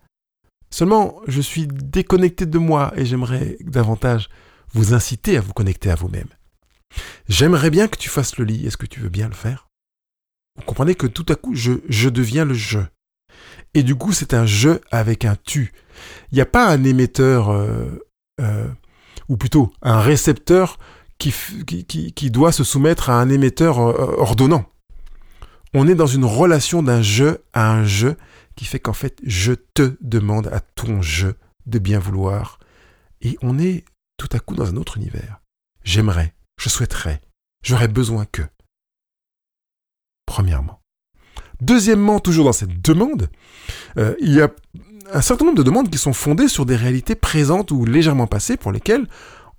Seulement, 0.69 1.19
je 1.27 1.41
suis 1.41 1.67
déconnecté 1.67 2.45
de 2.45 2.57
moi 2.57 2.93
et 2.95 3.05
j'aimerais 3.05 3.57
davantage 3.61 4.29
vous 4.73 4.93
inciter 4.93 5.37
à 5.37 5.41
vous 5.41 5.53
connecter 5.53 5.91
à 5.91 5.95
vous-même. 5.95 6.29
J'aimerais 7.27 7.69
bien 7.69 7.87
que 7.87 7.97
tu 7.97 8.09
fasses 8.09 8.37
le 8.37 8.45
lit. 8.45 8.65
Est-ce 8.65 8.77
que 8.77 8.85
tu 8.85 8.99
veux 8.99 9.09
bien 9.09 9.27
le 9.27 9.33
faire? 9.33 9.67
Vous 10.57 10.63
comprenez 10.63 10.95
que 10.95 11.07
tout 11.07 11.25
à 11.29 11.35
coup, 11.35 11.55
je, 11.55 12.09
deviens 12.09 12.45
le 12.45 12.53
je. 12.53 12.79
Et 13.73 13.83
du 13.83 13.95
coup, 13.95 14.11
c'est 14.11 14.33
un 14.33 14.45
je 14.45 14.79
avec 14.91 15.25
un 15.25 15.35
tu. 15.35 15.73
Il 16.31 16.35
n'y 16.35 16.41
a 16.41 16.45
pas 16.45 16.67
un 16.67 16.83
émetteur 16.83 17.49
euh, 17.49 18.03
euh, 18.41 18.67
ou 19.29 19.37
plutôt 19.37 19.71
un 19.81 20.01
récepteur 20.01 20.77
qui, 21.21 22.31
doit 22.31 22.51
se 22.51 22.63
soumettre 22.63 23.09
à 23.09 23.19
un 23.19 23.29
émetteur 23.29 23.79
euh, 23.79 24.15
ordonnant. 24.17 24.65
On 25.73 25.87
est 25.87 25.95
dans 25.95 26.07
une 26.07 26.25
relation 26.25 26.81
d'un 26.81 27.01
je 27.01 27.37
à 27.53 27.71
un 27.71 27.85
je 27.85 28.09
qui 28.55 28.65
fait 28.65 28.79
qu'en 28.79 28.93
fait, 28.93 29.19
je 29.23 29.53
te 29.53 29.95
demande 30.01 30.47
à 30.47 30.59
ton 30.59 31.01
je 31.01 31.27
de 31.67 31.79
bien 31.79 31.99
vouloir. 31.99 32.59
Et 33.21 33.37
on 33.41 33.59
est 33.59 33.85
tout 34.17 34.29
à 34.31 34.39
coup 34.39 34.55
dans 34.55 34.69
un 34.69 34.77
autre 34.77 34.97
univers. 34.97 35.41
J'aimerais, 35.83 36.33
je 36.59 36.69
souhaiterais, 36.69 37.21
j'aurais 37.63 37.87
besoin 37.87 38.25
que. 38.25 38.41
Premièrement. 40.25 40.81
Deuxièmement, 41.61 42.19
toujours 42.19 42.45
dans 42.45 42.53
cette 42.53 42.81
demande, 42.81 43.29
euh, 43.97 44.15
il 44.19 44.33
y 44.33 44.41
a 44.41 44.49
un 45.13 45.21
certain 45.21 45.45
nombre 45.45 45.57
de 45.57 45.63
demandes 45.63 45.89
qui 45.89 45.97
sont 45.97 46.13
fondées 46.13 46.47
sur 46.47 46.65
des 46.65 46.75
réalités 46.75 47.15
présentes 47.15 47.71
ou 47.71 47.85
légèrement 47.85 48.27
passées 48.27 48.57
pour 48.57 48.71
lesquelles 48.71 49.07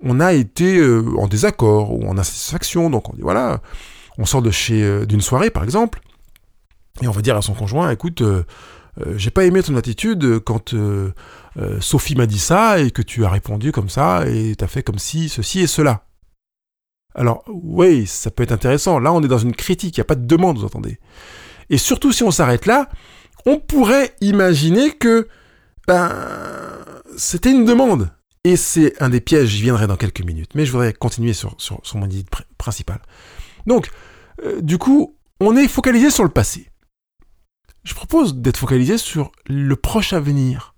on 0.03 0.21
a 0.21 0.33
été 0.33 0.79
euh, 0.79 1.05
en 1.19 1.29
désaccord 1.29 1.93
ou 1.95 2.07
en 2.09 2.19
insatisfaction. 2.19 2.91
Donc 2.91 3.09
on 3.11 3.15
dit 3.15 3.23
voilà, 3.23 3.61
on 4.19 4.25
sort 4.25 4.43
de 4.43 4.51
chez 4.51 4.83
euh, 4.83 5.07
d'une 5.07 5.21
soirée 5.21 5.51
par 5.51 5.65
exemple, 5.65 6.01
et 7.01 7.09
on 7.09 7.13
va 7.13 7.23
dire 7.23 7.37
à 7.37 7.43
son 7.43 7.55
conjoint, 7.55 7.91
écoute, 7.91 8.23
j'ai 9.17 9.31
pas 9.31 9.45
aimé 9.45 9.63
ton 9.63 9.75
attitude 9.77 10.41
quand 10.41 10.75
Sophie 11.81 12.15
m'a 12.15 12.27
dit 12.27 12.39
ça 12.39 12.79
et 12.79 12.91
que 12.91 13.01
tu 13.01 13.25
as 13.25 13.31
répondu 13.31 13.73
comme 13.73 13.89
ça 13.89 14.29
et 14.29 14.55
tu 14.55 14.63
as 14.63 14.69
fait 14.69 14.83
comme 14.83 14.99
si 14.99 15.31
ceci 15.31 15.61
et 15.61 15.67
cela. 15.67 16.05
Alors 17.15 17.45
oui, 17.49 18.07
ça 18.07 18.31
peut 18.31 18.43
être 18.43 18.53
intéressant. 18.53 18.99
Là, 18.99 19.13
on 19.13 19.23
est 19.23 19.29
dans 19.29 19.39
une 19.39 19.55
critique, 19.55 19.97
il 19.97 20.01
n'y 20.01 20.03
a 20.03 20.07
pas 20.07 20.15
de 20.15 20.27
demande, 20.27 20.59
vous 20.59 20.65
entendez. 20.65 20.99
Et 21.71 21.79
surtout 21.79 22.13
si 22.13 22.23
on 22.23 22.31
s'arrête 22.31 22.67
là, 22.67 22.89
on 23.47 23.59
pourrait 23.59 24.15
imaginer 24.21 24.93
que 24.93 25.29
ben, 25.87 26.13
c'était 27.17 27.51
une 27.51 27.65
demande. 27.65 28.11
Et 28.45 28.57
c'est 28.57 29.01
un 29.01 29.09
des 29.09 29.21
pièges, 29.21 29.49
j'y 29.49 29.63
viendrai 29.63 29.87
dans 29.87 29.97
quelques 29.97 30.25
minutes. 30.25 30.55
Mais 30.55 30.67
je 30.67 30.73
voudrais 30.73 30.93
continuer 30.93 31.33
sur, 31.33 31.57
mon 31.95 32.07
idée 32.07 32.25
principale. 32.59 33.01
Donc, 33.67 33.91
euh, 34.45 34.61
du 34.61 34.79
coup, 34.79 35.17
on 35.41 35.57
est 35.57 35.69
focalisé 35.69 36.11
sur 36.11 36.25
le 36.25 36.31
passé. 36.31 36.69
Je 37.85 37.95
propose 37.95 38.37
d'être 38.37 38.57
focalisé 38.57 38.99
sur 38.99 39.33
le 39.47 39.77
proche 39.77 40.13
avenir. 40.13 40.75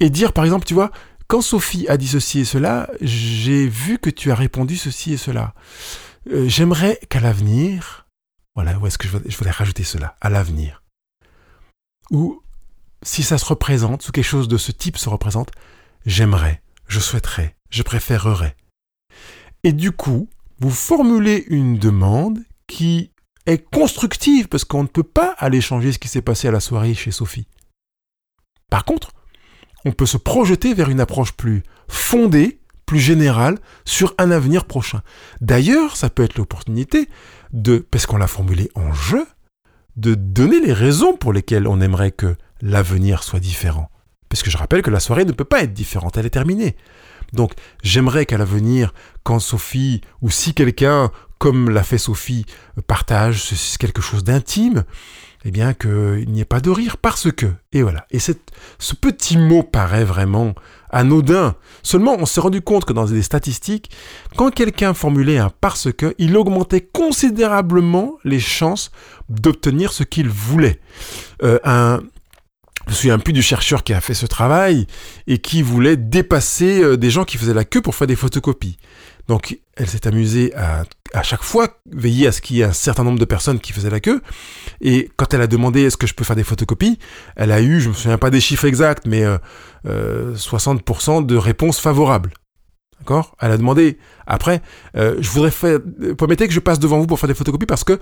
Et 0.00 0.10
dire, 0.10 0.32
par 0.32 0.44
exemple, 0.44 0.64
tu 0.64 0.74
vois, 0.74 0.90
quand 1.28 1.42
Sophie 1.42 1.88
a 1.88 1.96
dit 1.96 2.08
ceci 2.08 2.40
et 2.40 2.44
cela, 2.44 2.88
j'ai 3.00 3.66
vu 3.66 3.98
que 3.98 4.10
tu 4.10 4.30
as 4.30 4.34
répondu 4.34 4.76
ceci 4.76 5.12
et 5.12 5.16
cela. 5.16 5.54
Euh, 6.30 6.48
j'aimerais 6.48 6.98
qu'à 7.08 7.20
l'avenir, 7.20 8.06
voilà, 8.54 8.78
où 8.78 8.86
est-ce 8.86 8.98
que 8.98 9.06
je 9.06 9.12
voudrais, 9.12 9.30
je 9.30 9.36
voudrais 9.36 9.52
rajouter 9.52 9.84
cela, 9.84 10.16
à 10.20 10.30
l'avenir. 10.30 10.82
Ou 12.10 12.42
si 13.02 13.22
ça 13.22 13.38
se 13.38 13.44
représente, 13.44 14.02
si 14.02 14.12
quelque 14.12 14.24
chose 14.24 14.48
de 14.48 14.56
ce 14.56 14.72
type 14.72 14.98
se 14.98 15.08
représente, 15.08 15.50
j'aimerais, 16.06 16.62
je 16.86 17.00
souhaiterais, 17.00 17.56
je 17.70 17.82
préférerais. 17.82 18.56
Et 19.64 19.72
du 19.72 19.92
coup, 19.92 20.28
vous 20.60 20.70
formulez 20.70 21.44
une 21.48 21.78
demande 21.78 22.38
qui 22.66 23.12
est 23.46 23.58
constructive 23.70 24.48
parce 24.48 24.64
qu'on 24.64 24.82
ne 24.82 24.88
peut 24.88 25.02
pas 25.02 25.34
aller 25.38 25.60
changer 25.60 25.92
ce 25.92 25.98
qui 25.98 26.08
s'est 26.08 26.22
passé 26.22 26.48
à 26.48 26.52
la 26.52 26.60
soirée 26.60 26.94
chez 26.94 27.10
Sophie. 27.10 27.48
Par 28.70 28.84
contre, 28.84 29.12
on 29.84 29.92
peut 29.92 30.06
se 30.06 30.16
projeter 30.16 30.74
vers 30.74 30.90
une 30.90 31.00
approche 31.00 31.32
plus 31.32 31.62
fondée, 31.88 32.60
plus 32.84 33.00
générale, 33.00 33.58
sur 33.84 34.14
un 34.18 34.30
avenir 34.30 34.66
prochain. 34.66 35.02
D'ailleurs, 35.40 35.96
ça 35.96 36.10
peut 36.10 36.24
être 36.24 36.36
l'opportunité 36.36 37.08
de, 37.52 37.78
parce 37.78 38.06
qu'on 38.06 38.16
l'a 38.16 38.26
formulé 38.26 38.70
en 38.74 38.92
jeu, 38.92 39.26
de 39.96 40.14
donner 40.14 40.60
les 40.60 40.72
raisons 40.72 41.16
pour 41.16 41.32
lesquelles 41.32 41.66
on 41.66 41.80
aimerait 41.80 42.12
que 42.12 42.36
l'avenir 42.60 43.22
soit 43.22 43.40
différent. 43.40 43.90
Parce 44.28 44.42
que 44.42 44.50
je 44.50 44.56
rappelle 44.56 44.82
que 44.82 44.90
la 44.90 45.00
soirée 45.00 45.24
ne 45.24 45.32
peut 45.32 45.44
pas 45.44 45.62
être 45.62 45.72
différente, 45.72 46.16
elle 46.16 46.26
est 46.26 46.30
terminée. 46.30 46.76
Donc 47.32 47.52
j'aimerais 47.82 48.26
qu'à 48.26 48.38
l'avenir, 48.38 48.94
quand 49.22 49.38
Sophie, 49.38 50.00
ou 50.22 50.30
si 50.30 50.54
quelqu'un, 50.54 51.10
comme 51.38 51.70
l'a 51.70 51.82
fait 51.82 51.98
Sophie, 51.98 52.46
partage 52.86 53.52
quelque 53.78 54.02
chose 54.02 54.24
d'intime, 54.24 54.84
eh 55.44 55.50
bien 55.50 55.72
qu'il 55.72 56.28
n'y 56.28 56.40
ait 56.40 56.44
pas 56.44 56.60
de 56.60 56.70
rire 56.70 56.96
parce 56.96 57.30
que. 57.30 57.46
Et 57.72 57.82
voilà. 57.82 58.06
Et 58.10 58.18
ce 58.18 58.32
petit 59.00 59.36
mot 59.36 59.62
paraît 59.62 60.04
vraiment 60.04 60.54
anodin. 60.90 61.54
Seulement, 61.82 62.16
on 62.18 62.26
s'est 62.26 62.40
rendu 62.40 62.60
compte 62.60 62.84
que 62.84 62.92
dans 62.92 63.04
des 63.04 63.22
statistiques, 63.22 63.90
quand 64.36 64.50
quelqu'un 64.52 64.94
formulait 64.94 65.38
un 65.38 65.50
parce 65.60 65.92
que, 65.92 66.14
il 66.18 66.36
augmentait 66.36 66.80
considérablement 66.80 68.16
les 68.24 68.40
chances 68.40 68.90
d'obtenir 69.28 69.92
ce 69.92 70.02
qu'il 70.02 70.28
voulait. 70.28 70.80
Euh, 71.42 71.58
un, 71.64 72.00
je 72.88 72.92
me 72.92 72.96
souviens 72.96 73.18
plus 73.18 73.34
du 73.34 73.42
chercheur 73.42 73.84
qui 73.84 73.92
a 73.92 74.00
fait 74.00 74.14
ce 74.14 74.26
travail 74.26 74.86
et 75.26 75.38
qui 75.38 75.62
voulait 75.62 75.96
dépasser 75.96 76.82
euh, 76.82 76.96
des 76.96 77.10
gens 77.10 77.24
qui 77.24 77.36
faisaient 77.36 77.54
la 77.54 77.64
queue 77.64 77.82
pour 77.82 77.94
faire 77.94 78.06
des 78.06 78.16
photocopies. 78.16 78.78
Donc, 79.28 79.58
elle 79.76 79.88
s'est 79.88 80.06
amusée 80.06 80.54
à, 80.56 80.84
à 81.12 81.22
chaque 81.22 81.42
fois 81.42 81.68
veiller 81.90 82.26
à 82.26 82.32
ce 82.32 82.40
qu'il 82.40 82.56
y 82.56 82.60
ait 82.62 82.64
un 82.64 82.72
certain 82.72 83.04
nombre 83.04 83.18
de 83.18 83.24
personnes 83.24 83.60
qui 83.60 83.72
faisaient 83.72 83.90
la 83.90 84.00
queue. 84.00 84.22
Et 84.80 85.10
quand 85.16 85.34
elle 85.34 85.42
a 85.42 85.46
demandé 85.46 85.82
est-ce 85.82 85.98
que 85.98 86.06
je 86.06 86.14
peux 86.14 86.24
faire 86.24 86.36
des 86.36 86.44
photocopies, 86.44 86.98
elle 87.36 87.52
a 87.52 87.60
eu, 87.60 87.80
je 87.80 87.90
me 87.90 87.94
souviens 87.94 88.18
pas 88.18 88.30
des 88.30 88.40
chiffres 88.40 88.64
exacts, 88.64 89.06
mais 89.06 89.24
euh, 89.24 90.34
60% 90.34 91.22
euh, 91.22 91.24
de 91.24 91.36
réponses 91.36 91.80
favorables. 91.80 92.32
D'accord? 93.00 93.36
Elle 93.40 93.52
a 93.52 93.58
demandé 93.58 93.98
après, 94.26 94.62
euh, 94.96 95.16
je 95.20 95.30
voudrais 95.30 95.50
faire, 95.50 95.78
permettez 96.16 96.48
que 96.48 96.54
je 96.54 96.60
passe 96.60 96.78
devant 96.78 96.98
vous 96.98 97.06
pour 97.06 97.18
faire 97.20 97.28
des 97.28 97.34
photocopies 97.34 97.66
parce 97.66 97.84
que, 97.84 98.00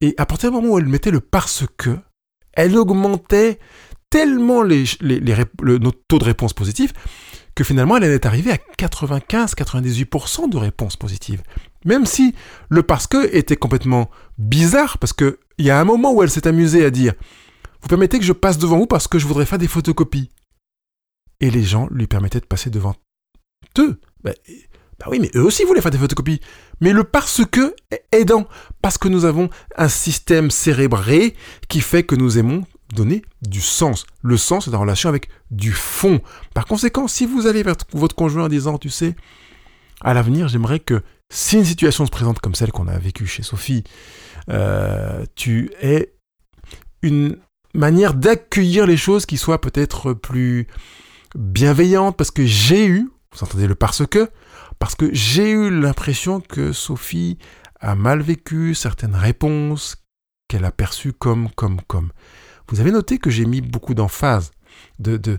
et 0.00 0.14
à 0.18 0.26
partir 0.26 0.50
du 0.50 0.56
moment 0.56 0.74
où 0.74 0.78
elle 0.78 0.86
mettait 0.86 1.10
le 1.10 1.20
parce 1.20 1.64
que, 1.76 1.96
elle 2.52 2.76
augmentait 2.76 3.58
tellement 4.10 4.62
les, 4.62 4.84
les, 5.00 5.20
le, 5.62 5.78
notre 5.78 6.00
taux 6.08 6.18
de 6.18 6.24
réponse 6.24 6.52
positif 6.52 6.92
que 7.54 7.64
finalement 7.64 7.96
elle 7.96 8.04
est 8.04 8.26
arrivée 8.26 8.52
à 8.52 8.58
95-98% 8.78 10.48
de 10.48 10.56
réponses 10.56 10.96
positives. 10.96 11.42
Même 11.84 12.06
si 12.06 12.34
le 12.68 12.82
parce 12.82 13.06
que 13.06 13.34
était 13.34 13.56
complètement 13.56 14.10
bizarre, 14.38 14.98
parce 14.98 15.12
qu'il 15.12 15.36
y 15.58 15.70
a 15.70 15.80
un 15.80 15.84
moment 15.84 16.12
où 16.12 16.22
elle 16.22 16.30
s'est 16.30 16.46
amusée 16.46 16.84
à 16.84 16.90
dire 16.90 17.14
Vous 17.82 17.88
permettez 17.88 18.18
que 18.18 18.24
je 18.24 18.32
passe 18.32 18.58
devant 18.58 18.78
vous 18.78 18.86
parce 18.86 19.08
que 19.08 19.18
je 19.18 19.26
voudrais 19.26 19.46
faire 19.46 19.58
des 19.58 19.68
photocopies? 19.68 20.30
Et 21.40 21.50
les 21.50 21.62
gens 21.62 21.88
lui 21.90 22.06
permettaient 22.06 22.40
de 22.40 22.46
passer 22.46 22.70
devant 22.70 22.94
eux. 23.78 24.00
Ben, 24.22 24.34
bah 24.98 25.06
oui, 25.10 25.20
mais 25.20 25.30
eux 25.36 25.44
aussi 25.44 25.64
voulaient 25.64 25.80
faire 25.80 25.92
des 25.92 25.98
photocopies. 25.98 26.40
Mais 26.80 26.92
le 26.92 27.04
parce 27.04 27.42
que 27.44 27.74
est 27.90 28.04
aidant. 28.12 28.46
Parce 28.82 28.98
que 28.98 29.08
nous 29.08 29.24
avons 29.24 29.48
un 29.76 29.88
système 29.88 30.50
cérébré 30.50 31.36
qui 31.68 31.80
fait 31.80 32.02
que 32.02 32.16
nous 32.16 32.38
aimons 32.38 32.64
donner 32.94 33.22
du 33.42 33.60
sens. 33.60 34.06
Le 34.22 34.36
sens 34.36 34.68
est 34.68 34.74
en 34.74 34.80
relation 34.80 35.08
avec 35.08 35.28
du 35.50 35.72
fond. 35.72 36.20
Par 36.54 36.66
conséquent, 36.66 37.08
si 37.08 37.26
vous 37.26 37.46
allez 37.46 37.62
vers 37.62 37.76
votre 37.92 38.14
conjoint 38.14 38.44
en 38.44 38.48
disant, 38.48 38.78
tu 38.78 38.90
sais, 38.90 39.14
à 40.00 40.14
l'avenir, 40.14 40.48
j'aimerais 40.48 40.80
que 40.80 41.02
si 41.30 41.56
une 41.56 41.64
situation 41.64 42.06
se 42.06 42.10
présente 42.10 42.40
comme 42.40 42.54
celle 42.54 42.72
qu'on 42.72 42.88
a 42.88 42.98
vécue 42.98 43.26
chez 43.26 43.42
Sophie, 43.42 43.84
euh, 44.50 45.24
tu 45.34 45.70
aies 45.80 46.14
une 47.02 47.36
manière 47.74 48.14
d'accueillir 48.14 48.86
les 48.86 48.96
choses 48.96 49.26
qui 49.26 49.36
soit 49.36 49.60
peut-être 49.60 50.14
plus 50.14 50.66
bienveillante 51.34 52.16
parce 52.16 52.30
que 52.30 52.46
j'ai 52.46 52.86
eu, 52.86 53.10
vous 53.32 53.44
entendez 53.44 53.66
le 53.66 53.74
parce 53.74 54.06
que, 54.06 54.30
parce 54.78 54.94
que 54.94 55.12
j'ai 55.12 55.50
eu 55.50 55.70
l'impression 55.70 56.40
que 56.40 56.72
Sophie 56.72 57.38
a 57.80 57.94
mal 57.94 58.20
vécu 58.22 58.74
certaines 58.74 59.14
réponses 59.14 59.96
qu'elle 60.48 60.64
a 60.64 60.72
perçues 60.72 61.12
comme, 61.12 61.50
comme, 61.50 61.80
comme. 61.82 62.10
Vous 62.68 62.80
avez 62.80 62.90
noté 62.90 63.18
que 63.18 63.30
j'ai 63.30 63.46
mis 63.46 63.60
beaucoup 63.60 63.94
d'emphase, 63.94 64.52
de, 64.98 65.38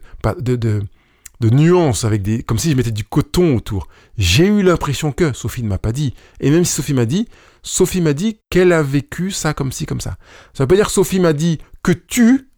nuances, 1.42 2.04
avec 2.04 2.22
des, 2.22 2.44
comme 2.44 2.58
si 2.58 2.72
je 2.72 2.76
mettais 2.76 2.92
du 2.92 3.04
coton 3.04 3.56
autour. 3.56 3.88
J'ai 4.18 4.48
eu 4.48 4.64
l'impression 4.64 5.12
que, 5.12 5.34
Sophie 5.34 5.64
ne 5.64 5.68
m'a 5.68 5.78
pas 5.78 5.92
dit, 5.92 6.14
et 6.40 6.50
même 6.50 6.66
si 6.66 6.74
Sophie 6.74 6.94
m'a 6.94 7.06
dit, 7.06 7.28
Sophie 7.62 8.02
m'a 8.02 8.14
dit 8.14 8.40
qu'elle 8.50 8.72
a 8.72 8.82
vécu 8.82 9.32
ça 9.32 9.54
comme 9.54 9.72
ci, 9.72 9.86
comme 9.86 10.02
ça. 10.02 10.18
Ça 10.54 10.64
veut 10.64 10.68
pas 10.68 10.76
dire 10.76 10.88
que 10.88 10.92
Sophie 10.92 11.20
m'a 11.20 11.34
dit 11.34 11.60
que 11.84 11.92
tu, 11.92 12.50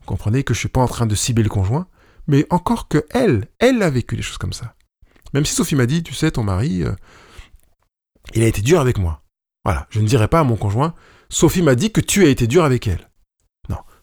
vous 0.00 0.06
comprenez 0.06 0.42
que 0.42 0.54
je 0.54 0.60
suis 0.60 0.68
pas 0.68 0.80
en 0.80 0.88
train 0.88 1.06
de 1.06 1.14
cibler 1.14 1.42
le 1.42 1.48
conjoint, 1.50 1.86
mais 2.26 2.46
encore 2.50 2.88
que 2.88 3.04
elle, 3.10 3.48
elle 3.58 3.82
a 3.82 3.90
vécu 3.90 4.16
des 4.16 4.22
choses 4.22 4.38
comme 4.38 4.52
ça. 4.52 4.74
Même 5.34 5.44
si 5.44 5.54
Sophie 5.54 5.76
m'a 5.76 5.86
dit, 5.86 6.02
tu 6.02 6.14
sais, 6.14 6.30
ton 6.30 6.44
mari, 6.44 6.82
euh, 6.82 6.92
il 8.34 8.42
a 8.42 8.46
été 8.46 8.62
dur 8.62 8.80
avec 8.80 8.98
moi. 8.98 9.22
Voilà, 9.64 9.86
je 9.90 10.00
ne 10.00 10.06
dirai 10.06 10.28
pas 10.28 10.40
à 10.40 10.44
mon 10.44 10.56
conjoint, 10.56 10.94
Sophie 11.28 11.62
m'a 11.62 11.74
dit 11.74 11.90
que 11.90 12.00
tu 12.00 12.24
as 12.24 12.28
été 12.28 12.46
dur 12.46 12.64
avec 12.64 12.86
elle. 12.86 13.10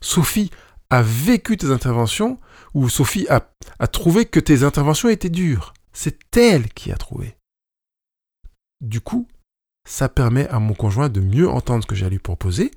Sophie 0.03 0.51
a 0.89 1.01
vécu 1.01 1.57
tes 1.57 1.71
interventions 1.71 2.39
ou 2.73 2.89
Sophie 2.89 3.27
a, 3.29 3.49
a 3.79 3.87
trouvé 3.87 4.25
que 4.25 4.39
tes 4.39 4.63
interventions 4.63 5.09
étaient 5.09 5.29
dures. 5.29 5.73
C'est 5.93 6.37
elle 6.37 6.69
qui 6.69 6.91
a 6.91 6.97
trouvé. 6.97 7.37
Du 8.81 8.99
coup, 8.99 9.27
ça 9.87 10.09
permet 10.09 10.47
à 10.49 10.59
mon 10.59 10.73
conjoint 10.73 11.09
de 11.09 11.21
mieux 11.21 11.49
entendre 11.49 11.83
ce 11.83 11.87
que 11.87 11.95
j'ai 11.95 12.05
à 12.05 12.09
lui 12.09 12.19
proposer, 12.19 12.71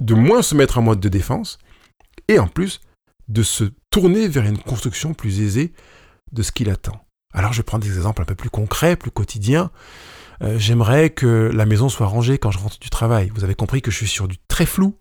de 0.00 0.14
moins 0.14 0.42
se 0.42 0.54
mettre 0.54 0.78
en 0.78 0.82
mode 0.82 1.00
de 1.00 1.08
défense, 1.08 1.58
et 2.28 2.38
en 2.38 2.46
plus 2.46 2.80
de 3.28 3.42
se 3.42 3.64
tourner 3.90 4.28
vers 4.28 4.44
une 4.44 4.58
construction 4.58 5.14
plus 5.14 5.40
aisée 5.40 5.72
de 6.32 6.42
ce 6.42 6.52
qu'il 6.52 6.70
attend. 6.70 7.04
Alors 7.32 7.52
je 7.52 7.62
prends 7.62 7.78
des 7.78 7.96
exemples 7.96 8.22
un 8.22 8.26
peu 8.26 8.34
plus 8.34 8.50
concrets, 8.50 8.96
plus 8.96 9.10
quotidiens. 9.10 9.70
Euh, 10.42 10.58
j'aimerais 10.58 11.10
que 11.10 11.50
la 11.52 11.66
maison 11.66 11.88
soit 11.88 12.06
rangée 12.06 12.38
quand 12.38 12.50
je 12.50 12.58
rentre 12.58 12.78
du 12.78 12.90
travail. 12.90 13.30
Vous 13.34 13.44
avez 13.44 13.54
compris 13.54 13.82
que 13.82 13.90
je 13.90 13.96
suis 13.96 14.08
sur 14.08 14.28
du 14.28 14.36
très 14.48 14.66
flou. 14.66 14.94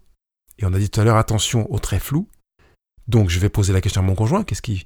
Et 0.60 0.66
on 0.66 0.74
a 0.74 0.80
dit 0.80 0.90
tout 0.90 1.02
à 1.02 1.04
l'heure 1.04 1.18
attention 1.18 1.72
au 1.72 1.80
très 1.80 2.00
flou. 2.00 2.28
Donc 3.08 3.30
je 3.30 3.40
vais 3.40 3.50
poser 3.50 3.74
la 3.74 3.82
question 3.82 4.02
à 4.02 4.06
mon 4.06 4.16
conjoint, 4.16 4.44
qu'est-ce 4.44 4.62
qui 4.62 4.84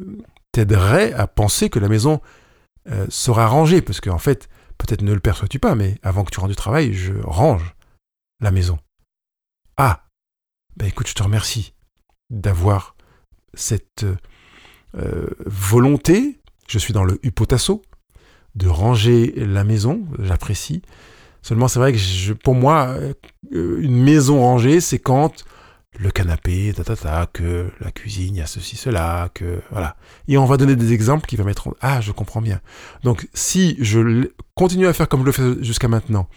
euh, 0.00 0.18
t'aiderait 0.52 1.12
à 1.12 1.26
penser 1.26 1.70
que 1.70 1.78
la 1.78 1.88
maison 1.88 2.20
euh, 2.88 3.06
sera 3.08 3.46
rangée? 3.48 3.82
Parce 3.82 4.00
qu'en 4.00 4.18
fait, 4.18 4.48
peut-être 4.78 5.02
ne 5.02 5.12
le 5.12 5.20
perçois-tu 5.20 5.58
pas, 5.58 5.74
mais 5.74 5.98
avant 6.02 6.24
que 6.24 6.30
tu 6.30 6.38
rentres 6.40 6.50
du 6.50 6.56
travail, 6.56 6.94
je 6.94 7.14
range 7.22 7.74
la 8.40 8.50
maison. 8.50 8.78
Ah, 9.76 10.06
ben 10.76 10.86
écoute, 10.86 11.08
je 11.08 11.14
te 11.14 11.22
remercie 11.22 11.74
d'avoir 12.30 12.94
cette 13.54 14.04
euh, 14.94 15.26
volonté, 15.46 16.40
je 16.68 16.78
suis 16.78 16.92
dans 16.92 17.04
le 17.04 17.18
hypotasso, 17.24 17.82
de 18.54 18.68
ranger 18.68 19.32
la 19.36 19.64
maison, 19.64 20.06
j'apprécie. 20.18 20.82
Seulement, 21.48 21.66
c'est 21.66 21.78
vrai 21.78 21.94
que 21.94 22.32
pour 22.34 22.54
moi, 22.54 22.88
euh, 23.54 23.80
une 23.80 24.02
maison 24.02 24.38
rangée, 24.38 24.82
c'est 24.82 24.98
quand 24.98 25.46
le 25.98 26.10
canapé, 26.10 26.74
ta, 26.76 26.84
ta, 26.84 26.94
ta, 26.94 27.26
que 27.32 27.70
la 27.80 27.90
cuisine, 27.90 28.34
il 28.34 28.38
y 28.38 28.42
a 28.42 28.46
ceci, 28.46 28.76
cela, 28.76 29.30
que 29.32 29.62
voilà. 29.70 29.96
Et 30.26 30.36
on 30.36 30.44
va 30.44 30.58
donner 30.58 30.76
des 30.76 30.92
exemples 30.92 31.24
qui 31.24 31.38
permettront. 31.38 31.72
Ah, 31.80 32.02
je 32.02 32.12
comprends 32.12 32.42
bien. 32.42 32.60
Donc, 33.02 33.30
si 33.32 33.78
je 33.80 34.28
continue 34.56 34.86
à 34.86 34.92
faire 34.92 35.08
comme 35.08 35.20
je 35.20 35.24
le 35.24 35.32
fais 35.32 35.64
jusqu'à 35.64 35.88
maintenant, 35.88 36.28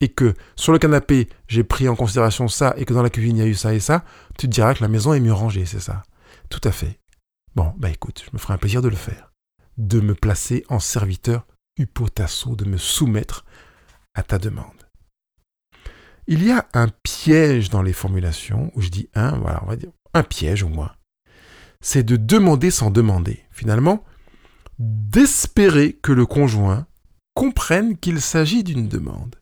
et 0.00 0.06
que 0.06 0.32
sur 0.54 0.72
le 0.72 0.78
canapé, 0.78 1.28
j'ai 1.48 1.64
pris 1.64 1.88
en 1.88 1.96
considération 1.96 2.46
ça, 2.46 2.72
et 2.76 2.84
que 2.84 2.94
dans 2.94 3.02
la 3.02 3.10
cuisine, 3.10 3.38
il 3.38 3.40
y 3.40 3.42
a 3.44 3.48
eu 3.48 3.56
ça 3.56 3.74
et 3.74 3.80
ça, 3.80 4.04
tu 4.38 4.46
te 4.46 4.52
diras 4.52 4.74
que 4.74 4.82
la 4.84 4.88
maison 4.88 5.12
est 5.12 5.18
mieux 5.18 5.32
rangée, 5.32 5.64
c'est 5.66 5.80
ça. 5.80 6.04
Tout 6.50 6.60
à 6.62 6.70
fait. 6.70 7.00
Bon, 7.56 7.72
bah 7.78 7.90
écoute, 7.90 8.22
je 8.24 8.30
me 8.32 8.38
ferai 8.38 8.54
un 8.54 8.58
plaisir 8.58 8.80
de 8.80 8.88
le 8.88 8.94
faire. 8.94 9.32
De 9.76 10.00
me 10.00 10.14
placer 10.14 10.64
en 10.68 10.78
serviteur 10.78 11.48
hypotasso, 11.78 12.54
de 12.54 12.64
me 12.64 12.76
soumettre 12.76 13.44
à 14.14 14.22
ta 14.22 14.38
demande. 14.38 14.88
Il 16.26 16.44
y 16.44 16.52
a 16.52 16.68
un 16.72 16.88
piège 16.88 17.70
dans 17.70 17.82
les 17.82 17.92
formulations, 17.92 18.70
où 18.74 18.80
je 18.80 18.88
dis 18.88 19.08
un, 19.14 19.38
voilà, 19.38 19.62
on 19.64 19.66
va 19.66 19.76
dire 19.76 19.90
un 20.14 20.22
piège 20.22 20.62
au 20.62 20.68
moins. 20.68 20.94
C'est 21.80 22.04
de 22.04 22.16
demander 22.16 22.70
sans 22.70 22.90
demander. 22.90 23.44
Finalement, 23.50 24.04
d'espérer 24.78 25.94
que 25.94 26.12
le 26.12 26.26
conjoint 26.26 26.86
comprenne 27.34 27.98
qu'il 27.98 28.20
s'agit 28.20 28.62
d'une 28.62 28.88
demande. 28.88 29.36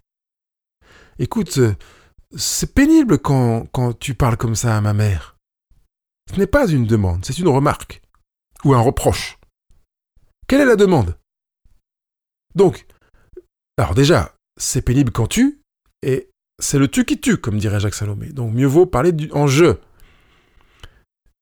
Écoute, 1.18 1.58
c'est 2.36 2.72
pénible 2.72 3.18
quand, 3.18 3.66
quand 3.72 3.98
tu 3.98 4.14
parles 4.14 4.36
comme 4.36 4.54
ça 4.54 4.76
à 4.76 4.80
ma 4.80 4.94
mère. 4.94 5.36
Ce 6.32 6.38
n'est 6.38 6.46
pas 6.46 6.68
une 6.68 6.86
demande, 6.86 7.24
c'est 7.24 7.38
une 7.38 7.48
remarque 7.48 8.00
ou 8.64 8.74
un 8.74 8.80
reproche. 8.80 9.38
Quelle 10.46 10.60
est 10.60 10.66
la 10.66 10.76
demande? 10.76 11.18
Donc, 12.54 12.86
alors 13.76 13.94
déjà, 13.94 14.34
c'est 14.60 14.82
pénible 14.82 15.10
quand 15.10 15.26
tu, 15.26 15.62
et 16.02 16.30
c'est 16.60 16.78
le 16.78 16.88
tu 16.88 17.04
qui 17.04 17.18
tue, 17.18 17.38
comme 17.38 17.58
dirait 17.58 17.80
Jacques 17.80 17.94
Salomé. 17.94 18.28
Donc 18.28 18.52
mieux 18.54 18.66
vaut 18.66 18.86
parler 18.86 19.12
en 19.32 19.46
je. 19.46 19.76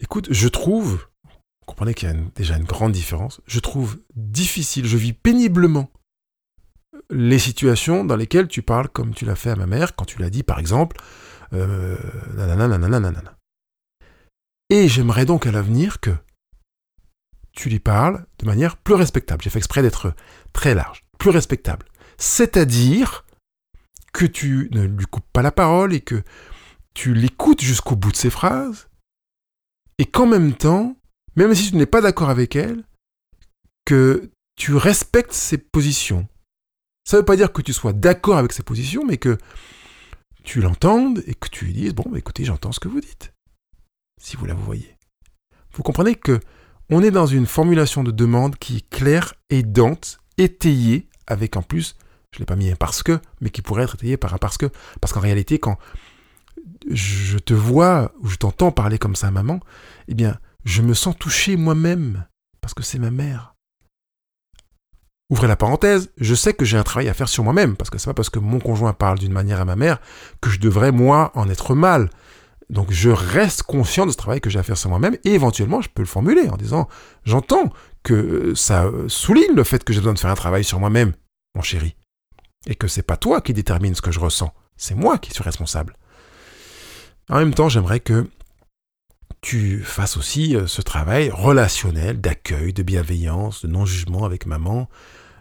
Écoute, 0.01 0.29
je 0.31 0.49
trouve, 0.49 1.07
vous 1.25 1.67
comprenez 1.67 1.95
qu'il 1.95 2.09
y 2.09 2.13
a 2.13 2.17
déjà 2.37 2.57
une 2.57 2.65
grande 2.65 2.93
différence, 2.93 3.41
je 3.47 3.59
trouve 3.59 3.99
difficile, 4.15 4.87
je 4.87 4.97
vis 4.97 5.13
péniblement 5.13 5.91
les 7.11 7.39
situations 7.39 8.05
dans 8.05 8.17
lesquelles 8.17 8.49
tu 8.49 8.63
parles 8.63 8.89
comme 8.89 9.15
tu 9.15 9.25
l'as 9.25 9.35
fait 9.35 9.51
à 9.51 9.57
ma 9.57 9.67
mère, 9.67 9.97
quand 9.97 10.05
tu 10.05 10.21
l'as 10.21 10.31
dit 10.31 10.45
par 10.45 10.61
exemple, 10.61 10.97
euh, 11.53 11.97
Et 14.71 14.87
j'aimerais 14.87 15.25
donc 15.25 15.47
à 15.47 15.51
l'avenir 15.51 15.99
que 16.01 16.15
tu 17.53 17.69
lui 17.69 17.81
parles 17.81 18.25
de 18.39 18.47
manière 18.47 18.77
plus 18.77 18.95
respectable. 18.95 19.43
J'ai 19.43 19.51
fait 19.51 19.59
exprès 19.59 19.83
d'être 19.83 20.15
très 20.53 20.75
large, 20.75 21.05
plus 21.19 21.31
respectable. 21.31 21.88
C'est-à-dire 22.19 23.25
que 24.13 24.27
tu 24.27 24.69
ne 24.73 24.85
lui 24.85 25.07
coupes 25.07 25.31
pas 25.33 25.43
la 25.43 25.53
parole 25.53 25.95
et 25.95 26.01
que 26.01 26.23
tu 26.95 27.15
l'écoutes 27.15 27.63
jusqu'au 27.63 27.95
bout 27.95 28.11
de 28.11 28.17
ses 28.17 28.31
phrases, 28.31 28.89
et 29.99 30.05
qu'en 30.07 30.27
même 30.27 30.55
temps, 30.55 30.97
même 31.37 31.55
si 31.55 31.71
tu 31.71 31.77
n'es 31.77 31.87
pas 31.87 32.01
d'accord 32.01 32.31
avec 32.31 32.57
elle, 32.57 32.85
que 33.85 34.31
tu 34.57 34.75
respectes 34.75 35.33
ses 35.33 35.59
positions. 35.59 36.27
Ça 37.05 37.17
ne 37.17 37.21
veut 37.21 37.25
pas 37.25 37.37
dire 37.37 37.53
que 37.53 37.63
tu 37.63 37.73
sois 37.73 37.93
d'accord 37.93 38.37
avec 38.37 38.53
ses 38.53 38.65
positions, 38.65 39.05
mais 39.07 39.17
que 39.17 39.39
tu 40.43 40.61
l'entendes 40.61 41.23
et 41.27 41.35
que 41.35 41.49
tu 41.49 41.67
lui 41.67 41.73
dises, 41.73 41.95
bon, 41.95 42.05
bah, 42.11 42.19
écoutez, 42.19 42.45
j'entends 42.45 42.73
ce 42.73 42.81
que 42.81 42.89
vous 42.89 43.01
dites, 43.01 43.33
si 44.21 44.37
vous 44.37 44.47
la 44.47 44.55
voyez. 44.55 44.97
Vous 45.73 45.83
comprenez 45.83 46.17
que 46.17 46.41
on 46.91 47.03
est 47.03 47.11
dans 47.11 47.27
une 47.27 47.47
formulation 47.47 48.03
de 48.03 48.11
demande 48.11 48.57
qui 48.57 48.79
est 48.79 48.89
claire, 48.89 49.35
aidante, 49.51 50.19
étayée, 50.39 51.09
avec 51.27 51.57
en 51.57 51.63
plus 51.63 51.95
je 52.39 52.43
ne 52.43 52.45
l'ai 52.45 52.47
pas 52.47 52.57
mis 52.57 52.71
un 52.71 52.77
parce 52.77 53.03
que, 53.03 53.19
mais 53.41 53.51
qui 53.51 53.63
pourrait 53.63 53.83
être 53.83 53.97
étayé 53.97 54.17
par 54.17 54.33
un 54.33 54.39
parce 54.39 54.59
que. 54.59 54.67
Parce 55.01 55.13
qu'en 55.13 55.19
réalité, 55.19 55.59
quand 55.59 55.77
je 56.89 57.37
te 57.39 57.53
vois 57.53 58.13
ou 58.21 58.29
je 58.29 58.37
t'entends 58.37 58.71
parler 58.71 58.97
comme 58.97 59.17
ça 59.17 59.27
à 59.27 59.31
maman, 59.33 59.59
eh 60.07 60.15
bien, 60.15 60.39
je 60.65 60.83
me 60.83 60.95
sens 60.95 61.17
touché 61.19 61.57
moi-même, 61.57 62.27
parce 62.61 62.75
que 62.75 62.85
c'est 62.85 63.01
ma 63.01 63.11
mère. 63.11 63.57
Ouvrez 65.31 65.49
la 65.49 65.57
parenthèse, 65.57 66.13
je 66.17 66.35
sais 66.37 66.55
que 66.55 66.65
j'ai 66.65 66.79
un 66.79 66.85
travail 66.85 67.09
à 67.09 67.15
faire 67.15 67.29
sur 67.29 67.43
moi-même, 67.43 67.77
parce 67.77 67.91
que 67.91 67.99
c'est 67.99 68.09
pas 68.09 68.15
parce 68.15 68.31
que 68.31 68.39
mon 68.39 68.61
conjoint 68.61 68.93
parle 68.93 69.19
d'une 69.19 69.33
manière 69.33 69.61
à 69.61 69.65
ma 69.65 69.75
mère 69.75 69.99
que 70.41 70.49
je 70.49 70.61
devrais, 70.61 70.93
moi, 70.93 71.33
en 71.35 71.51
être 71.51 71.75
mal. 71.75 72.09
Donc 72.71 72.93
je 72.93 73.11
reste 73.11 73.65
conscient 73.65 74.07
de 74.07 74.13
ce 74.13 74.17
travail 74.17 74.41
que 74.41 74.49
j'ai 74.49 74.61
à 74.61 74.63
faire 74.63 74.79
sur 74.79 74.91
moi-même, 74.91 75.17
et 75.25 75.35
éventuellement 75.35 75.81
je 75.81 75.89
peux 75.89 76.03
le 76.03 76.09
formuler 76.09 76.49
en 76.49 76.57
disant, 76.57 76.87
j'entends 77.25 77.73
que 78.05 78.55
ça 78.55 78.89
souligne 79.09 79.57
le 79.57 79.65
fait 79.65 79.83
que 79.83 79.93
j'ai 79.93 79.99
besoin 79.99 80.15
de 80.15 80.21
faire 80.21 80.31
un 80.31 80.37
travail 80.37 80.63
sur 80.63 80.79
moi-même, 80.79 81.15
mon 81.57 81.63
chéri 81.63 81.97
et 82.69 82.77
que 82.77 82.87
c'est 82.87 83.03
pas 83.03 83.17
toi 83.17 83.41
qui 83.41 83.53
détermine 83.53 83.97
ce 83.97 84.03
que 84.03 84.13
je 84.13 84.21
ressens, 84.21 84.53
c'est 84.77 84.95
moi 84.95 85.19
qui 85.19 85.33
suis 85.33 85.43
responsable. 85.43 85.97
En 87.29 87.39
même 87.39 87.55
temps, 87.55 87.69
j'aimerais 87.69 87.99
que 87.99 88.29
tu 89.41 89.83
fasses 89.83 90.17
aussi 90.17 90.55
euh, 90.55 90.67
ce 90.67 90.83
travail 90.83 91.31
relationnel, 91.31 92.21
d'accueil, 92.21 92.73
de 92.73 92.83
bienveillance, 92.83 93.65
de 93.65 93.69
non-jugement 93.69 94.25
avec 94.25 94.47
maman, 94.47 94.89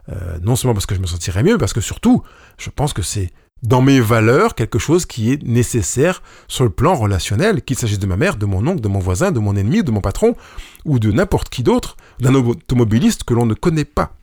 euh, 0.10 0.38
non 0.42 0.56
seulement 0.56 0.74
parce 0.74 0.86
que 0.86 0.96
je 0.96 1.00
me 1.00 1.08
sentirais 1.08 1.44
mieux, 1.44 1.58
parce 1.58 1.74
que 1.74 1.82
surtout, 1.82 2.24
je 2.58 2.70
pense 2.70 2.94
que 2.94 3.02
c'est 3.02 3.32
dans 3.64 3.82
mes 3.82 4.00
valeurs 4.00 4.56
quelque 4.56 4.80
chose 4.80 5.06
qui 5.06 5.32
est 5.32 5.44
nécessaire 5.44 6.22
sur 6.48 6.64
le 6.64 6.70
plan 6.70 6.96
relationnel, 6.96 7.62
qu'il 7.64 7.78
s'agisse 7.78 8.00
de 8.00 8.06
ma 8.06 8.18
mère, 8.18 8.38
de 8.38 8.46
mon 8.46 8.66
oncle, 8.68 8.82
de 8.82 8.88
mon 8.88 9.00
voisin, 9.00 9.32
de 9.32 9.40
mon 9.40 9.56
ennemi, 9.56 9.84
de 9.84 9.92
mon 9.92 10.02
patron, 10.02 10.36
ou 10.86 11.00
de 11.00 11.12
n'importe 11.12 11.50
qui 11.50 11.64
d'autre, 11.64 11.98
d'un 12.20 12.36
automobiliste 12.36 13.24
que 13.24 13.34
l'on 13.34 13.46
ne 13.46 13.56
connaît 13.56 13.86
pas. 13.86 14.17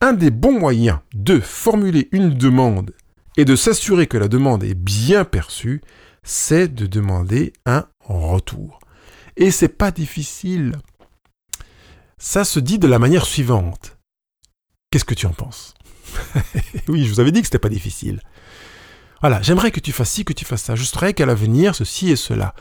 Un 0.00 0.12
des 0.12 0.30
bons 0.30 0.58
moyens 0.58 1.00
de 1.12 1.40
formuler 1.40 2.08
une 2.12 2.30
demande 2.30 2.94
et 3.36 3.44
de 3.44 3.56
s'assurer 3.56 4.06
que 4.06 4.16
la 4.16 4.28
demande 4.28 4.62
est 4.62 4.74
bien 4.74 5.24
perçue, 5.24 5.80
c'est 6.22 6.68
de 6.68 6.86
demander 6.86 7.52
un 7.66 7.86
retour. 8.00 8.78
Et 9.36 9.50
c'est 9.50 9.68
pas 9.68 9.90
difficile. 9.90 10.76
Ça 12.16 12.44
se 12.44 12.60
dit 12.60 12.78
de 12.78 12.88
la 12.88 12.98
manière 12.98 13.26
suivante. 13.26 13.96
Qu'est-ce 14.90 15.04
que 15.04 15.14
tu 15.14 15.26
en 15.26 15.32
penses? 15.32 15.74
Oui, 16.88 17.04
je 17.04 17.12
vous 17.12 17.20
avais 17.20 17.32
dit 17.32 17.40
que 17.40 17.46
c'était 17.46 17.58
pas 17.58 17.68
difficile. 17.68 18.20
Voilà, 19.20 19.42
j'aimerais 19.42 19.70
que 19.70 19.80
tu 19.80 19.92
fasses 19.92 20.10
ci, 20.10 20.24
que 20.24 20.32
tu 20.32 20.44
fasses 20.44 20.62
ça. 20.62 20.76
Je 20.76 20.84
souhaiterais 20.84 21.12
qu'à 21.12 21.26
l'avenir, 21.26 21.74
ceci 21.74 22.10
et 22.10 22.16
cela. 22.16 22.54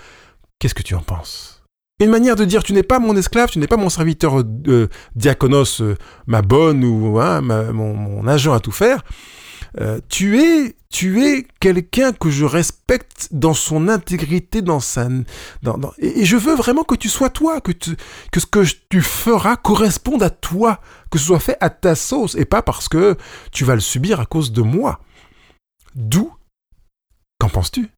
Qu'est-ce 0.60 0.76
que 0.76 0.84
tu 0.84 0.96
en 0.96 1.02
penses? 1.02 1.57
Une 2.00 2.12
manière 2.12 2.36
de 2.36 2.46
dire 2.46 2.64
tu 2.64 2.74
n'es 2.74 2.84
pas 2.84 3.00
mon 3.00 3.16
esclave, 3.16 3.50
tu 3.50 3.60
n'es 3.60 3.68
pas 3.68 3.78
mon 3.78 3.90
serviteur 3.90 4.42
euh, 4.68 4.88
diaconos, 5.16 5.82
euh, 5.82 5.96
ma 6.28 6.42
bonne 6.42 6.84
ou 6.84 7.20
hein, 7.20 7.42
mon, 7.42 8.28
agent 8.28 8.54
à 8.54 8.60
tout 8.60 8.72
faire. 8.72 9.04
Euh, 9.80 10.00
tu 10.08 10.40
es, 10.40 10.76
tu 10.90 11.24
es 11.26 11.46
quelqu'un 11.60 12.14
que 12.14 12.30
je 12.30 12.46
respecte 12.46 13.30
dans 13.32 13.54
son 13.54 13.90
intégrité, 13.90 14.62
dans 14.62 14.80
sa, 14.80 15.08
dans, 15.62 15.92
et, 15.98 16.24
je 16.26 16.38
veux 16.38 16.56
vraiment 16.56 16.84
que 16.84 16.96
tu 16.96 17.10
sois 17.10 17.30
toi, 17.30 17.62
que, 17.62 17.72
que 18.32 18.40
ce 18.40 18.46
que 18.46 18.64
tu 18.90 19.02
feras 19.02 19.56
corresponde 19.56 20.24
à 20.24 20.30
toi, 20.30 20.80
que 21.12 21.18
ce 21.18 21.26
soit 21.26 21.40
fait 21.40 21.58
à 21.62 21.70
ta 21.70 21.96
sauce 21.96 22.36
et 22.36 22.46
pas 22.46 22.62
parce 22.62 22.88
que 22.88 23.18
tu 23.52 23.66
vas 23.66 23.76
le 23.76 23.82
subir 23.82 24.20
à 24.20 24.26
cause 24.26 24.52
de 24.52 24.62
moi. 24.62 25.00
D'où? 25.96 26.32
Qu'en 27.40 27.50
penses-tu? 27.50 27.90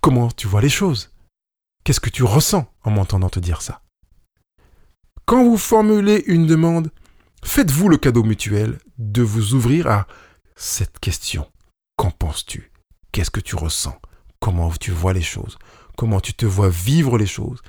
Comment 0.00 0.28
tu 0.28 0.46
vois 0.46 0.60
les 0.60 0.68
choses? 0.68 1.11
Qu'est-ce 1.84 1.98
que 1.98 2.10
tu 2.10 2.22
ressens 2.22 2.72
en 2.84 2.92
m'entendant 2.92 3.28
te 3.28 3.40
dire 3.40 3.60
ça? 3.60 3.82
Quand 5.26 5.42
vous 5.42 5.58
formulez 5.58 6.22
une 6.26 6.46
demande, 6.46 6.92
faites-vous 7.44 7.88
le 7.88 7.96
cadeau 7.96 8.22
mutuel 8.22 8.78
de 8.98 9.22
vous 9.22 9.54
ouvrir 9.54 9.88
à 9.88 10.06
cette 10.54 11.00
question. 11.00 11.50
Qu'en 11.96 12.12
penses-tu? 12.12 12.70
Qu'est-ce 13.10 13.32
que 13.32 13.40
tu 13.40 13.56
ressens? 13.56 14.00
Comment 14.38 14.70
tu 14.70 14.92
vois 14.92 15.12
les 15.12 15.22
choses? 15.22 15.58
Comment 15.96 16.20
tu 16.20 16.34
te 16.34 16.46
vois 16.46 16.68
vivre 16.68 17.18
les 17.18 17.26
choses? 17.26 17.60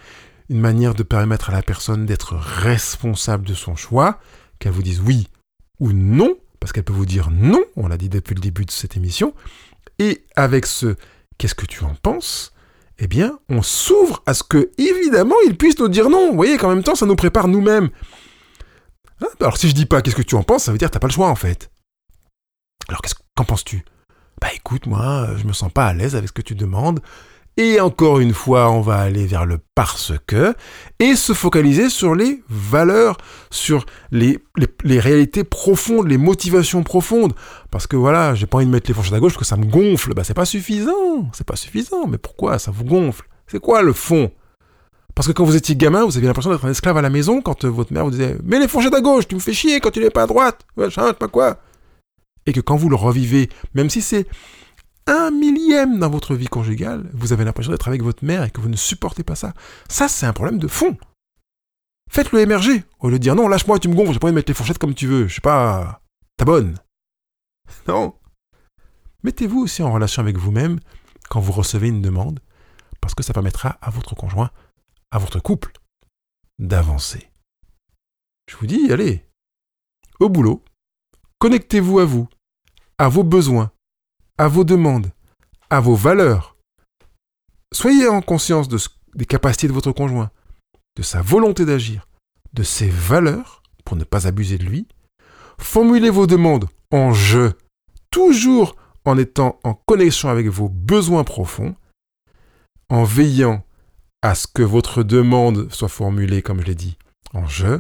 Une 0.48 0.60
manière 0.60 0.94
de 0.94 1.04
permettre 1.04 1.50
à 1.50 1.54
la 1.54 1.64
personne 1.64 2.06
d'être 2.06 2.36
responsable 2.36 3.48
de 3.48 3.56
son 3.56 3.76
choix, 3.76 4.20
qu'elle 4.60 4.74
vous 4.74 4.84
dise 4.84 5.02
oui 5.02 5.28
ou 5.80 5.92
non, 5.92 6.38
parce 6.60 6.72
qu'elle 6.72 6.84
peut 6.84 6.94
vous 6.94 7.08
dire 7.08 7.32
non, 7.32 7.64
on 7.76 7.88
l'a 7.88 7.98
dit 7.98 8.10
depuis 8.10 8.36
le 8.36 8.42
début 8.42 8.66
de 8.66 8.72
cette 8.72 8.96
émission, 8.96 9.34
et 9.98 10.24
avec 10.36 10.68
ce 10.68 10.98
qu'est-ce 11.40 11.56
que 11.56 11.66
tu 11.66 11.84
en 11.84 11.96
penses? 11.96 12.53
Eh 13.00 13.08
bien, 13.08 13.40
on 13.50 13.62
s'ouvre 13.62 14.22
à 14.26 14.34
ce 14.34 14.44
que, 14.44 14.72
évidemment, 14.78 15.36
il 15.46 15.58
puisse 15.58 15.80
nous 15.80 15.88
dire 15.88 16.10
non. 16.10 16.30
Vous 16.30 16.36
voyez 16.36 16.58
qu'en 16.58 16.70
même 16.70 16.84
temps, 16.84 16.96
ça 16.96 17.06
nous 17.06 17.16
prépare 17.16 17.48
nous-mêmes. 17.48 17.90
Hein 19.22 19.28
Alors, 19.40 19.58
si 19.58 19.70
je 19.70 19.76
dis 19.76 19.86
pas 19.86 20.02
qu'est-ce 20.02 20.16
que 20.16 20.22
tu 20.22 20.36
en 20.36 20.44
penses, 20.44 20.66
ça 20.66 20.72
veut 20.72 20.78
dire 20.78 20.90
que 20.90 20.94
t'as 20.94 21.00
pas 21.00 21.08
le 21.08 21.14
choix, 21.14 21.30
en 21.30 21.36
fait. 21.36 21.72
Alors, 22.88 23.02
qu'en 23.36 23.46
penses-tu? 23.46 23.84
Bah 24.42 24.50
écoute, 24.54 24.88
moi, 24.88 25.30
je 25.38 25.46
me 25.46 25.54
sens 25.54 25.72
pas 25.72 25.88
à 25.88 25.94
l'aise 25.94 26.16
avec 26.16 26.28
ce 26.28 26.34
que 26.34 26.42
tu 26.42 26.56
demandes, 26.56 27.00
Et 27.56 27.80
encore 27.80 28.20
une 28.20 28.34
fois, 28.34 28.72
on 28.72 28.82
va 28.82 28.98
aller 28.98 29.28
vers 29.28 29.46
le 29.46 29.60
parce 29.76 30.14
que 30.26 30.56
et 31.00 31.16
se 31.16 31.34
focaliser 31.34 31.90
sur 31.90 32.16
les 32.16 32.44
valeurs, 32.50 33.18
sur 33.52 33.86
les, 34.12 34.40
réalités 34.86 35.44
profondes, 35.44 36.08
les 36.08 36.18
motivations 36.18 36.82
profondes. 36.82 37.34
Parce 37.70 37.86
que 37.86 37.96
voilà, 37.96 38.34
j'ai 38.34 38.48
pas 38.48 38.58
envie 38.58 38.66
de 38.66 38.72
mettre 38.72 38.90
les 38.90 38.96
fourchettes 38.96 39.14
à 39.14 39.20
gauche 39.20 39.34
parce 39.34 39.46
que 39.46 39.48
ça 39.48 39.58
me 39.58 39.66
gonfle. 39.66 40.16
Bah, 40.16 40.24
c'est 40.24 40.34
pas 40.34 40.46
suffisant. 40.46 41.30
C'est 41.34 41.46
pas 41.46 41.56
suffisant. 41.56 42.08
Mais 42.08 42.18
pourquoi 42.18 42.58
ça 42.58 42.72
vous 42.72 42.86
gonfle? 42.86 43.28
C'est 43.46 43.60
quoi 43.60 43.84
le 43.84 43.94
fond? 43.94 44.32
Parce 45.14 45.28
que 45.28 45.32
quand 45.32 45.44
vous 45.44 45.56
étiez 45.56 45.76
gamin, 45.76 46.06
vous 46.06 46.18
aviez 46.18 46.28
l'impression 46.28 46.52
d'être 46.52 46.66
un 46.66 46.72
esclave 46.72 46.98
à 46.98 47.04
la 47.04 47.12
maison 47.12 47.42
quand 47.42 47.66
euh, 47.66 47.70
votre 47.70 47.94
mère 47.94 48.06
vous 48.06 48.12
disait 48.12 48.36
Mais 48.44 48.58
les 48.60 48.68
fourchettes 48.68 48.96
à 48.96 49.02
gauche, 49.02 49.28
tu 49.28 49.36
me 49.36 49.40
fais 49.40 49.54
chier 49.54 49.80
quand 49.80 49.92
tu 49.92 50.00
n'es 50.00 50.10
pas 50.10 50.24
à 50.24 50.28
droite, 50.28 50.66
ouais, 50.76 50.90
sais 50.90 51.14
pas 51.14 51.28
quoi. 51.28 51.58
Et 52.48 52.52
que 52.52 52.60
quand 52.60 52.76
vous 52.76 52.90
le 52.90 52.96
revivez, 52.96 53.50
même 53.76 53.92
si 53.92 54.02
c'est 54.02 54.26
un 55.08 55.32
millième 55.32 56.00
dans 56.00 56.10
votre 56.10 56.36
vie 56.36 56.48
conjugale, 56.48 57.10
vous 57.14 57.34
avez 57.34 57.44
l'impression 57.44 57.72
d'être 57.72 57.88
avec 57.88 58.02
votre 58.02 58.24
mère 58.24 58.44
et 58.44 58.52
que 58.52 58.62
vous 58.62 58.70
ne 58.70 58.76
supportez 58.76 59.24
pas 59.24 59.36
ça. 59.36 59.54
Ça, 59.90 60.08
c'est 60.08 60.26
un 60.26 60.34
problème 60.34 60.60
de 60.60 60.68
fond. 60.68 60.98
Faites-le 62.10 62.40
émerger, 62.40 62.84
au 63.00 63.10
lieu 63.10 63.18
de 63.18 63.24
dire 63.24 63.36
non, 63.36 63.48
lâche-moi, 63.48 63.80
tu 63.80 63.88
me 63.88 63.96
gonfles, 63.96 64.14
j'ai 64.14 64.20
pas 64.20 64.28
envie 64.28 64.34
de 64.34 64.36
mettre 64.36 64.50
les 64.50 64.54
fourchettes 64.54 64.78
comme 64.78 64.94
tu 64.94 65.08
veux, 65.08 65.28
je 65.28 65.36
sais 65.36 65.42
pas, 65.42 66.02
ta 66.38 66.46
bonne. 66.46 66.78
Non. 67.88 68.14
Mettez-vous 69.24 69.62
aussi 69.62 69.82
en 69.82 69.92
relation 69.92 70.22
avec 70.22 70.38
vous-même 70.38 70.80
quand 71.30 71.40
vous 71.40 71.54
recevez 71.54 71.88
une 71.88 72.02
demande, 72.02 72.40
parce 73.02 73.16
que 73.16 73.24
ça 73.24 73.34
permettra 73.34 73.78
à 73.82 73.90
votre 73.90 74.16
conjoint 74.16 74.52
à 75.14 75.20
votre 75.20 75.40
couple 75.40 75.74
d'avancer. 76.58 77.30
Je 78.50 78.58
vous 78.58 78.66
dis, 78.66 78.92
allez, 78.92 79.24
au 80.20 80.28
boulot, 80.28 80.66
connectez-vous 81.38 82.00
à 82.00 82.06
vous, 82.06 82.28
à 82.98 83.10
vos 83.10 83.24
besoins, 83.24 83.72
à 84.38 84.48
vos 84.48 84.64
demandes, 84.64 85.12
à 85.70 85.80
vos 85.80 85.96
valeurs. 85.96 86.56
Soyez 87.74 88.08
en 88.08 88.22
conscience 88.22 88.68
des 88.68 89.26
capacités 89.26 89.68
de 89.68 89.74
votre 89.74 89.92
conjoint, 89.92 90.32
de 90.96 91.04
sa 91.04 91.22
volonté 91.22 91.66
d'agir, 91.66 92.08
de 92.54 92.64
ses 92.64 92.90
valeurs, 92.90 93.62
pour 93.86 93.98
ne 93.98 94.04
pas 94.04 94.28
abuser 94.28 94.58
de 94.58 94.66
lui. 94.66 94.88
Formulez 95.58 96.10
vos 96.10 96.28
demandes 96.28 96.68
en 96.92 97.14
je, 97.14 97.52
toujours 98.12 98.76
en 99.06 99.18
étant 99.18 99.60
en 99.64 99.74
connexion 99.74 100.30
avec 100.30 100.48
vos 100.48 100.70
besoins 100.70 101.24
profonds, 101.24 101.76
en 102.90 103.04
veillant 103.04 103.66
à 104.22 104.36
ce 104.36 104.48
que 104.48 104.62
votre 104.62 105.04
demande 105.04 105.72
soit 105.72 105.90
formulée, 105.90 106.42
comme 106.42 106.62
je 106.62 106.66
l'ai 106.66 106.76
dit, 106.76 106.98
en 107.34 107.46
je, 107.48 107.80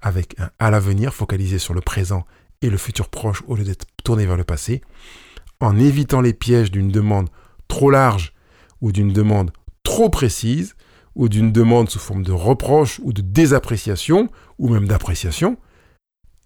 avec 0.00 0.38
un 0.38 0.50
à 0.58 0.70
l'avenir 0.70 1.14
focalisé 1.14 1.58
sur 1.58 1.74
le 1.74 1.80
présent 1.80 2.26
et 2.60 2.70
le 2.70 2.76
futur 2.76 3.08
proche 3.08 3.42
au 3.46 3.56
lieu 3.56 3.64
d'être 3.64 3.86
tourné 4.04 4.26
vers 4.26 4.36
le 4.36 4.44
passé, 4.44 4.82
en 5.60 5.78
évitant 5.78 6.20
les 6.20 6.32
pièges 6.32 6.70
d'une 6.70 6.90
demande 6.90 7.28
trop 7.66 7.90
large 7.90 8.32
ou 8.80 8.92
d'une 8.92 9.12
demande 9.12 9.50
trop 9.82 10.10
précise 10.10 10.74
ou 11.14 11.28
d'une 11.28 11.52
demande 11.52 11.90
sous 11.90 11.98
forme 11.98 12.22
de 12.22 12.32
reproche 12.32 13.00
ou 13.02 13.12
de 13.12 13.22
désappréciation 13.22 14.30
ou 14.58 14.68
même 14.68 14.86
d'appréciation, 14.86 15.58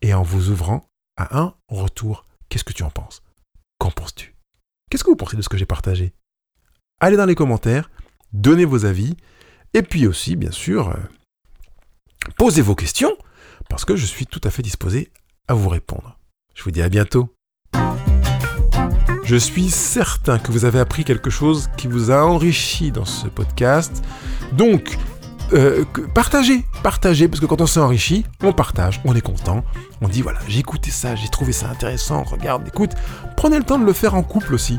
et 0.01 0.15
en 0.15 0.23
vous 0.23 0.51
ouvrant 0.51 0.89
à 1.17 1.39
un 1.39 1.55
retour. 1.69 2.25
Qu'est-ce 2.49 2.65
que 2.65 2.73
tu 2.73 2.83
en 2.83 2.91
penses? 2.91 3.23
Qu'en 3.79 3.91
penses-tu? 3.91 4.35
Qu'est-ce 4.91 5.05
que 5.05 5.11
vous 5.11 5.17
pensez 5.17 5.37
de 5.37 5.43
ce 5.43 5.49
que 5.49 5.59
j'ai 5.59 5.67
partagé? 5.67 6.15
Allez 7.01 7.17
dans 7.17 7.27
les 7.27 7.35
commentaires, 7.35 7.91
donnez 8.33 8.65
vos 8.65 8.85
avis, 8.85 9.17
et 9.75 9.83
puis 9.83 10.07
aussi, 10.07 10.37
bien 10.37 10.51
sûr, 10.51 10.89
euh, 10.89 10.97
posez 12.37 12.63
vos 12.63 12.75
questions, 12.75 13.17
parce 13.69 13.85
que 13.85 13.97
je 13.97 14.07
suis 14.07 14.27
tout 14.27 14.41
à 14.45 14.51
fait 14.51 14.63
disposé 14.63 15.11
à 15.49 15.55
vous 15.55 15.69
répondre. 15.69 16.19
Je 16.55 16.63
vous 16.63 16.71
dis 16.71 16.83
à 16.83 16.89
bientôt. 16.89 17.35
Je 19.25 19.37
suis 19.37 19.71
certain 19.71 20.39
que 20.39 20.51
vous 20.51 20.65
avez 20.65 20.81
appris 20.81 21.05
quelque 21.05 21.31
chose 21.31 21.71
qui 21.77 21.87
vous 21.87 22.11
a 22.11 22.25
enrichi 22.25 22.91
dans 22.91 23.05
ce 23.05 23.29
podcast. 23.29 24.03
Donc, 24.53 24.99
euh, 25.53 25.85
partagez, 26.13 26.65
partagez, 26.83 27.29
parce 27.29 27.41
que 27.41 27.47
quand 27.47 27.61
on 27.61 27.67
s'est 27.67 27.81
enrichi, 27.81 28.25
on 28.43 28.53
partage, 28.53 29.01
on 29.05 29.15
est 29.15 29.21
content, 29.21 29.65
on 30.01 30.09
dit 30.09 30.23
voilà, 30.23 30.41
j'ai 30.49 30.61
écouté 30.61 30.91
ça, 30.91 31.15
j'ai 31.15 31.29
trouvé 31.29 31.53
ça 31.53 31.69
intéressant, 31.69 32.25
regarde, 32.25 32.67
écoute, 32.67 32.93
prenez 33.37 33.59
le 33.59 33.65
temps 33.65 33.79
de 33.79 33.85
le 33.85 33.93
faire 33.93 34.15
en 34.15 34.23
couple 34.23 34.55
aussi. 34.55 34.79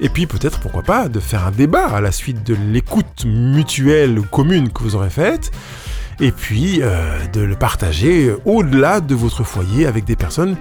Et 0.00 0.08
puis 0.08 0.26
peut-être, 0.26 0.60
pourquoi 0.60 0.82
pas, 0.82 1.08
de 1.08 1.20
faire 1.20 1.46
un 1.46 1.50
débat 1.50 1.86
à 1.86 2.00
la 2.00 2.12
suite 2.12 2.44
de 2.44 2.54
l'écoute 2.54 3.24
mutuelle 3.26 4.18
ou 4.18 4.22
commune 4.22 4.70
que 4.70 4.82
vous 4.82 4.94
aurez 4.94 5.10
faite. 5.10 5.50
Et 6.20 6.32
puis 6.32 6.80
euh, 6.82 7.26
de 7.32 7.40
le 7.40 7.54
partager 7.54 8.34
au-delà 8.44 9.00
de 9.00 9.14
votre 9.14 9.44
foyer 9.44 9.86
avec 9.86 10.04
des 10.04 10.16
personnes 10.16 10.56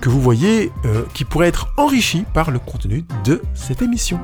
que 0.00 0.08
vous 0.08 0.20
voyez 0.20 0.72
euh, 0.84 1.04
qui 1.14 1.24
pourraient 1.24 1.48
être 1.48 1.68
enrichies 1.76 2.24
par 2.32 2.50
le 2.50 2.58
contenu 2.58 3.04
de 3.24 3.42
cette 3.54 3.82
émission. 3.82 4.20